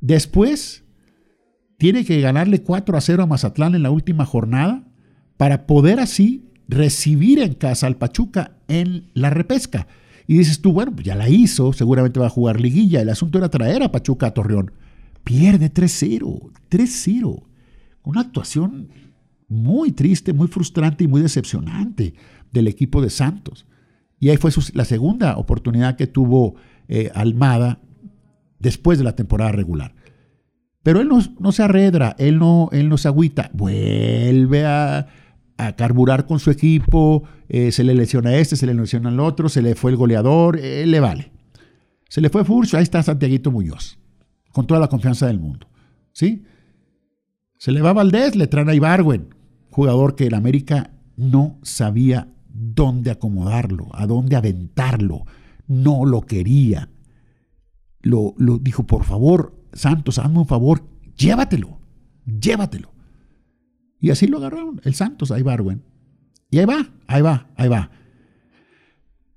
Después 0.00 0.84
tiene 1.78 2.04
que 2.04 2.20
ganarle 2.20 2.62
4 2.62 2.96
a 2.96 3.00
0 3.00 3.22
a 3.22 3.26
Mazatlán 3.26 3.74
en 3.74 3.82
la 3.82 3.90
última 3.90 4.24
jornada 4.24 4.84
para 5.36 5.66
poder 5.66 6.00
así 6.00 6.50
recibir 6.68 7.40
en 7.40 7.54
casa 7.54 7.86
al 7.86 7.96
Pachuca 7.96 8.56
en 8.68 9.10
la 9.14 9.30
repesca. 9.30 9.86
Y 10.30 10.38
dices 10.38 10.60
tú, 10.60 10.72
bueno, 10.72 10.92
pues 10.92 11.04
ya 11.04 11.16
la 11.16 11.28
hizo, 11.28 11.72
seguramente 11.72 12.20
va 12.20 12.26
a 12.26 12.30
jugar 12.30 12.60
liguilla. 12.60 13.00
El 13.00 13.08
asunto 13.08 13.38
era 13.38 13.48
traer 13.48 13.82
a 13.82 13.90
Pachuca 13.90 14.28
a 14.28 14.30
Torreón. 14.30 14.70
Pierde 15.24 15.74
3-0, 15.74 16.52
3-0. 16.70 17.42
Una 18.04 18.20
actuación 18.20 18.90
muy 19.48 19.90
triste, 19.90 20.32
muy 20.32 20.46
frustrante 20.46 21.02
y 21.02 21.08
muy 21.08 21.20
decepcionante 21.20 22.14
del 22.52 22.68
equipo 22.68 23.02
de 23.02 23.10
Santos. 23.10 23.66
Y 24.20 24.28
ahí 24.28 24.36
fue 24.36 24.52
la 24.74 24.84
segunda 24.84 25.36
oportunidad 25.36 25.96
que 25.96 26.06
tuvo 26.06 26.54
eh, 26.86 27.10
Almada 27.12 27.80
después 28.60 28.98
de 28.98 29.04
la 29.04 29.16
temporada 29.16 29.50
regular. 29.50 29.96
Pero 30.84 31.00
él 31.00 31.08
no, 31.08 31.18
no 31.40 31.50
se 31.50 31.64
arredra, 31.64 32.14
él 32.20 32.38
no, 32.38 32.68
él 32.70 32.88
no 32.88 32.98
se 32.98 33.08
agüita, 33.08 33.50
vuelve 33.52 34.64
a, 34.64 35.08
a 35.66 35.76
carburar 35.76 36.26
con 36.26 36.38
su 36.38 36.50
equipo, 36.50 37.24
eh, 37.48 37.72
se 37.72 37.84
le 37.84 37.94
lesiona 37.94 38.30
a 38.30 38.36
este, 38.36 38.56
se 38.56 38.66
le 38.66 38.74
lesiona 38.74 39.10
al 39.10 39.20
otro, 39.20 39.48
se 39.48 39.62
le 39.62 39.74
fue 39.74 39.90
el 39.90 39.96
goleador, 39.96 40.58
eh, 40.58 40.86
le 40.86 41.00
vale. 41.00 41.32
Se 42.08 42.20
le 42.20 42.30
fue 42.30 42.44
Furcio, 42.44 42.78
ahí 42.78 42.82
está 42.82 43.02
Santiaguito 43.02 43.50
Muñoz, 43.50 43.98
con 44.52 44.66
toda 44.66 44.80
la 44.80 44.88
confianza 44.88 45.26
del 45.26 45.38
mundo. 45.38 45.66
¿Sí? 46.12 46.44
Se 47.58 47.72
le 47.72 47.82
va 47.82 47.92
Valdés, 47.92 48.36
le 48.36 48.46
traen 48.46 48.68
a 48.68 48.74
Ibarwen, 48.74 49.34
jugador 49.70 50.16
que 50.16 50.26
el 50.26 50.34
América 50.34 50.92
no 51.16 51.58
sabía 51.62 52.28
dónde 52.48 53.10
acomodarlo, 53.10 53.88
a 53.92 54.06
dónde 54.06 54.36
aventarlo, 54.36 55.24
no 55.66 56.04
lo 56.04 56.22
quería. 56.22 56.88
Lo, 58.00 58.34
lo 58.38 58.58
dijo, 58.58 58.84
por 58.84 59.04
favor, 59.04 59.54
Santos, 59.72 60.18
hazme 60.18 60.38
un 60.38 60.46
favor, 60.46 60.82
llévatelo, 61.16 61.78
llévatelo. 62.24 62.92
Y 64.00 64.10
así 64.10 64.26
lo 64.26 64.38
agarraron, 64.38 64.80
el 64.84 64.94
Santos, 64.94 65.30
ahí 65.30 65.42
Barwen. 65.42 65.82
Y 66.50 66.58
ahí 66.58 66.64
va, 66.64 66.90
ahí 67.06 67.22
va, 67.22 67.50
ahí 67.56 67.68
va. 67.68 67.90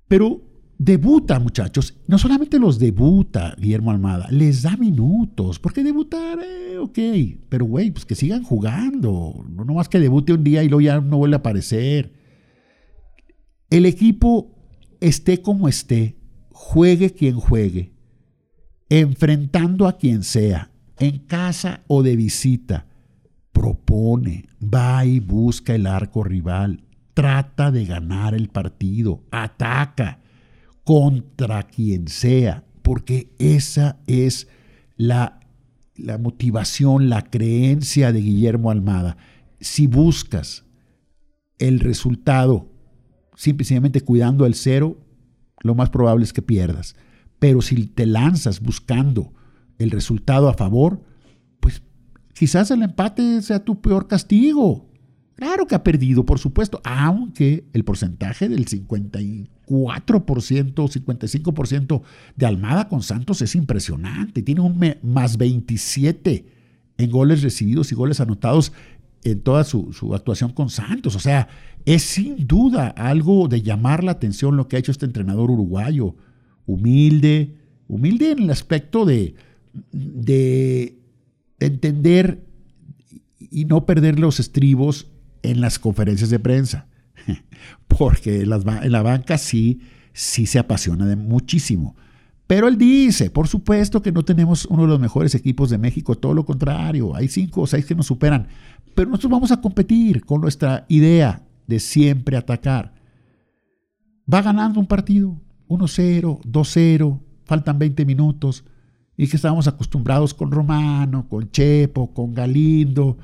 Pero 0.08 0.42
debuta, 0.78 1.38
muchachos. 1.38 1.98
No 2.06 2.18
solamente 2.18 2.58
los 2.58 2.78
debuta 2.78 3.54
Guillermo 3.58 3.90
Almada, 3.90 4.26
les 4.30 4.62
da 4.62 4.76
minutos. 4.76 5.58
Porque 5.58 5.84
debutar, 5.84 6.38
eh, 6.42 6.78
ok. 6.78 6.98
Pero, 7.48 7.66
güey, 7.66 7.90
pues 7.90 8.06
que 8.06 8.14
sigan 8.14 8.42
jugando. 8.42 9.44
No 9.48 9.74
más 9.74 9.88
que 9.88 10.00
debute 10.00 10.32
un 10.32 10.42
día 10.42 10.64
y 10.64 10.68
luego 10.68 10.80
ya 10.80 11.00
no 11.00 11.18
vuelve 11.18 11.36
a 11.36 11.38
aparecer. 11.38 12.12
El 13.70 13.86
equipo, 13.86 14.56
esté 15.00 15.42
como 15.42 15.68
esté, 15.68 16.16
juegue 16.50 17.12
quien 17.12 17.36
juegue, 17.36 17.92
enfrentando 18.88 19.88
a 19.88 19.98
quien 19.98 20.22
sea, 20.22 20.70
en 20.98 21.18
casa 21.18 21.82
o 21.88 22.02
de 22.02 22.14
visita 22.14 22.86
propone, 23.54 24.44
va 24.62 25.06
y 25.06 25.20
busca 25.20 25.74
el 25.74 25.86
arco 25.86 26.24
rival, 26.24 26.82
trata 27.14 27.70
de 27.70 27.86
ganar 27.86 28.34
el 28.34 28.48
partido, 28.48 29.22
ataca 29.30 30.20
contra 30.82 31.62
quien 31.62 32.08
sea, 32.08 32.64
porque 32.82 33.32
esa 33.38 34.00
es 34.06 34.48
la, 34.96 35.40
la 35.94 36.18
motivación, 36.18 37.08
la 37.08 37.22
creencia 37.22 38.12
de 38.12 38.20
Guillermo 38.20 38.70
Almada. 38.70 39.16
Si 39.60 39.86
buscas 39.86 40.64
el 41.58 41.80
resultado 41.80 42.68
simplemente 43.36 44.00
cuidando 44.02 44.46
el 44.46 44.54
cero, 44.54 44.98
lo 45.60 45.74
más 45.74 45.90
probable 45.90 46.24
es 46.24 46.32
que 46.32 46.42
pierdas. 46.42 46.96
Pero 47.38 47.62
si 47.62 47.86
te 47.86 48.04
lanzas 48.04 48.60
buscando 48.60 49.32
el 49.78 49.90
resultado 49.90 50.48
a 50.48 50.54
favor, 50.54 51.02
Quizás 52.34 52.70
el 52.70 52.82
empate 52.82 53.42
sea 53.42 53.64
tu 53.64 53.80
peor 53.80 54.08
castigo. 54.08 54.88
Claro 55.36 55.66
que 55.66 55.74
ha 55.74 55.82
perdido, 55.82 56.24
por 56.24 56.38
supuesto, 56.38 56.80
aunque 56.84 57.64
el 57.72 57.84
porcentaje 57.84 58.48
del 58.48 58.66
54%, 58.66 59.48
55% 59.66 62.02
de 62.36 62.46
Almada 62.46 62.88
con 62.88 63.02
Santos 63.02 63.42
es 63.42 63.56
impresionante. 63.56 64.42
Tiene 64.42 64.60
un 64.60 64.78
más 65.02 65.36
27 65.36 66.46
en 66.98 67.10
goles 67.10 67.42
recibidos 67.42 67.90
y 67.90 67.96
goles 67.96 68.20
anotados 68.20 68.72
en 69.24 69.40
toda 69.40 69.64
su, 69.64 69.92
su, 69.92 70.14
actuación 70.14 70.52
con 70.52 70.70
Santos. 70.70 71.16
O 71.16 71.20
sea, 71.20 71.48
es 71.84 72.02
sin 72.02 72.46
duda 72.46 72.88
algo 72.88 73.48
de 73.48 73.62
llamar 73.62 74.04
la 74.04 74.12
atención 74.12 74.56
lo 74.56 74.68
que 74.68 74.76
ha 74.76 74.78
hecho 74.78 74.92
este 74.92 75.06
entrenador 75.06 75.50
uruguayo. 75.50 76.14
Humilde, 76.66 77.56
humilde 77.88 78.30
en 78.30 78.44
el 78.44 78.50
aspecto 78.50 79.04
de, 79.04 79.34
de 79.92 80.96
entender 81.60 82.44
y 83.38 83.64
no 83.64 83.86
perder 83.86 84.18
los 84.18 84.40
estribos 84.40 85.10
en 85.42 85.60
las 85.60 85.78
conferencias 85.78 86.30
de 86.30 86.38
prensa. 86.38 86.88
Porque 87.88 88.42
en, 88.42 88.50
la 88.50 89.02
banca 89.02 89.38
sí, 89.38 89.80
sí 90.12 90.46
se 90.46 90.58
apasiona 90.58 91.06
de 91.06 91.16
muchísimo. 91.16 91.96
Pero 92.46 92.68
él 92.68 92.76
dice, 92.76 93.30
por 93.30 93.48
supuesto 93.48 94.02
que 94.02 94.12
no 94.12 94.24
tenemos 94.24 94.66
uno 94.66 94.82
de 94.82 94.88
los 94.88 95.00
mejores 95.00 95.34
equipos 95.34 95.70
de 95.70 95.78
México, 95.78 96.14
todo 96.14 96.34
lo 96.34 96.44
contrario, 96.44 97.14
hay 97.16 97.28
cinco 97.28 97.62
o 97.62 97.66
seis 97.66 97.86
que 97.86 97.94
nos 97.94 98.06
superan, 98.06 98.48
pero 98.94 99.08
nosotros 99.08 99.32
vamos 99.32 99.50
a 99.50 99.60
competir 99.60 100.24
con 100.24 100.42
nuestra 100.42 100.84
idea 100.88 101.42
de 101.66 101.80
siempre 101.80 102.36
atacar. 102.36 102.92
Va 104.32 104.42
ganando 104.42 104.78
un 104.78 104.86
partido, 104.86 105.40
1-0, 105.68 106.42
2-0, 106.42 107.20
faltan 107.44 107.78
20 107.78 108.04
minutos, 108.04 108.64
y 109.16 109.28
que 109.28 109.36
estábamos 109.36 109.68
acostumbrados 109.68 110.34
con 110.34 110.50
Romano, 110.50 111.28
con 111.28 111.50
Chepo, 111.50 112.12
con 112.12 112.34
Galindo, 112.34 113.16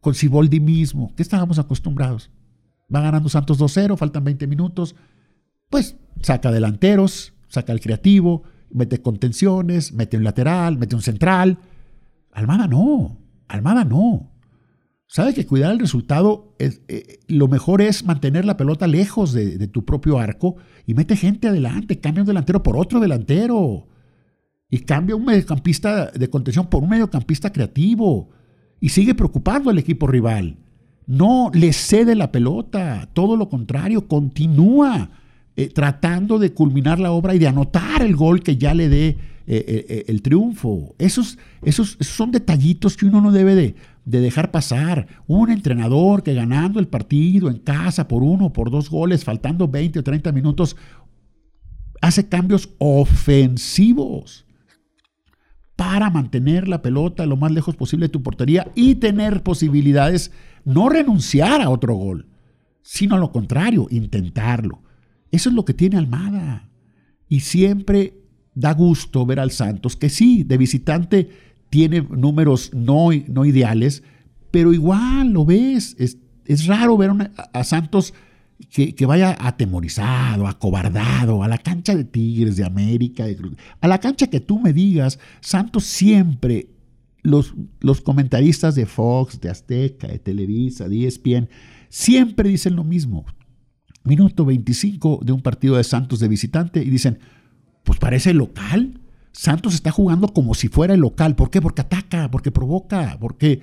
con 0.00 0.14
Siboldi 0.14 0.60
mismo, 0.60 1.12
¿qué 1.16 1.22
estábamos 1.22 1.58
acostumbrados? 1.58 2.30
Va 2.94 3.00
ganando 3.00 3.28
Santos 3.28 3.58
2-0, 3.58 3.96
faltan 3.96 4.24
20 4.24 4.46
minutos, 4.46 4.94
pues 5.70 5.96
saca 6.20 6.50
delanteros, 6.50 7.32
saca 7.48 7.72
el 7.72 7.80
creativo, 7.80 8.42
mete 8.70 9.00
contenciones, 9.00 9.92
mete 9.92 10.16
un 10.16 10.24
lateral, 10.24 10.76
mete 10.76 10.96
un 10.96 11.02
central. 11.02 11.58
Almada 12.32 12.66
no, 12.66 13.18
Almada 13.48 13.84
no. 13.84 14.30
Sabe 15.06 15.34
que 15.34 15.46
cuidar 15.46 15.72
el 15.72 15.78
resultado, 15.78 16.54
es, 16.58 16.80
eh, 16.88 17.20
lo 17.28 17.46
mejor 17.46 17.82
es 17.82 18.04
mantener 18.04 18.46
la 18.46 18.56
pelota 18.56 18.86
lejos 18.86 19.32
de, 19.32 19.68
tu 19.68 19.84
propio 19.84 20.18
arco 20.18 20.56
y 20.86 20.94
mete 20.94 21.16
gente 21.16 21.48
adelante, 21.48 22.00
cambia 22.00 22.22
un 22.22 22.26
delantero 22.26 22.62
por 22.62 22.78
otro 22.78 22.98
delantero 22.98 23.86
y 24.72 24.78
cambia 24.78 25.14
un 25.14 25.26
mediocampista 25.26 26.06
de 26.06 26.30
contención 26.30 26.66
por 26.66 26.82
un 26.82 26.88
mediocampista 26.88 27.52
creativo 27.52 28.30
y 28.80 28.88
sigue 28.88 29.14
preocupando 29.14 29.68
al 29.68 29.76
equipo 29.76 30.06
rival. 30.06 30.56
No 31.06 31.50
le 31.52 31.74
cede 31.74 32.14
la 32.14 32.32
pelota, 32.32 33.06
todo 33.12 33.36
lo 33.36 33.50
contrario, 33.50 34.08
continúa 34.08 35.10
eh, 35.56 35.68
tratando 35.68 36.38
de 36.38 36.54
culminar 36.54 36.98
la 36.98 37.12
obra 37.12 37.34
y 37.34 37.38
de 37.38 37.48
anotar 37.48 38.00
el 38.00 38.16
gol 38.16 38.42
que 38.42 38.56
ya 38.56 38.72
le 38.72 38.88
dé 38.88 39.08
eh, 39.08 39.18
eh, 39.46 40.04
el 40.08 40.22
triunfo. 40.22 40.94
Esos, 40.98 41.36
esos, 41.60 41.98
son 42.00 42.30
detallitos 42.30 42.96
que 42.96 43.04
uno 43.04 43.20
no 43.20 43.30
debe 43.30 43.54
de, 43.54 43.74
de, 44.06 44.20
dejar 44.20 44.52
pasar. 44.52 45.06
Un 45.26 45.50
entrenador 45.50 46.22
que 46.22 46.32
ganando 46.32 46.80
el 46.80 46.88
partido 46.88 47.50
en 47.50 47.58
casa 47.58 48.08
por 48.08 48.22
uno 48.22 48.46
o 48.46 48.52
por 48.54 48.70
dos 48.70 48.88
goles, 48.88 49.22
faltando 49.22 49.68
20 49.68 49.98
o 49.98 50.02
30 50.02 50.32
minutos, 50.32 50.78
hace 52.00 52.26
cambios 52.26 52.70
ofensivos 52.78 54.46
para 55.76 56.10
mantener 56.10 56.68
la 56.68 56.82
pelota 56.82 57.26
lo 57.26 57.36
más 57.36 57.52
lejos 57.52 57.76
posible 57.76 58.06
de 58.06 58.12
tu 58.12 58.22
portería 58.22 58.70
y 58.74 58.96
tener 58.96 59.42
posibilidades, 59.42 60.32
no 60.64 60.88
renunciar 60.88 61.60
a 61.60 61.70
otro 61.70 61.94
gol, 61.94 62.26
sino 62.82 63.18
lo 63.18 63.32
contrario, 63.32 63.86
intentarlo. 63.90 64.82
Eso 65.30 65.48
es 65.48 65.54
lo 65.54 65.64
que 65.64 65.74
tiene 65.74 65.96
Almada. 65.96 66.68
Y 67.28 67.40
siempre 67.40 68.22
da 68.54 68.74
gusto 68.74 69.24
ver 69.24 69.40
al 69.40 69.50
Santos, 69.50 69.96
que 69.96 70.10
sí, 70.10 70.44
de 70.44 70.58
visitante 70.58 71.30
tiene 71.70 72.02
números 72.02 72.70
no, 72.74 73.08
no 73.28 73.44
ideales, 73.46 74.02
pero 74.50 74.74
igual 74.74 75.32
lo 75.32 75.46
ves. 75.46 75.96
Es, 75.98 76.18
raro 76.66 76.98
ver 76.98 77.10
a, 77.52 77.64
Santos 77.64 78.12
que, 78.70 79.06
vaya 79.06 79.36
atemorizado, 79.38 80.46
acobardado, 80.46 81.42
a 81.42 81.48
la 81.48 81.58
cancha 81.58 81.94
de 81.94 82.04
Tigres, 82.04 82.56
de 82.56 82.64
América, 82.64 83.24
a 83.80 83.88
la 83.88 83.98
cancha 83.98 84.26
que 84.28 84.40
tú 84.40 84.58
me 84.58 84.72
digas. 84.72 85.18
Santos 85.40 85.84
siempre, 85.84 86.68
los, 87.22 87.54
los 87.80 88.00
comentaristas 88.00 88.74
de 88.74 88.86
Fox, 88.86 89.40
de 89.40 89.50
Azteca, 89.50 90.08
de 90.08 90.18
Televisa, 90.18 90.88
de 90.88 91.06
ESPN, 91.06 91.48
siempre 91.88 92.48
dicen 92.48 92.76
lo 92.76 92.84
mismo 92.84 93.24
minuto 94.04 94.44
25 94.44 95.20
de 95.24 95.32
un 95.32 95.40
partido 95.40 95.76
de 95.76 95.84
Santos 95.84 96.20
de 96.20 96.28
visitante 96.28 96.82
y 96.82 96.90
dicen, 96.90 97.18
pues 97.84 97.98
parece 97.98 98.34
local. 98.34 99.00
Santos 99.32 99.74
está 99.74 99.90
jugando 99.90 100.28
como 100.28 100.54
si 100.54 100.68
fuera 100.68 100.94
el 100.94 101.00
local. 101.00 101.34
¿Por 101.34 101.50
qué? 101.50 101.60
Porque 101.62 101.80
ataca, 101.82 102.30
porque 102.30 102.50
provoca, 102.50 103.16
porque 103.20 103.60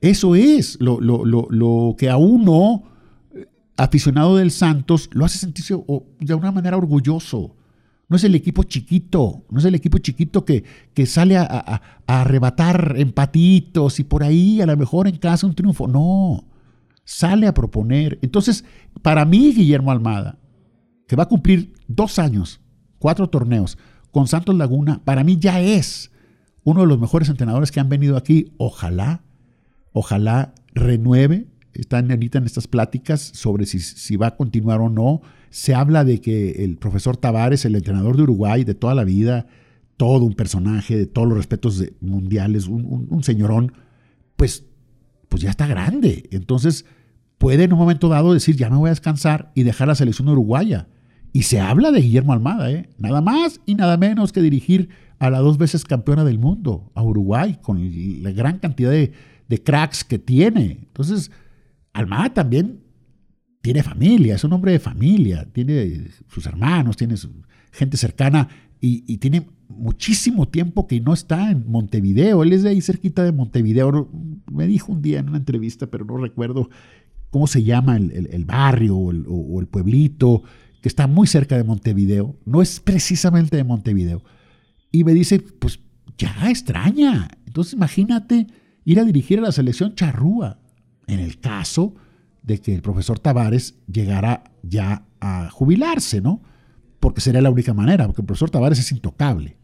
eso 0.00 0.34
es 0.34 0.78
lo, 0.80 1.00
lo, 1.00 1.96
que 1.98 2.08
a 2.08 2.16
uno, 2.16 2.84
aficionado 3.84 4.36
del 4.36 4.50
Santos, 4.50 5.08
lo 5.12 5.24
hace 5.24 5.38
sentirse 5.38 5.74
de 6.20 6.34
una 6.34 6.52
manera 6.52 6.76
orgulloso. 6.76 7.56
No 8.08 8.16
es 8.16 8.24
el 8.24 8.34
equipo 8.34 8.64
chiquito, 8.64 9.44
no 9.50 9.58
es 9.58 9.64
el 9.64 9.74
equipo 9.74 9.98
chiquito 9.98 10.44
que, 10.44 10.64
que 10.92 11.06
sale 11.06 11.36
a, 11.36 11.46
a, 11.48 11.80
arrebatar 12.06 12.96
empatitos 12.98 14.00
y 14.00 14.04
por 14.04 14.22
ahí 14.22 14.60
a 14.60 14.66
lo 14.66 14.76
mejor 14.76 15.08
en 15.08 15.16
casa 15.16 15.46
un 15.46 15.54
triunfo. 15.54 15.88
No, 15.88 16.44
sale 17.04 17.46
a 17.46 17.54
proponer. 17.54 18.18
Entonces, 18.20 18.64
para 19.00 19.24
mí, 19.24 19.54
Guillermo 19.54 19.92
Almada, 19.92 20.38
que 21.06 21.16
va 21.16 21.22
a 21.22 21.28
cumplir 21.28 21.72
dos 21.88 22.18
años, 22.18 22.60
cuatro 22.98 23.30
torneos 23.30 23.78
con 24.10 24.26
Santos 24.26 24.56
Laguna, 24.56 25.00
para 25.04 25.24
mí 25.24 25.38
ya 25.38 25.60
es 25.60 26.10
uno 26.64 26.82
de 26.82 26.86
los 26.86 27.00
mejores 27.00 27.28
entrenadores 27.28 27.70
que 27.70 27.80
han 27.80 27.88
venido 27.88 28.16
aquí. 28.16 28.52
Ojalá, 28.58 29.22
ojalá 29.92 30.52
renueve. 30.74 31.49
Están 31.74 32.10
ahorita 32.10 32.38
en 32.38 32.44
estas 32.44 32.66
pláticas 32.66 33.20
sobre 33.20 33.66
si, 33.66 33.80
si 33.80 34.16
va 34.16 34.28
a 34.28 34.36
continuar 34.36 34.80
o 34.80 34.88
no. 34.88 35.22
Se 35.50 35.74
habla 35.74 36.04
de 36.04 36.20
que 36.20 36.64
el 36.64 36.76
profesor 36.76 37.16
Tavares, 37.16 37.64
el 37.64 37.76
entrenador 37.76 38.16
de 38.16 38.22
Uruguay 38.22 38.64
de 38.64 38.74
toda 38.74 38.94
la 38.94 39.04
vida, 39.04 39.46
todo 40.00 40.24
un 40.24 40.32
personaje, 40.32 40.96
de 40.96 41.04
todos 41.04 41.28
los 41.28 41.36
respetos 41.36 41.84
mundiales, 42.00 42.66
un, 42.68 43.22
señorón, 43.22 43.72
pues, 44.36 44.64
pues 45.28 45.42
ya 45.42 45.50
está 45.50 45.66
grande. 45.66 46.26
Entonces, 46.30 46.86
puede 47.36 47.64
en 47.64 47.74
un 47.74 47.78
momento 47.78 48.08
dado 48.08 48.32
decir, 48.32 48.56
ya 48.56 48.70
me 48.70 48.76
voy 48.76 48.88
a 48.88 48.92
descansar 48.92 49.52
y 49.54 49.62
dejar 49.62 49.88
la 49.88 49.94
selección 49.94 50.30
uruguaya. 50.30 50.88
Y 51.34 51.42
se 51.42 51.60
habla 51.60 51.90
de 51.90 52.00
Guillermo 52.00 52.32
Almada, 52.32 52.70
¿eh? 52.72 52.88
nada 52.96 53.20
más 53.20 53.60
y 53.66 53.74
nada 53.74 53.98
menos 53.98 54.32
que 54.32 54.40
dirigir 54.40 54.88
a 55.18 55.28
la 55.28 55.40
dos 55.40 55.58
veces 55.58 55.84
campeona 55.84 56.24
del 56.24 56.38
mundo, 56.38 56.90
a 56.94 57.02
Uruguay, 57.02 57.58
con 57.60 57.78
la 58.22 58.30
gran 58.32 58.58
cantidad 58.58 58.90
de, 58.90 59.12
cracks 59.62 60.02
que 60.02 60.18
tiene. 60.18 60.78
Entonces, 60.80 61.30
Almada 61.92 62.32
también 62.34 62.80
tiene 63.62 63.82
familia, 63.82 64.36
es 64.36 64.44
un 64.44 64.52
hombre 64.52 64.72
de 64.72 64.78
familia, 64.78 65.46
tiene 65.52 66.08
sus 66.28 66.46
hermanos, 66.46 66.96
tiene 66.96 67.16
gente 67.72 67.96
cercana 67.96 68.48
y, 68.80 69.18
tiene 69.18 69.46
muchísimo 69.68 70.48
tiempo 70.48 70.86
que 70.86 71.00
no 71.00 71.12
está 71.12 71.50
en 71.50 71.70
Montevideo. 71.70 72.42
Él 72.42 72.52
es 72.52 72.62
de 72.62 72.70
ahí 72.70 72.80
cerquita 72.80 73.22
de 73.22 73.32
Montevideo. 73.32 74.10
Me 74.50 74.66
dijo 74.66 74.92
un 74.92 75.02
día 75.02 75.18
en 75.18 75.28
una 75.28 75.38
entrevista, 75.38 75.88
pero 75.88 76.04
no 76.06 76.16
recuerdo 76.16 76.70
cómo 77.28 77.46
se 77.46 77.62
llama 77.62 77.96
el, 77.96 78.44
barrio 78.46 78.96
o 78.96 79.60
el, 79.60 79.66
pueblito, 79.66 80.42
que 80.80 80.88
está 80.88 81.06
muy 81.06 81.26
cerca 81.26 81.56
de 81.56 81.64
Montevideo, 81.64 82.36
no 82.46 82.62
es 82.62 82.80
precisamente 82.80 83.56
de 83.56 83.64
Montevideo. 83.64 84.22
Y 84.90 85.04
me 85.04 85.12
dice, 85.12 85.38
pues 85.40 85.78
ya 86.16 86.48
extraña. 86.48 87.28
Entonces 87.46 87.74
imagínate 87.74 88.46
ir 88.84 88.98
a 88.98 89.04
dirigir 89.04 89.38
a 89.38 89.42
la 89.42 89.52
selección 89.52 89.94
charrúa, 89.94 90.59
en 91.10 91.20
el 91.20 91.40
caso 91.40 91.94
de 92.42 92.60
que 92.60 92.74
el 92.74 92.82
profesor 92.82 93.18
Tavares 93.18 93.74
llegara 93.86 94.44
ya 94.62 95.06
a 95.20 95.50
jubilarse, 95.50 96.20
¿no? 96.20 96.42
Porque 97.00 97.20
sería 97.20 97.42
la 97.42 97.50
única 97.50 97.74
manera, 97.74 98.06
porque 98.06 98.22
el 98.22 98.26
profesor 98.26 98.50
Tavares 98.50 98.78
es 98.78 98.92
intocable. 98.92 99.58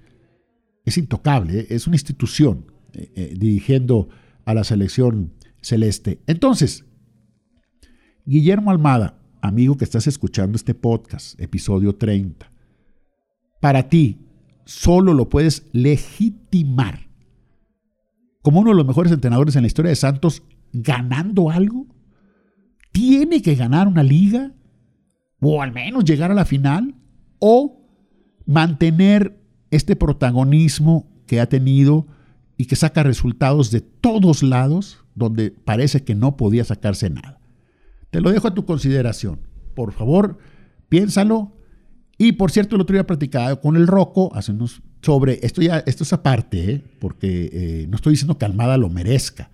Es 0.84 0.98
intocable, 0.98 1.60
¿eh? 1.60 1.66
es 1.70 1.86
una 1.86 1.96
institución 1.96 2.70
eh, 2.92 3.12
eh, 3.14 3.34
dirigiendo 3.36 4.08
a 4.44 4.54
la 4.54 4.64
selección 4.64 5.32
celeste. 5.60 6.20
Entonces, 6.26 6.84
Guillermo 8.24 8.70
Almada, 8.70 9.18
amigo 9.40 9.76
que 9.76 9.84
estás 9.84 10.06
escuchando 10.06 10.56
este 10.56 10.74
podcast, 10.74 11.40
episodio 11.40 11.94
30, 11.94 12.50
para 13.60 13.88
ti 13.88 14.20
solo 14.64 15.14
lo 15.14 15.28
puedes 15.28 15.66
legitimar 15.72 17.06
como 18.42 18.60
uno 18.60 18.70
de 18.70 18.76
los 18.76 18.86
mejores 18.86 19.10
entrenadores 19.10 19.56
en 19.56 19.62
la 19.62 19.66
historia 19.66 19.88
de 19.90 19.96
Santos 19.96 20.42
ganando 20.72 21.50
algo. 21.50 21.86
Tiene 22.92 23.42
que 23.42 23.54
ganar 23.54 23.88
una 23.88 24.02
liga 24.02 24.52
o 25.40 25.62
al 25.62 25.72
menos 25.72 26.04
llegar 26.04 26.30
a 26.30 26.34
la 26.34 26.44
final 26.44 26.94
o 27.38 27.86
mantener 28.46 29.38
este 29.70 29.96
protagonismo 29.96 31.08
que 31.26 31.40
ha 31.40 31.48
tenido 31.48 32.06
y 32.56 32.66
que 32.66 32.76
saca 32.76 33.02
resultados 33.02 33.70
de 33.70 33.80
todos 33.80 34.42
lados 34.42 35.04
donde 35.14 35.50
parece 35.50 36.04
que 36.04 36.14
no 36.14 36.36
podía 36.36 36.64
sacarse 36.64 37.10
nada. 37.10 37.40
Te 38.10 38.20
lo 38.20 38.30
dejo 38.30 38.48
a 38.48 38.54
tu 38.54 38.64
consideración. 38.64 39.40
Por 39.74 39.92
favor, 39.92 40.38
piénsalo. 40.88 41.52
Y 42.18 42.32
por 42.32 42.50
cierto, 42.50 42.76
el 42.76 42.82
otro 42.82 42.94
día 42.94 43.06
platicaba 43.06 43.60
con 43.60 43.76
el 43.76 43.86
Roco, 43.86 44.34
hacemos 44.34 44.82
sobre, 45.02 45.38
esto 45.42 45.60
ya, 45.60 45.78
esto 45.80 46.02
es 46.02 46.12
aparte, 46.12 46.70
¿eh? 46.70 46.84
porque 46.98 47.50
eh, 47.52 47.86
no 47.88 47.96
estoy 47.96 48.14
diciendo 48.14 48.38
que 48.38 48.46
Almada 48.46 48.78
lo 48.78 48.88
merezca, 48.88 49.50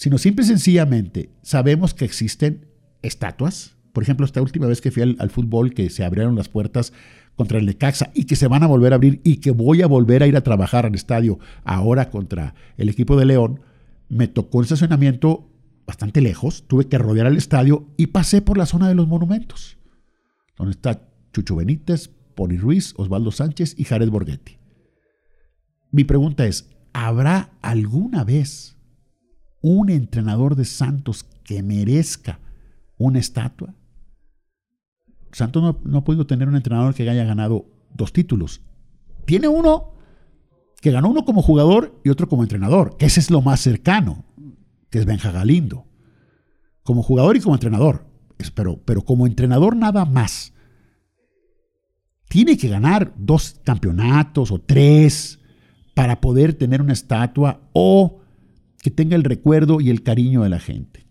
sino 0.00 0.16
simple 0.16 0.46
y 0.46 0.48
sencillamente 0.48 1.28
sabemos 1.42 1.92
que 1.92 2.06
existen 2.06 2.64
estatuas. 3.02 3.76
Por 3.92 4.02
ejemplo, 4.02 4.24
esta 4.24 4.40
última 4.40 4.66
vez 4.66 4.80
que 4.80 4.90
fui 4.90 5.02
al, 5.02 5.30
fútbol, 5.30 5.74
que 5.74 5.90
se 5.90 6.06
abrieron 6.06 6.36
las 6.36 6.48
puertas 6.48 6.94
contra 7.36 7.58
el 7.58 7.66
Necaxa 7.66 8.10
y 8.14 8.24
que 8.24 8.34
se 8.34 8.48
van 8.48 8.62
a 8.62 8.66
volver 8.66 8.94
a 8.94 8.96
abrir 8.96 9.20
y 9.24 9.40
que 9.40 9.50
voy 9.50 9.82
a 9.82 9.86
volver 9.86 10.22
a 10.22 10.26
ir 10.26 10.38
a 10.38 10.40
trabajar 10.40 10.86
al 10.86 10.94
estadio 10.94 11.38
ahora 11.64 12.08
contra 12.08 12.54
el 12.78 12.88
equipo 12.88 13.14
de 13.18 13.26
León, 13.26 13.60
me 14.08 14.26
tocó 14.26 14.56
un 14.56 14.64
estacionamiento 14.64 15.50
bastante 15.86 16.22
lejos, 16.22 16.64
tuve 16.66 16.88
que 16.88 16.96
rodear 16.96 17.26
el 17.26 17.36
estadio 17.36 17.86
y 17.98 18.06
pasé 18.06 18.40
por 18.40 18.56
la 18.56 18.64
zona 18.64 18.88
de 18.88 18.94
los 18.94 19.06
monumentos, 19.06 19.76
donde 20.56 20.70
está 20.70 21.10
Chucho 21.34 21.56
Benítez, 21.56 22.08
Pony 22.34 22.56
Ruiz, 22.56 22.94
Osvaldo 22.96 23.32
Sánchez 23.32 23.74
y 23.76 23.84
Jared 23.84 24.08
Borghetti. 24.08 24.56
Mi 25.90 26.04
pregunta 26.04 26.46
es, 26.46 26.70
¿habrá 26.94 27.50
alguna 27.60 28.24
vez 28.24 28.79
un 29.60 29.90
entrenador 29.90 30.56
de 30.56 30.64
Santos 30.64 31.24
que 31.44 31.62
merezca 31.62 32.38
una 32.98 33.18
estatua? 33.18 33.74
Santos 35.32 35.62
no, 35.62 35.80
no, 35.84 35.98
ha 35.98 36.04
podido 36.04 36.26
tener 36.26 36.48
un 36.48 36.56
entrenador 36.56 36.94
que 36.94 37.08
haya 37.08 37.24
ganado 37.24 37.66
dos 37.94 38.12
títulos. 38.12 38.62
Tiene 39.26 39.48
uno 39.48 39.94
que 40.80 40.90
ganó 40.90 41.10
uno 41.10 41.24
como 41.24 41.42
jugador 41.42 42.00
y 42.04 42.08
otro 42.08 42.28
como 42.28 42.42
entrenador, 42.42 42.96
que 42.96 43.06
ese 43.06 43.20
es 43.20 43.30
lo 43.30 43.42
más 43.42 43.60
cercano, 43.60 44.24
que 44.88 44.98
es 44.98 45.06
Benja 45.06 45.30
Galindo. 45.30 45.86
Como 46.82 47.02
jugador 47.02 47.36
y 47.36 47.40
como 47.40 47.54
entrenador. 47.54 48.06
Pero, 48.54 48.80
pero 48.84 49.02
como 49.02 49.26
entrenador 49.26 49.76
nada 49.76 50.04
más. 50.06 50.54
Tiene 52.28 52.56
que 52.56 52.68
ganar 52.68 53.12
dos 53.16 53.60
campeonatos 53.64 54.50
o 54.50 54.58
tres 54.58 55.38
para 55.94 56.20
poder 56.20 56.54
tener 56.54 56.80
una 56.80 56.92
estatua 56.92 57.60
o 57.72 58.20
que 58.82 58.90
tenga 58.90 59.16
el 59.16 59.24
recuerdo 59.24 59.80
y 59.80 59.90
el 59.90 60.02
cariño 60.02 60.42
de 60.42 60.48
la 60.48 60.58
gente. 60.58 61.06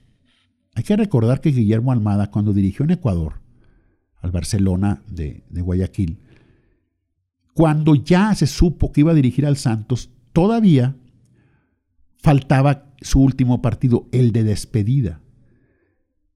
Hay 0.75 0.83
que 0.83 0.95
recordar 0.95 1.41
que 1.41 1.51
Guillermo 1.51 1.91
Almada, 1.91 2.31
cuando 2.31 2.53
dirigió 2.53 2.85
en 2.85 2.91
Ecuador, 2.91 3.41
al 4.21 4.31
Barcelona 4.31 5.01
de, 5.07 5.43
Guayaquil, 5.51 6.19
cuando 7.53 7.95
ya 7.95 8.33
se 8.35 8.47
supo 8.47 8.91
que 8.91 9.01
iba 9.01 9.11
a 9.11 9.15
dirigir 9.15 9.45
al 9.45 9.57
Santos, 9.57 10.09
todavía 10.33 10.95
faltaba 12.17 12.93
su 13.01 13.21
último 13.21 13.61
partido, 13.61 14.07
el 14.11 14.31
de 14.31 14.43
despedida. 14.43 15.21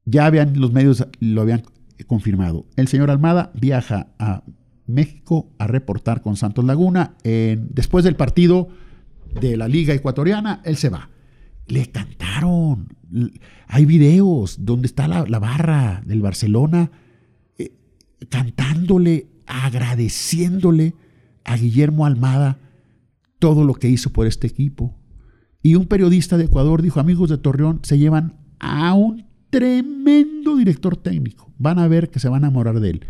Ya 0.06 0.26
habían, 0.26 0.60
los 0.60 0.72
medios 0.72 1.08
lo 1.20 1.42
habían 1.42 1.64
confirmado. 2.08 2.66
El 2.76 2.88
señor 2.88 3.10
Almada 3.10 3.52
viaja 3.54 4.08
a 4.20 4.44
México 4.86 5.50
a 5.60 5.68
reportar 5.68 6.22
con 6.22 6.36
Santos 6.36 6.66
Laguna. 6.66 7.16
Después 7.24 8.04
del 8.04 8.16
partido 8.16 8.68
de 9.40 9.56
la 9.56 9.68
Liga 9.68 9.94
Ecuatoriana, 9.94 10.62
él 10.66 10.76
se 10.76 10.90
va. 10.90 11.10
Le 11.68 11.88
cantaron. 11.88 12.90
Hay 13.68 13.86
videos 13.86 14.66
donde 14.66 14.88
está 14.88 15.08
la, 15.08 15.26
la 15.28 15.40
barra 15.40 16.02
del 16.06 16.22
Barcelona 16.22 16.92
eh, 17.58 17.72
cantándole, 18.30 19.28
agradeciéndole 19.46 20.96
a 21.44 21.58
Guillermo 21.58 22.06
Almada 22.06 22.60
todo 23.40 23.64
lo 23.64 23.74
que 23.74 23.90
hizo 23.90 24.12
por 24.12 24.28
este 24.28 24.48
equipo. 24.48 24.96
Y 25.62 25.76
un 25.76 25.88
periodista 25.88 26.38
de 26.38 26.46
Ecuador 26.46 26.82
dijo, 26.82 27.00
amigos 27.00 27.30
de 27.30 27.38
Torreón, 27.38 27.80
se 27.84 27.98
llevan 27.98 28.36
a 28.60 28.94
un 28.94 29.26
tremendo 29.50 30.58
director 30.58 30.98
técnico. 30.98 31.54
Van 31.58 31.80
a 31.80 31.88
ver 31.88 32.10
que 32.10 32.20
se 32.20 32.28
van 32.28 32.44
a 32.44 32.48
enamorar 32.48 32.80
de 32.80 32.90
él. 32.90 33.06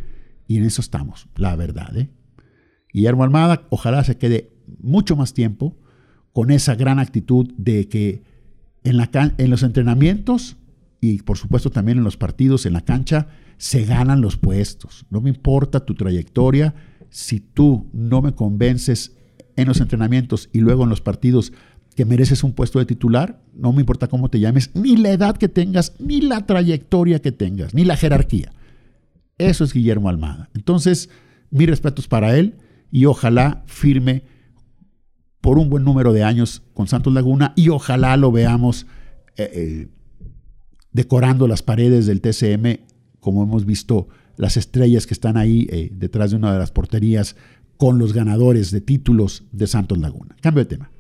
Y 0.48 0.58
en 0.58 0.66
eso 0.66 0.82
estamos, 0.82 1.28
la 1.36 1.56
verdad. 1.56 1.96
¿eh? 1.98 2.10
Guillermo 2.92 3.24
Almada, 3.24 3.66
ojalá 3.70 4.04
se 4.04 4.18
quede 4.18 4.52
mucho 4.82 5.16
más 5.16 5.34
tiempo 5.34 5.78
con 6.32 6.52
esa 6.52 6.76
gran 6.76 7.00
actitud 7.00 7.52
de 7.58 7.88
que 7.88 8.24
en, 8.84 9.50
los 9.50 9.64
entrenamientos 9.64 10.58
y 11.00 11.22
por 11.22 11.38
supuesto 11.38 11.70
también 11.70 11.98
en 11.98 12.04
los 12.04 12.18
partidos, 12.18 12.66
en 12.66 12.74
la 12.74 12.82
cancha, 12.82 13.28
se 13.58 13.86
ganan 13.86 14.22
los 14.22 14.38
puestos. 14.38 15.06
No 15.10 15.22
me 15.22 15.30
importa 15.30 15.86
tu 15.86 15.96
trayectoria, 15.96 16.76
si 17.10 17.40
tú 17.40 17.90
no 17.94 18.22
me 18.22 18.34
convences 18.34 19.16
en 19.56 19.68
los 19.68 19.80
entrenamientos 19.82 20.50
y 20.52 20.60
luego 20.60 20.84
en 20.84 20.90
los 20.90 21.02
partidos 21.02 21.54
que 21.96 22.06
mereces 22.06 22.44
un 22.44 22.54
puesto 22.54 22.80
de 22.80 22.86
titular, 22.86 23.42
no 23.54 23.72
me 23.72 23.82
importa 23.82 24.08
cómo 24.08 24.30
te 24.30 24.40
llames, 24.40 24.72
ni 24.74 24.98
la 24.98 25.12
edad 25.12 25.38
que 25.38 25.48
tengas, 25.48 25.94
ni 26.00 26.22
la 26.22 26.46
trayectoria 26.46 27.20
que 27.20 27.32
tengas, 27.32 27.74
ni 27.74 27.86
la 27.86 27.98
jerarquía. 27.98 28.52
Eso 29.38 29.64
es 29.64 29.74
Guillermo 29.74 30.10
Almada. 30.10 30.50
Entonces, 30.56 31.10
mis 31.52 31.70
respetos 31.70 32.08
para 32.08 32.38
él 32.38 32.56
y 32.92 33.06
ojalá 33.06 33.64
firme 33.68 34.24
por 35.44 35.60
un 35.60 35.70
buen 35.70 35.84
número 35.84 36.14
de 36.14 36.24
años 36.24 36.64
con 36.74 36.88
Santos 36.88 37.14
Laguna 37.14 37.52
y 37.58 37.68
ojalá 37.68 38.16
lo 38.16 38.32
veamos 38.32 38.88
eh, 39.36 39.52
eh, 39.54 39.88
decorando 40.94 41.50
las 41.50 41.62
paredes 41.62 42.06
del 42.06 42.22
TCM 42.22 42.80
como 43.20 43.44
hemos 43.44 43.66
visto 43.66 44.08
las 44.38 44.56
estrellas 44.56 45.06
que 45.06 45.14
están 45.14 45.36
ahí 45.36 45.68
eh, 45.70 45.90
detrás 45.94 46.32
de 46.32 46.38
una 46.38 46.54
de 46.54 46.60
las 46.60 46.72
porterías 46.72 47.36
con 47.76 48.00
los 48.00 48.14
ganadores 48.14 48.72
de 48.72 48.80
títulos 48.80 49.44
de 49.52 49.68
Santos 49.68 49.98
Laguna. 49.98 50.34
Cambio 50.40 50.64
de 50.64 50.70
tema. 50.70 50.92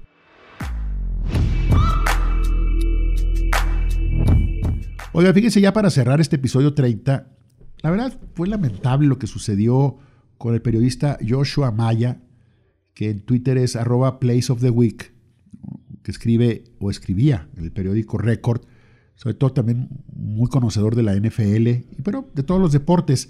Oiga, 5.13 5.33
fíjense 5.33 5.61
ya 5.61 5.71
para 5.71 5.89
cerrar 5.89 6.19
este 6.19 6.35
episodio 6.35 6.73
30, 6.73 7.29
la 7.81 7.91
verdad 7.91 8.19
fue 8.33 8.49
lamentable 8.49 9.07
lo 9.07 9.17
que 9.17 9.27
sucedió 9.27 9.99
con 10.37 10.53
el 10.53 10.61
periodista 10.61 11.17
Joshua 11.25 11.71
Maya, 11.71 12.19
que 12.93 13.09
en 13.09 13.21
Twitter 13.21 13.57
es 13.57 13.75
arroba 13.75 14.19
place 14.19 14.51
of 14.51 14.61
the 14.61 14.69
week, 14.69 15.13
que 16.03 16.11
escribe 16.11 16.63
o 16.79 16.91
escribía 16.91 17.47
el 17.57 17.71
periódico 17.71 18.17
Record, 18.17 18.61
sobre 19.15 19.35
todo 19.35 19.53
también 19.53 19.89
muy 20.15 20.49
conocedor 20.49 20.95
de 20.95 21.03
la 21.03 21.15
NFL, 21.15 22.01
pero 22.03 22.29
de 22.33 22.43
todos 22.43 22.59
los 22.59 22.71
deportes. 22.71 23.29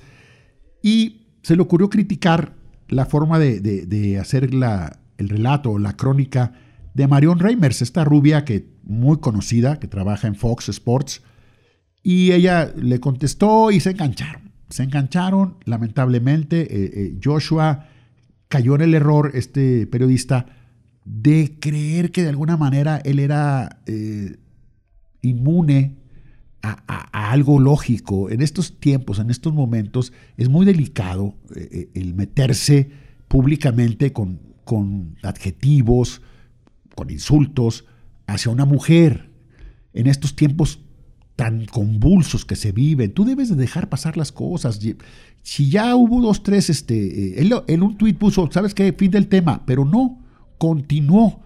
Y 0.81 1.27
se 1.43 1.55
le 1.55 1.61
ocurrió 1.61 1.89
criticar 1.89 2.55
la 2.89 3.05
forma 3.05 3.39
de, 3.39 3.59
de, 3.59 3.85
de 3.85 4.19
hacer 4.19 4.53
la, 4.53 4.99
el 5.17 5.29
relato 5.29 5.77
la 5.77 5.95
crónica 5.95 6.53
de 6.93 7.07
Marion 7.07 7.39
Reimers, 7.39 7.81
esta 7.81 8.03
rubia 8.03 8.45
que 8.45 8.67
muy 8.83 9.17
conocida, 9.17 9.79
que 9.79 9.87
trabaja 9.87 10.27
en 10.27 10.35
Fox 10.35 10.69
Sports, 10.69 11.21
y 12.03 12.33
ella 12.33 12.71
le 12.75 12.99
contestó 12.99 13.71
y 13.71 13.79
se 13.79 13.91
engancharon. 13.91 14.51
Se 14.69 14.83
engancharon, 14.83 15.57
lamentablemente. 15.65 16.61
Eh, 16.61 16.91
eh, 16.93 17.19
Joshua 17.23 17.87
cayó 18.47 18.75
en 18.75 18.81
el 18.81 18.93
error, 18.93 19.31
este 19.33 19.87
periodista, 19.87 20.45
de 21.05 21.57
creer 21.59 22.11
que 22.11 22.23
de 22.23 22.29
alguna 22.29 22.57
manera 22.57 22.97
él 23.03 23.19
era 23.19 23.81
eh, 23.85 24.37
inmune 25.21 25.97
a, 26.61 27.31
algo 27.31 27.59
lógico. 27.59 28.29
En 28.29 28.41
estos 28.41 28.79
tiempos, 28.79 29.19
en 29.19 29.29
estos 29.29 29.53
momentos, 29.53 30.13
es 30.37 30.49
muy 30.49 30.65
delicado 30.65 31.35
eh, 31.55 31.89
el 31.93 32.13
meterse 32.13 32.91
públicamente 33.27 34.13
con, 34.13 34.39
con 34.63 35.17
adjetivos, 35.23 36.21
con 36.95 37.09
insultos 37.09 37.85
hacia 38.27 38.51
una 38.51 38.65
mujer. 38.65 39.29
En 39.93 40.07
estos 40.07 40.35
tiempos 40.35 40.79
tan 41.35 41.65
convulsos 41.65 42.45
que 42.45 42.55
se 42.55 42.71
viven, 42.71 43.13
tú 43.13 43.25
debes 43.25 43.49
de 43.49 43.55
dejar 43.55 43.89
pasar 43.89 44.17
las 44.17 44.31
cosas. 44.31 44.79
Si 45.41 45.69
ya 45.69 45.95
hubo 45.95 46.21
dos, 46.21 46.43
tres, 46.43 46.69
este, 46.69 47.41
él 47.41 47.53
en 47.67 47.83
un 47.83 47.97
tuit 47.97 48.17
puso, 48.17 48.49
¿sabes 48.51 48.73
qué? 48.73 48.93
Fin 48.93 49.11
del 49.11 49.27
tema, 49.27 49.63
pero 49.65 49.85
no, 49.85 50.21
continuó. 50.57 51.41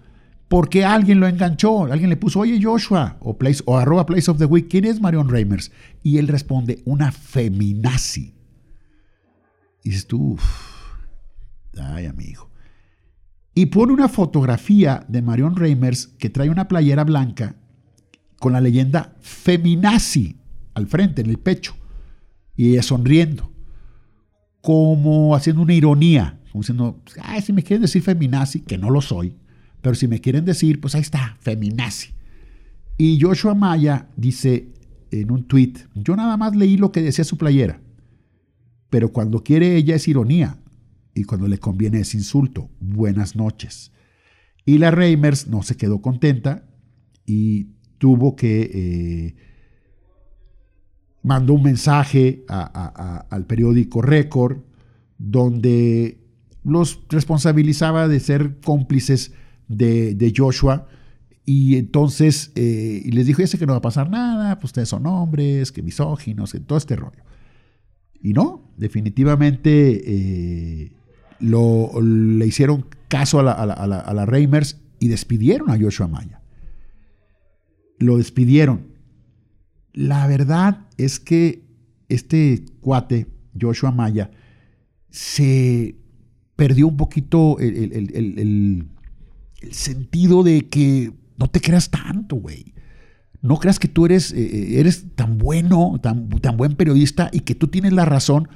Porque 0.47 0.85
alguien 0.85 1.19
lo 1.19 1.27
enganchó, 1.27 1.85
alguien 1.85 2.09
le 2.09 2.15
puso, 2.15 2.39
oye 2.39 2.59
Joshua, 2.61 3.17
o, 3.19 3.37
place, 3.37 3.61
o 3.65 3.77
arroba 3.77 4.05
Place 4.05 4.31
of 4.31 4.37
the 4.37 4.45
Week, 4.45 4.67
¿quién 4.69 4.85
es 4.85 5.01
Marion 5.01 5.27
Reimers? 5.27 5.71
Y 6.03 6.19
él 6.19 6.29
responde, 6.29 6.81
una 6.85 7.11
feminazi. 7.11 8.33
Y 9.83 9.89
dices 9.89 10.07
tú, 10.07 10.37
ay 11.77 12.05
amigo. 12.05 12.49
Y 13.53 13.65
pone 13.67 13.91
una 13.91 14.07
fotografía 14.07 15.03
de 15.09 15.21
Marion 15.21 15.55
Reimers 15.55 16.07
que 16.07 16.29
trae 16.29 16.49
una 16.49 16.69
playera 16.69 17.03
blanca 17.03 17.55
con 18.39 18.53
la 18.53 18.61
leyenda 18.61 19.15
feminazi 19.21 20.37
al 20.73 20.87
frente, 20.87 21.21
en 21.21 21.29
el 21.29 21.37
pecho, 21.37 21.75
y 22.55 22.71
ella 22.71 22.83
sonriendo, 22.83 23.51
como 24.61 25.35
haciendo 25.35 25.61
una 25.61 25.73
ironía, 25.73 26.39
como 26.51 26.61
diciendo, 26.61 27.01
ay, 27.21 27.41
si 27.41 27.53
me 27.53 27.63
quieren 27.63 27.81
decir 27.81 28.01
feminazi, 28.01 28.61
que 28.61 28.77
no 28.77 28.89
lo 28.89 29.01
soy, 29.01 29.35
pero 29.81 29.95
si 29.95 30.07
me 30.07 30.21
quieren 30.21 30.45
decir, 30.45 30.79
pues 30.79 30.95
ahí 30.95 31.01
está, 31.01 31.37
feminazi. 31.39 32.13
Y 32.97 33.19
Joshua 33.21 33.53
Maya 33.53 34.09
dice 34.15 34.73
en 35.11 35.31
un 35.31 35.47
tweet, 35.47 35.73
yo 35.95 36.15
nada 36.15 36.35
más 36.37 36.55
leí 36.55 36.77
lo 36.77 36.91
que 36.91 37.01
decía 37.01 37.23
su 37.23 37.37
playera, 37.37 37.79
pero 38.89 39.11
cuando 39.11 39.43
quiere 39.43 39.75
ella 39.75 39.95
es 39.95 40.07
ironía 40.07 40.57
y 41.13 41.23
cuando 41.23 41.47
le 41.47 41.59
conviene 41.59 41.99
es 41.99 42.13
insulto. 42.13 42.69
Buenas 42.79 43.35
noches. 43.35 43.91
Y 44.65 44.77
la 44.77 44.91
Reimers 44.91 45.47
no 45.47 45.63
se 45.63 45.77
quedó 45.77 46.01
contenta 46.01 46.67
y 47.25 47.69
tuvo 47.97 48.35
que... 48.35 48.71
Eh, 48.73 49.35
mandó 51.23 51.53
un 51.53 51.63
mensaje 51.63 52.45
al 52.47 53.45
periódico 53.45 54.01
Record 54.01 54.59
donde 55.17 56.19
los 56.63 57.01
responsabilizaba 57.09 58.07
de 58.07 58.19
ser 58.19 58.59
cómplices 58.63 59.33
de, 59.67 60.33
Joshua 60.35 60.87
Y 61.45 61.75
entonces 61.75 62.51
eh, 62.55 63.03
les 63.11 63.25
dijo, 63.25 63.41
ya 63.41 63.47
sé 63.47 63.57
que 63.57 63.65
no 63.65 63.73
va 63.73 63.79
a 63.79 63.81
pasar 63.81 64.09
nada, 64.09 64.55
pues 64.55 64.65
ustedes 64.65 64.89
son 64.89 65.05
hombres, 65.05 65.71
que 65.71 65.81
misóginos, 65.81 66.51
que 66.53 66.59
todo 66.59 66.77
este 66.77 66.95
rollo. 66.95 67.23
Y 68.21 68.33
no, 68.33 68.71
definitivamente 68.77 70.01
eh, 70.05 70.91
lo, 71.39 71.91
le 72.01 72.45
hicieron 72.45 72.85
caso 73.07 73.39
a 73.39 73.43
la, 73.43 74.13
la 74.13 74.25
Reimers 74.25 74.79
y 74.99 75.07
despidieron 75.09 75.69
a 75.71 75.77
Joshua 75.79 76.07
Maya. 76.07 76.41
Lo 77.97 78.17
despidieron. 78.17 78.87
La 79.93 80.27
verdad 80.27 80.87
es 80.97 81.19
que 81.19 81.63
este 82.09 82.65
cuate, 82.81 83.27
Joshua 83.59 83.91
Maya, 83.91 84.31
se 85.09 85.95
perdió 86.55 86.87
un 86.87 86.97
poquito 86.97 87.57
el, 87.59 87.75
el, 87.93 88.15
el, 88.15 88.87
el 89.61 89.73
sentido 89.73 90.43
de 90.43 90.67
que 90.69 91.11
no 91.37 91.47
te 91.47 91.61
creas 91.61 91.89
tanto, 91.89 92.35
güey. 92.35 92.73
No 93.41 93.57
creas 93.59 93.79
que 93.79 93.87
tú 93.87 94.05
eres, 94.05 94.31
eh, 94.31 94.79
eres 94.79 95.05
tan 95.15 95.37
bueno, 95.37 95.99
tan, 96.01 96.29
tan 96.29 96.57
buen 96.57 96.75
periodista 96.75 97.29
y 97.31 97.41
que 97.41 97.55
tú 97.55 97.67
tienes 97.67 97.93
la 97.93 98.05
razón 98.05 98.49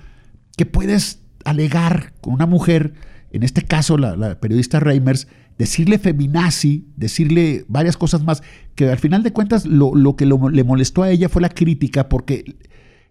que 0.57 0.65
puedes 0.65 1.21
alegar 1.45 2.13
con 2.21 2.33
una 2.33 2.45
mujer, 2.45 2.93
en 3.31 3.43
este 3.43 3.63
caso 3.63 3.97
la, 3.97 4.39
periodista 4.39 4.79
Reimers, 4.79 5.27
decirle 5.57 5.99
feminazi, 5.99 6.87
decirle 6.95 7.65
varias 7.67 7.97
cosas 7.97 8.23
más, 8.23 8.41
que 8.75 8.89
al 8.89 8.99
final 8.99 9.23
de 9.23 9.33
cuentas 9.33 9.65
lo, 9.65 9.95
lo 9.95 10.15
que 10.15 10.25
le 10.25 10.63
molestó 10.63 11.03
a 11.03 11.09
ella 11.09 11.29
fue 11.29 11.41
la 11.41 11.49
crítica, 11.49 12.09
porque 12.09 12.57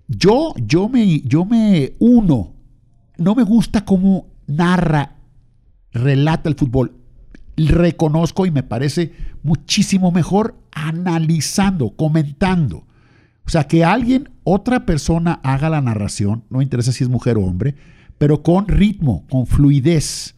yo, 0.09 0.55
yo, 0.57 0.89
me, 0.89 1.21
yo 1.21 1.45
me 1.45 1.93
uno, 2.01 2.55
no 3.17 3.35
me 3.37 3.45
gusta 3.45 3.85
cómo 3.85 4.27
narra, 4.49 5.17
relata 5.93 6.49
el 6.49 6.57
fútbol. 6.57 6.97
Reconozco 7.57 8.47
y 8.47 8.51
me 8.51 8.63
parece 8.63 9.13
muchísimo 9.43 10.11
mejor 10.11 10.57
analizando, 10.73 11.91
comentando. 11.91 12.87
O 13.45 13.51
sea, 13.51 13.65
que 13.65 13.85
alguien, 13.85 14.31
otra 14.43 14.85
persona 14.87 15.41
haga 15.43 15.71
la 15.71 15.81
narración, 15.81 16.45
no 16.51 16.63
interesa 16.63 16.93
si 16.93 17.05
es 17.05 17.11
mujer 17.11 17.37
o 17.37 17.45
hombre, 17.45 17.77
pero 18.21 18.43
con 18.43 18.69
ritmo, 18.69 19.27
con 19.31 19.47
fluidez 19.47 20.35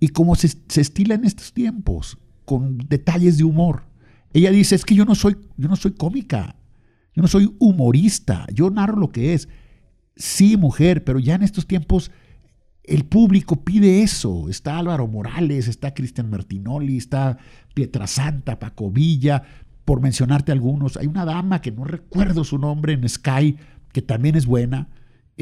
y 0.00 0.08
como 0.08 0.34
se, 0.34 0.48
estila 0.74 1.14
en 1.14 1.24
estos 1.24 1.52
tiempos, 1.52 2.18
con 2.44 2.78
detalles 2.78 3.38
de 3.38 3.44
humor. 3.44 3.84
Ella 4.32 4.50
dice, 4.50 4.74
es 4.74 4.84
que 4.84 4.96
yo 4.96 5.04
no 5.04 5.14
soy, 5.14 5.36
yo 5.56 5.68
no 5.68 5.76
soy 5.76 5.92
cómica, 5.92 6.56
yo 7.14 7.22
no 7.22 7.28
soy 7.28 7.54
humorista, 7.60 8.44
yo 8.52 8.70
narro 8.70 8.96
lo 8.96 9.12
que 9.12 9.34
es. 9.34 9.48
Sí, 10.16 10.56
mujer, 10.56 11.04
pero 11.04 11.20
ya 11.20 11.36
en 11.36 11.44
estos 11.44 11.68
tiempos 11.68 12.10
el 12.82 13.04
público 13.04 13.62
pide 13.62 14.02
eso. 14.02 14.48
Está 14.48 14.78
Álvaro 14.78 15.06
Morales, 15.06 15.68
está 15.68 15.94
Cristian 15.94 16.28
Martinoli, 16.28 16.96
está 16.96 17.38
Pietrasanta, 17.72 18.58
Paco 18.58 18.90
Villa, 18.90 19.44
por 19.84 20.00
mencionarte 20.00 20.50
algunos. 20.50 20.96
Hay 20.96 21.06
una 21.06 21.24
dama 21.24 21.60
que 21.60 21.70
no 21.70 21.84
recuerdo 21.84 22.42
su 22.42 22.58
nombre 22.58 22.94
en 22.94 23.08
Sky, 23.08 23.58
que 23.92 24.02
también 24.02 24.34
es 24.34 24.44
buena. 24.44 24.88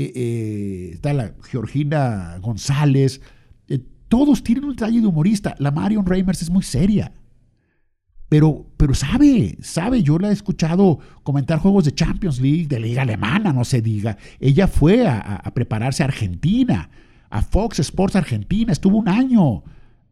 Eh, 0.03 0.12
eh, 0.14 0.90
está 0.94 1.12
la 1.12 1.34
Georgina 1.42 2.38
González 2.40 3.20
todos 4.11 4.42
tienen 4.42 4.64
un 4.64 4.70
detalle 4.70 5.01
de 5.01 5.07
humorista. 5.07 5.55
La 5.59 5.70
Marion 5.70 6.05
Reimers 6.05 6.42
es 6.42 6.51
muy 6.51 6.64
seria. 6.64 7.12
Pero, 8.28 8.66
pero 8.76 8.92
sabe, 8.92 9.57
sabe, 9.62 10.03
yo 10.03 10.18
la 10.18 10.30
he 10.30 10.32
escuchado 10.32 10.98
comentar 11.22 11.61
juegos 11.61 11.84
de 11.84 11.94
Champions 11.94 12.40
League, 12.40 12.66
de 12.66 12.80
Liga 12.80 13.03
Alemana, 13.03 13.53
no 13.53 13.64
se 13.64 13.80
diga. 13.80 14.18
Ella 14.40 14.66
fue 14.66 15.07
a, 15.07 15.42
prepararse 15.55 16.03
a 16.03 16.07
Argentina, 16.07 16.90
a 17.30 17.42
Fox 17.42 17.78
Sports 17.78 18.16
Argentina, 18.16 18.72
estuvo 18.72 18.98
un 18.98 19.09
año 19.09 19.62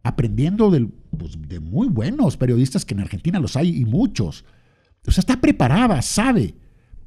aprendiendo 0.04 0.70
del, 0.70 0.88
pues, 1.16 1.36
de 1.48 1.58
muy 1.58 1.88
buenos 1.88 2.36
periodistas 2.36 2.84
que 2.84 2.94
en 2.94 3.00
Argentina 3.00 3.40
los 3.40 3.56
hay 3.56 3.76
y 3.76 3.84
muchos. 3.84 4.44
O 5.06 5.10
sea, 5.10 5.22
está 5.22 5.40
preparada, 5.40 6.02
sabe, 6.02 6.54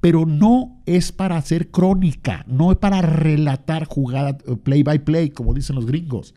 pero 0.02 0.26
no 0.26 0.82
es 0.86 1.12
para 1.12 1.38
hacer 1.38 1.72
crónica, 1.72 2.44
no 2.48 2.72
es 2.72 2.78
para 2.78 3.02
relatar 3.02 3.86
jugada 3.86 4.38
play 4.38 4.84
by 4.84 5.00
play, 5.06 5.30
como 5.30 5.54
dicen 5.54 5.78
los 5.78 5.86
gringos 5.86 6.34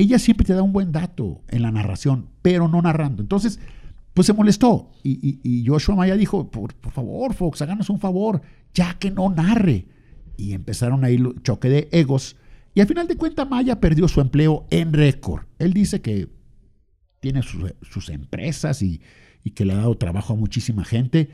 ella 0.00 0.18
siempre 0.18 0.46
te 0.46 0.54
da 0.54 0.62
un 0.62 0.72
buen 0.72 0.92
dato 0.92 1.42
en 1.48 1.62
la 1.62 1.72
narración, 1.72 2.28
pero 2.42 2.68
no 2.68 2.80
narrando. 2.80 3.22
Entonces, 3.22 3.58
pues 4.14 4.26
se 4.26 4.32
molestó. 4.32 4.92
Y, 5.02 5.18
y, 5.28 5.40
y 5.42 5.66
Joshua 5.66 5.96
Maya 5.96 6.16
dijo, 6.16 6.50
por, 6.50 6.74
por, 6.74 6.92
favor, 6.92 7.34
Fox, 7.34 7.62
háganos 7.62 7.90
un 7.90 7.98
favor, 7.98 8.42
ya 8.72 8.94
que 8.94 9.10
no 9.10 9.28
narre. 9.30 9.86
Y 10.36 10.52
empezaron 10.52 11.04
ahí 11.04 11.16
el 11.16 11.42
choque 11.42 11.68
de 11.68 11.88
egos. 11.90 12.36
Y 12.74 12.80
al 12.80 12.86
final 12.86 13.08
de 13.08 13.16
cuentas, 13.16 13.48
Maya 13.48 13.80
perdió 13.80 14.06
su 14.06 14.20
empleo 14.20 14.66
en 14.70 14.92
récord. 14.92 15.46
Él 15.58 15.72
dice 15.72 16.00
que 16.00 16.28
tiene 17.20 17.42
sus, 17.42 17.74
sus 17.82 18.08
empresas 18.08 18.82
y, 18.82 19.00
y, 19.42 19.50
que 19.50 19.64
le 19.64 19.72
ha 19.72 19.78
dado 19.78 19.96
trabajo 19.96 20.34
a 20.34 20.36
muchísima 20.36 20.84
gente. 20.84 21.30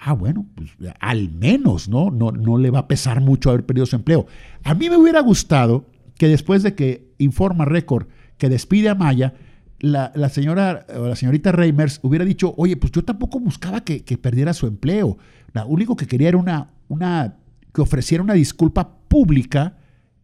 Ah, 0.00 0.12
bueno, 0.12 0.46
pues 0.54 0.70
al 1.00 1.30
menos, 1.30 1.88
¿no? 1.88 2.10
¿no? 2.10 2.30
No 2.30 2.56
le 2.56 2.70
va 2.70 2.80
a 2.80 2.88
pesar 2.88 3.20
mucho 3.20 3.50
haber 3.50 3.66
perdido 3.66 3.84
su 3.84 3.96
empleo. 3.96 4.26
A 4.62 4.74
mí 4.74 4.88
me 4.88 4.96
hubiera 4.96 5.20
gustado 5.20 5.86
que 6.16 6.28
después 6.28 6.62
de 6.62 6.74
que 6.74 7.12
informa 7.18 7.64
Récord 7.64 8.06
que 8.38 8.48
despide 8.48 8.88
a 8.88 8.94
Maya, 8.94 9.34
la, 9.80 10.12
la, 10.14 10.28
señora 10.28 10.86
o 10.96 11.08
la 11.08 11.16
señorita 11.16 11.52
Reimers 11.52 12.00
hubiera 12.02 12.24
dicho, 12.24 12.54
oye, 12.56 12.76
pues 12.76 12.92
yo 12.92 13.04
tampoco 13.04 13.40
buscaba 13.40 13.82
que, 13.82 14.04
que 14.04 14.18
perdiera 14.18 14.52
su 14.52 14.66
empleo. 14.66 15.18
Lo 15.52 15.66
único 15.66 15.96
que 15.96 16.06
quería 16.06 16.28
era 16.28 16.38
una, 16.38 16.70
una, 16.88 17.36
que 17.74 17.80
ofreciera 17.80 18.22
una 18.22 18.34
disculpa 18.34 18.98
pública 19.08 19.78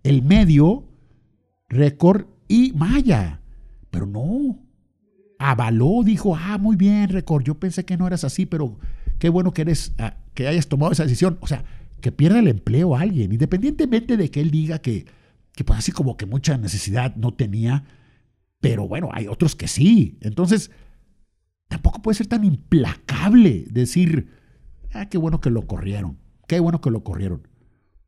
el 0.04 0.22
medio, 0.22 0.84
Récord 1.68 2.26
y 2.46 2.72
Maya. 2.72 3.40
Pero 3.90 4.06
no. 4.06 4.60
Avaló, 5.38 6.02
dijo, 6.04 6.36
ah, 6.36 6.58
muy 6.58 6.76
bien, 6.76 7.08
Récord, 7.08 7.42
yo 7.42 7.54
pensé 7.58 7.84
que 7.84 7.96
no 7.96 8.06
eras 8.06 8.22
así, 8.22 8.46
pero 8.46 8.78
qué 9.24 9.30
bueno 9.30 9.54
que 9.54 9.62
eres, 9.62 9.94
ah, 9.96 10.18
que 10.34 10.46
hayas 10.48 10.66
tomado 10.66 10.92
esa 10.92 11.04
decisión. 11.04 11.38
O 11.40 11.46
sea, 11.46 11.64
que 12.02 12.12
pierda 12.12 12.40
el 12.40 12.46
empleo 12.46 12.94
a 12.94 13.00
alguien, 13.00 13.32
independientemente 13.32 14.18
de 14.18 14.30
que 14.30 14.42
él 14.42 14.50
diga 14.50 14.80
que, 14.80 15.06
que 15.54 15.64
pues 15.64 15.78
así 15.78 15.92
como 15.92 16.18
que 16.18 16.26
mucha 16.26 16.58
necesidad 16.58 17.16
no 17.16 17.32
tenía, 17.32 17.86
pero 18.60 18.86
bueno, 18.86 19.08
hay 19.14 19.26
otros 19.26 19.56
que 19.56 19.66
sí. 19.66 20.18
Entonces, 20.20 20.70
tampoco 21.68 22.02
puede 22.02 22.16
ser 22.16 22.26
tan 22.26 22.44
implacable 22.44 23.64
decir, 23.70 24.28
ah, 24.92 25.08
qué 25.08 25.16
bueno 25.16 25.40
que 25.40 25.48
lo 25.48 25.66
corrieron, 25.66 26.18
qué 26.46 26.60
bueno 26.60 26.82
que 26.82 26.90
lo 26.90 27.02
corrieron. 27.02 27.48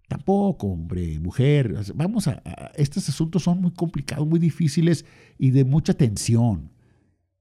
Tampoco, 0.08 0.66
hombre, 0.66 1.18
mujer, 1.18 1.76
vamos 1.94 2.28
a, 2.28 2.42
a, 2.44 2.72
estos 2.76 3.08
asuntos 3.08 3.44
son 3.44 3.62
muy 3.62 3.70
complicados, 3.70 4.28
muy 4.28 4.38
difíciles 4.38 5.06
y 5.38 5.50
de 5.50 5.64
mucha 5.64 5.94
tensión. 5.94 6.72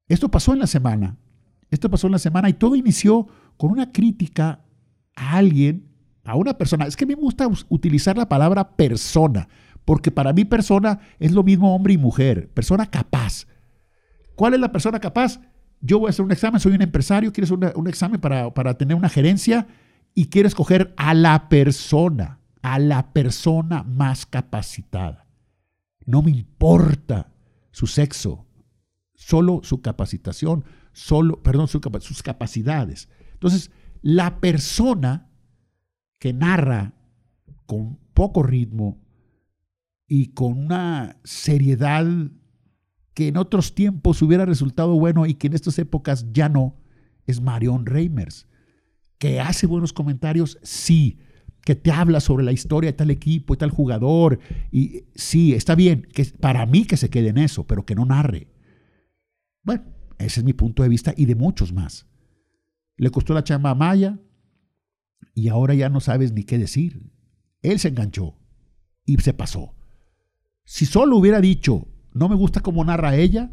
Esto 0.07 0.31
pasó 0.31 0.53
en 0.53 0.59
la 0.59 0.67
semana, 0.67 1.17
esto 1.71 1.89
pasó 1.89 2.07
en 2.07 2.13
la 2.13 2.19
semana 2.19 2.47
y 2.47 2.53
todo 2.53 2.77
inició 2.77 3.27
con 3.57 3.71
una 3.71 3.91
crítica 3.91 4.61
a 5.15 5.37
alguien, 5.37 5.87
a 6.23 6.35
una 6.35 6.57
persona. 6.57 6.85
Es 6.85 6.95
que 6.95 7.05
a 7.05 7.07
mí 7.07 7.15
me 7.15 7.21
gusta 7.21 7.47
utilizar 7.69 8.17
la 8.17 8.29
palabra 8.29 8.75
persona, 8.75 9.47
porque 9.85 10.11
para 10.11 10.33
mí 10.33 10.45
persona 10.45 10.99
es 11.19 11.31
lo 11.31 11.43
mismo 11.43 11.75
hombre 11.75 11.93
y 11.93 11.97
mujer, 11.97 12.49
persona 12.49 12.85
capaz. 12.85 13.47
¿Cuál 14.35 14.55
es 14.55 14.59
la 14.59 14.71
persona 14.71 14.99
capaz? 14.99 15.39
Yo 15.81 15.99
voy 15.99 16.07
a 16.07 16.09
hacer 16.09 16.25
un 16.25 16.31
examen, 16.31 16.59
soy 16.59 16.73
un 16.73 16.81
empresario, 16.81 17.31
quiero 17.31 17.45
hacer 17.45 17.77
un 17.77 17.87
examen 17.87 18.19
para, 18.19 18.53
para 18.53 18.75
tener 18.77 18.97
una 18.97 19.09
gerencia 19.09 19.67
y 20.13 20.27
quiero 20.27 20.47
escoger 20.47 20.93
a 20.97 21.13
la 21.13 21.49
persona, 21.49 22.39
a 22.61 22.79
la 22.79 23.13
persona 23.13 23.83
más 23.83 24.25
capacitada. 24.25 25.27
No 26.05 26.21
me 26.21 26.31
importa 26.31 27.31
su 27.71 27.87
sexo, 27.87 28.47
solo 29.13 29.61
su 29.63 29.81
capacitación, 29.81 30.63
solo, 30.93 31.43
perdón, 31.43 31.67
su, 31.67 31.81
sus 31.99 32.23
capacidades. 32.23 33.09
Entonces, 33.35 33.71
la 34.01 34.39
persona 34.39 35.29
que 36.19 36.33
narra 36.33 36.93
con 37.65 37.97
poco 38.13 38.43
ritmo, 38.43 39.05
y 40.07 40.27
con 40.27 40.57
una 40.57 41.17
seriedad 41.23 42.05
que 43.13 43.27
en 43.27 43.37
otros 43.37 43.73
tiempos 43.73 44.21
hubiera 44.21 44.45
resultado 44.45 44.93
bueno 44.93 45.25
y 45.25 45.35
que 45.35 45.47
en 45.47 45.53
estas 45.53 45.79
épocas 45.79 46.27
ya 46.31 46.49
no, 46.49 46.75
es 47.25 47.41
Marion 47.41 47.85
Reimers, 47.85 48.47
que 49.17 49.39
hace 49.39 49.65
buenos 49.67 49.93
comentarios, 49.93 50.59
sí, 50.61 51.19
que 51.61 51.75
te 51.75 51.91
habla 51.91 52.19
sobre 52.19 52.43
la 52.43 52.51
historia 52.51 52.91
de 52.91 52.97
tal 52.97 53.09
equipo 53.09 53.53
y 53.53 53.57
tal 53.57 53.71
jugador, 53.71 54.39
y 54.71 55.05
sí, 55.15 55.53
está 55.53 55.73
bien, 55.73 56.07
que 56.13 56.25
para 56.39 56.65
mí 56.65 56.85
que 56.85 56.97
se 56.97 57.09
quede 57.09 57.29
en 57.29 57.39
eso, 57.39 57.65
pero 57.65 57.85
que 57.85 57.95
no 57.95 58.05
narre. 58.05 58.47
Bueno, 59.63 59.83
ese 60.19 60.41
es 60.41 60.43
mi 60.43 60.53
punto 60.53 60.83
de 60.83 60.89
vista 60.89 61.13
y 61.17 61.25
de 61.25 61.35
muchos 61.35 61.73
más. 61.73 62.05
Le 62.97 63.09
costó 63.09 63.33
la 63.33 63.43
chamba 63.43 63.71
a 63.71 63.75
Maya 63.75 64.19
y 65.33 65.49
ahora 65.49 65.73
ya 65.73 65.89
no 65.89 65.99
sabes 65.99 66.31
ni 66.31 66.43
qué 66.43 66.57
decir. 66.57 67.11
Él 67.61 67.79
se 67.79 67.89
enganchó 67.89 68.37
y 69.05 69.17
se 69.17 69.33
pasó. 69.33 69.75
Si 70.63 70.85
solo 70.85 71.17
hubiera 71.17 71.41
dicho, 71.41 71.87
no 72.13 72.29
me 72.29 72.35
gusta 72.35 72.61
cómo 72.61 72.83
narra 72.83 73.15
ella 73.15 73.51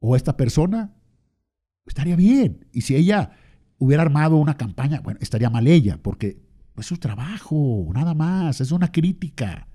o 0.00 0.16
esta 0.16 0.36
persona, 0.36 0.96
estaría 1.86 2.16
bien. 2.16 2.68
Y 2.72 2.82
si 2.82 2.96
ella 2.96 3.32
hubiera 3.78 4.02
armado 4.02 4.36
una 4.36 4.56
campaña, 4.56 5.00
bueno, 5.00 5.20
estaría 5.22 5.50
mal 5.50 5.66
ella, 5.66 6.02
porque 6.02 6.42
es 6.76 6.86
su 6.86 6.98
trabajo, 6.98 7.88
nada 7.94 8.14
más, 8.14 8.60
es 8.60 8.72
una 8.72 8.90
crítica. 8.90 9.68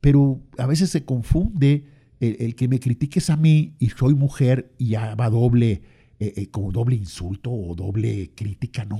Pero 0.00 0.46
a 0.56 0.66
veces 0.66 0.90
se 0.90 1.04
confunde 1.04 2.14
el, 2.20 2.36
el 2.40 2.54
que 2.54 2.68
me 2.68 2.80
critiques 2.80 3.30
a 3.30 3.36
mí 3.36 3.76
y 3.78 3.88
soy 3.90 4.14
mujer 4.14 4.74
y 4.78 4.90
ya 4.90 5.14
va 5.14 5.28
doble, 5.28 5.82
eh, 6.20 6.34
eh, 6.36 6.50
como 6.50 6.72
doble 6.72 6.96
insulto 6.96 7.50
o 7.52 7.74
doble 7.74 8.32
crítica. 8.34 8.84
No, 8.84 8.98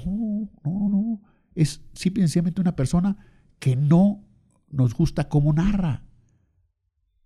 no, 0.64 0.88
no. 0.88 1.20
Es 1.54 1.82
simplemente 1.92 2.60
una 2.60 2.76
persona 2.76 3.16
que 3.58 3.74
no 3.74 4.24
nos 4.70 4.94
gusta 4.94 5.28
cómo 5.28 5.52
narra. 5.52 6.04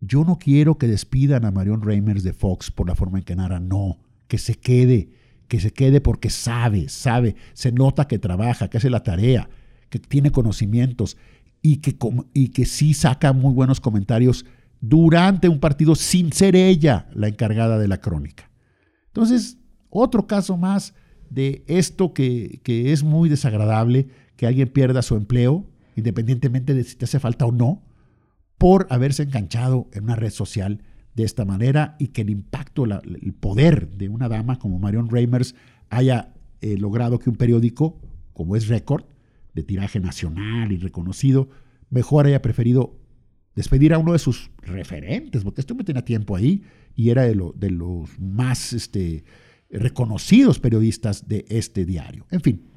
Yo 0.00 0.24
no 0.24 0.38
quiero 0.38 0.78
que 0.78 0.88
despidan 0.88 1.44
a 1.44 1.50
Marion 1.50 1.82
Reimers 1.82 2.22
de 2.22 2.32
Fox 2.32 2.70
por 2.70 2.88
la 2.88 2.94
forma 2.94 3.18
en 3.18 3.24
que 3.24 3.36
narra. 3.36 3.60
No, 3.60 3.98
que 4.28 4.38
se 4.38 4.54
quede, 4.54 5.10
que 5.46 5.60
se 5.60 5.72
quede 5.72 6.00
porque 6.00 6.30
sabe, 6.30 6.88
sabe, 6.88 7.36
se 7.52 7.70
nota 7.70 8.08
que 8.08 8.18
trabaja, 8.18 8.68
que 8.68 8.78
hace 8.78 8.90
la 8.90 9.02
tarea, 9.02 9.50
que 9.90 9.98
tiene 9.98 10.32
conocimientos 10.32 11.18
y 11.60 11.76
que, 11.76 11.96
y 12.32 12.48
que 12.48 12.64
sí 12.64 12.94
saca 12.94 13.32
muy 13.32 13.52
buenos 13.52 13.80
comentarios 13.80 14.46
durante 14.80 15.48
un 15.48 15.60
partido 15.60 15.94
sin 15.94 16.32
ser 16.32 16.56
ella 16.56 17.08
la 17.14 17.28
encargada 17.28 17.78
de 17.78 17.88
la 17.88 18.00
crónica. 18.00 18.50
Entonces, 19.08 19.58
otro 19.92 20.26
caso 20.26 20.56
más 20.56 20.94
de 21.30 21.62
esto 21.66 22.12
que, 22.12 22.60
que 22.62 22.92
es 22.92 23.04
muy 23.04 23.28
desagradable, 23.28 24.08
que 24.36 24.46
alguien 24.46 24.68
pierda 24.68 25.02
su 25.02 25.16
empleo, 25.16 25.66
independientemente 25.94 26.74
de 26.74 26.84
si 26.84 26.96
te 26.96 27.04
hace 27.04 27.20
falta 27.20 27.46
o 27.46 27.52
no, 27.52 27.82
por 28.58 28.86
haberse 28.90 29.24
enganchado 29.24 29.88
en 29.92 30.04
una 30.04 30.16
red 30.16 30.30
social 30.30 30.82
de 31.14 31.24
esta 31.24 31.44
manera 31.44 31.96
y 31.98 32.08
que 32.08 32.22
el 32.22 32.30
impacto, 32.30 32.84
el 32.84 33.34
poder 33.34 33.90
de 33.90 34.08
una 34.08 34.28
dama 34.28 34.58
como 34.58 34.78
Marion 34.78 35.10
Reimers 35.10 35.54
haya 35.90 36.32
eh, 36.60 36.76
logrado 36.78 37.18
que 37.18 37.28
un 37.28 37.36
periódico, 37.36 38.00
como 38.32 38.56
es 38.56 38.68
Record, 38.68 39.04
de 39.54 39.62
tiraje 39.62 40.00
nacional 40.00 40.72
y 40.72 40.78
reconocido, 40.78 41.50
mejor 41.90 42.26
haya 42.26 42.40
preferido 42.40 42.98
despedir 43.54 43.92
a 43.92 43.98
uno 43.98 44.12
de 44.12 44.18
sus 44.18 44.50
referentes, 44.62 45.44
porque 45.44 45.60
este 45.60 45.74
me 45.74 45.84
tenía 45.84 46.04
tiempo 46.04 46.36
ahí 46.36 46.62
y 46.94 47.10
era 47.10 47.22
de, 47.22 47.38
de 47.54 47.70
los 47.70 48.18
más 48.18 48.72
este, 48.72 49.24
reconocidos 49.78 50.58
periodistas 50.58 51.28
de 51.28 51.44
este 51.48 51.84
diario. 51.84 52.26
En 52.30 52.40
fin, 52.40 52.70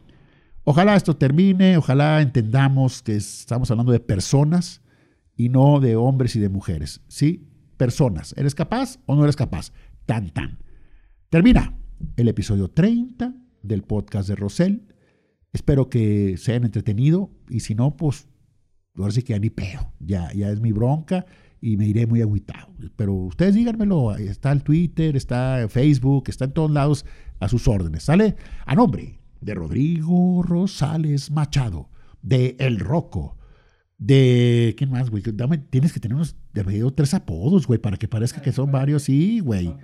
ojalá 0.64 0.96
esto 0.96 1.16
termine, 1.16 1.78
ojalá 1.78 2.22
entendamos 2.22 3.02
que 3.02 3.16
estamos 3.16 3.70
hablando 3.72 3.92
de 3.92 4.00
personas 4.00 4.82
y 5.36 5.50
no 5.50 5.80
de 5.80 5.96
hombres 5.96 6.36
y 6.36 6.40
de 6.40 6.50
mujeres, 6.50 7.02
¿sí? 7.08 7.50
Personas, 7.78 8.34
¿eres 8.38 8.56
capaz 8.56 9.00
o 9.06 9.16
no 9.16 9.24
eres 9.24 9.36
capaz? 9.36 9.74
Tan, 10.06 10.30
tan. 10.30 10.60
Termina 11.30 11.78
el 12.16 12.30
episodio 12.30 12.70
30 12.70 13.36
del 13.62 13.84
podcast 13.84 14.30
de 14.30 14.36
Rosell. 14.36 14.88
Espero 15.52 15.90
que 15.90 16.38
se 16.38 16.52
hayan 16.52 16.66
entretenido 16.66 17.32
y 17.50 17.62
si 17.62 17.76
no, 17.76 17.98
pues 17.98 18.28
ahora 18.96 19.12
sí 19.12 19.24
que 19.24 19.34
ya 19.34 19.40
ni 19.40 19.50
pedo, 19.50 19.92
ya, 20.00 20.32
ya 20.34 20.50
es 20.50 20.62
mi 20.62 20.72
bronca 20.72 21.26
y 21.66 21.78
me 21.78 21.88
iré 21.88 22.06
muy 22.06 22.22
agüitado. 22.22 22.68
Pero 22.96 23.14
ustedes 23.14 23.56
díganmelo, 23.56 24.16
está 24.16 24.52
el 24.52 24.62
Twitter, 24.62 25.16
está 25.16 25.66
Facebook, 25.68 26.26
está 26.28 26.46
en 26.46 26.52
todos 26.52 26.70
lados 26.70 27.08
a 27.40 27.50
sus 27.50 27.68
órdenes. 27.68 28.04
Sale 28.04 28.36
a 28.68 28.76
nombre 28.76 29.20
de 29.42 29.56
Rodrigo 29.56 30.44
Rosales 30.44 31.32
Machado, 31.32 31.90
de 32.22 32.56
El 32.60 32.80
Roco, 32.80 33.36
de. 33.98 34.76
¿Quién 34.78 34.92
más, 34.92 35.10
güey? 35.10 35.24
Dame, 35.26 35.58
tienes 35.58 35.92
que 35.92 36.00
tener 36.00 36.14
unos. 36.14 36.36
De 36.54 36.92
tres 36.96 37.16
apodos, 37.16 37.66
güey, 37.66 37.80
para 37.80 37.98
que 37.98 38.08
parezca 38.08 38.44
que 38.44 38.52
son 38.52 38.72
varios, 38.72 39.02
sí, 39.02 39.40
güey. 39.40 39.76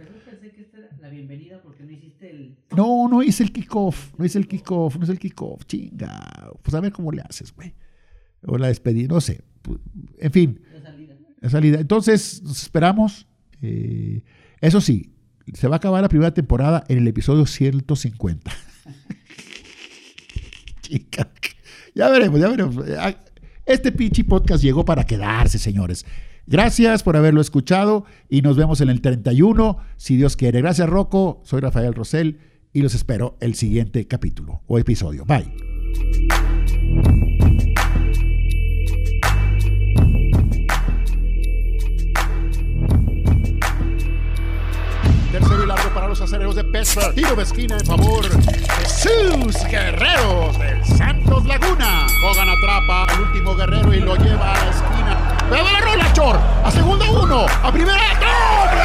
No, 2.78 3.10
no 3.10 3.24
hice 3.24 3.42
el 3.42 3.52
kickoff, 3.52 4.14
no 4.20 4.24
hice 4.24 4.38
el 4.38 4.48
kickoff, 4.48 4.98
no 4.98 5.04
hice 5.04 5.14
el 5.14 5.20
kickoff, 5.20 5.66
chinga. 5.66 6.52
Pues 6.62 6.76
a 6.76 6.80
ver 6.80 6.92
cómo 6.92 7.12
le 7.12 7.24
haces, 7.24 7.52
güey. 7.56 7.74
O 8.46 8.60
la 8.60 8.68
despedida, 8.68 9.08
no 9.08 9.20
sé. 9.20 9.44
En 10.20 10.32
fin. 10.32 10.62
Salida. 11.50 11.80
Entonces, 11.80 12.42
esperamos. 12.46 13.28
Eh, 13.62 14.24
eso 14.60 14.82
sí, 14.82 15.14
se 15.54 15.68
va 15.68 15.76
a 15.76 15.78
acabar 15.78 16.02
la 16.02 16.10
primera 16.10 16.34
temporada 16.34 16.84
en 16.88 17.00
el 17.00 17.08
episodio 17.08 17.46
150. 17.46 18.52
Chica. 20.82 21.32
Ya 21.96 22.10
veremos, 22.10 22.40
ya 22.40 22.50
veremos. 22.50 22.76
Este 23.66 23.92
pinche 23.92 24.24
podcast 24.24 24.64
llegó 24.64 24.86
para 24.86 25.06
quedarse, 25.06 25.60
señores. 25.60 26.06
Gracias 26.48 27.04
por 27.04 27.18
haberlo 27.18 27.42
escuchado 27.42 28.06
y 28.30 28.42
nos 28.42 28.58
vemos 28.58 28.82
en 28.82 28.90
el 28.90 29.02
31, 29.02 29.78
si 29.98 30.18
Dios 30.18 30.36
quiere. 30.36 30.62
Gracias, 30.62 30.90
Rocco. 30.90 31.42
Soy 31.46 31.62
Rafael 31.62 31.94
Rosell 31.94 32.40
y 32.74 32.82
los 32.82 32.96
espero 32.96 33.38
el 33.42 33.56
siguiente 33.56 34.08
capítulo 34.08 34.62
o 34.68 34.80
episodio. 34.80 35.26
Bye. 35.26 36.51
Los 46.12 46.20
acereros 46.20 46.56
de 46.56 46.66
Pittsburgh. 46.66 47.16
Tiro 47.16 47.38
de 47.38 47.44
esquina 47.44 47.78
en 47.78 47.86
favor 47.86 48.28
de 48.28 48.90
sus 48.90 49.64
guerreros 49.64 50.60
del 50.60 50.84
Santos 50.84 51.46
Laguna. 51.46 52.06
Hogan 52.26 52.50
atrapa 52.50 53.06
al 53.06 53.22
último 53.22 53.56
guerrero 53.56 53.94
y 53.94 54.02
lo 54.02 54.18
lleva 54.18 54.52
a 54.52 54.66
la 54.66 54.72
esquina. 54.72 55.38
¡Pero 55.50 55.64
la 55.64 55.80
rola, 55.80 56.12
Chor! 56.12 56.38
¡A 56.66 56.70
segunda 56.70 57.10
uno! 57.10 57.46
¡A 57.64 57.72
primera! 57.72 58.20
¡Doble 58.20 58.82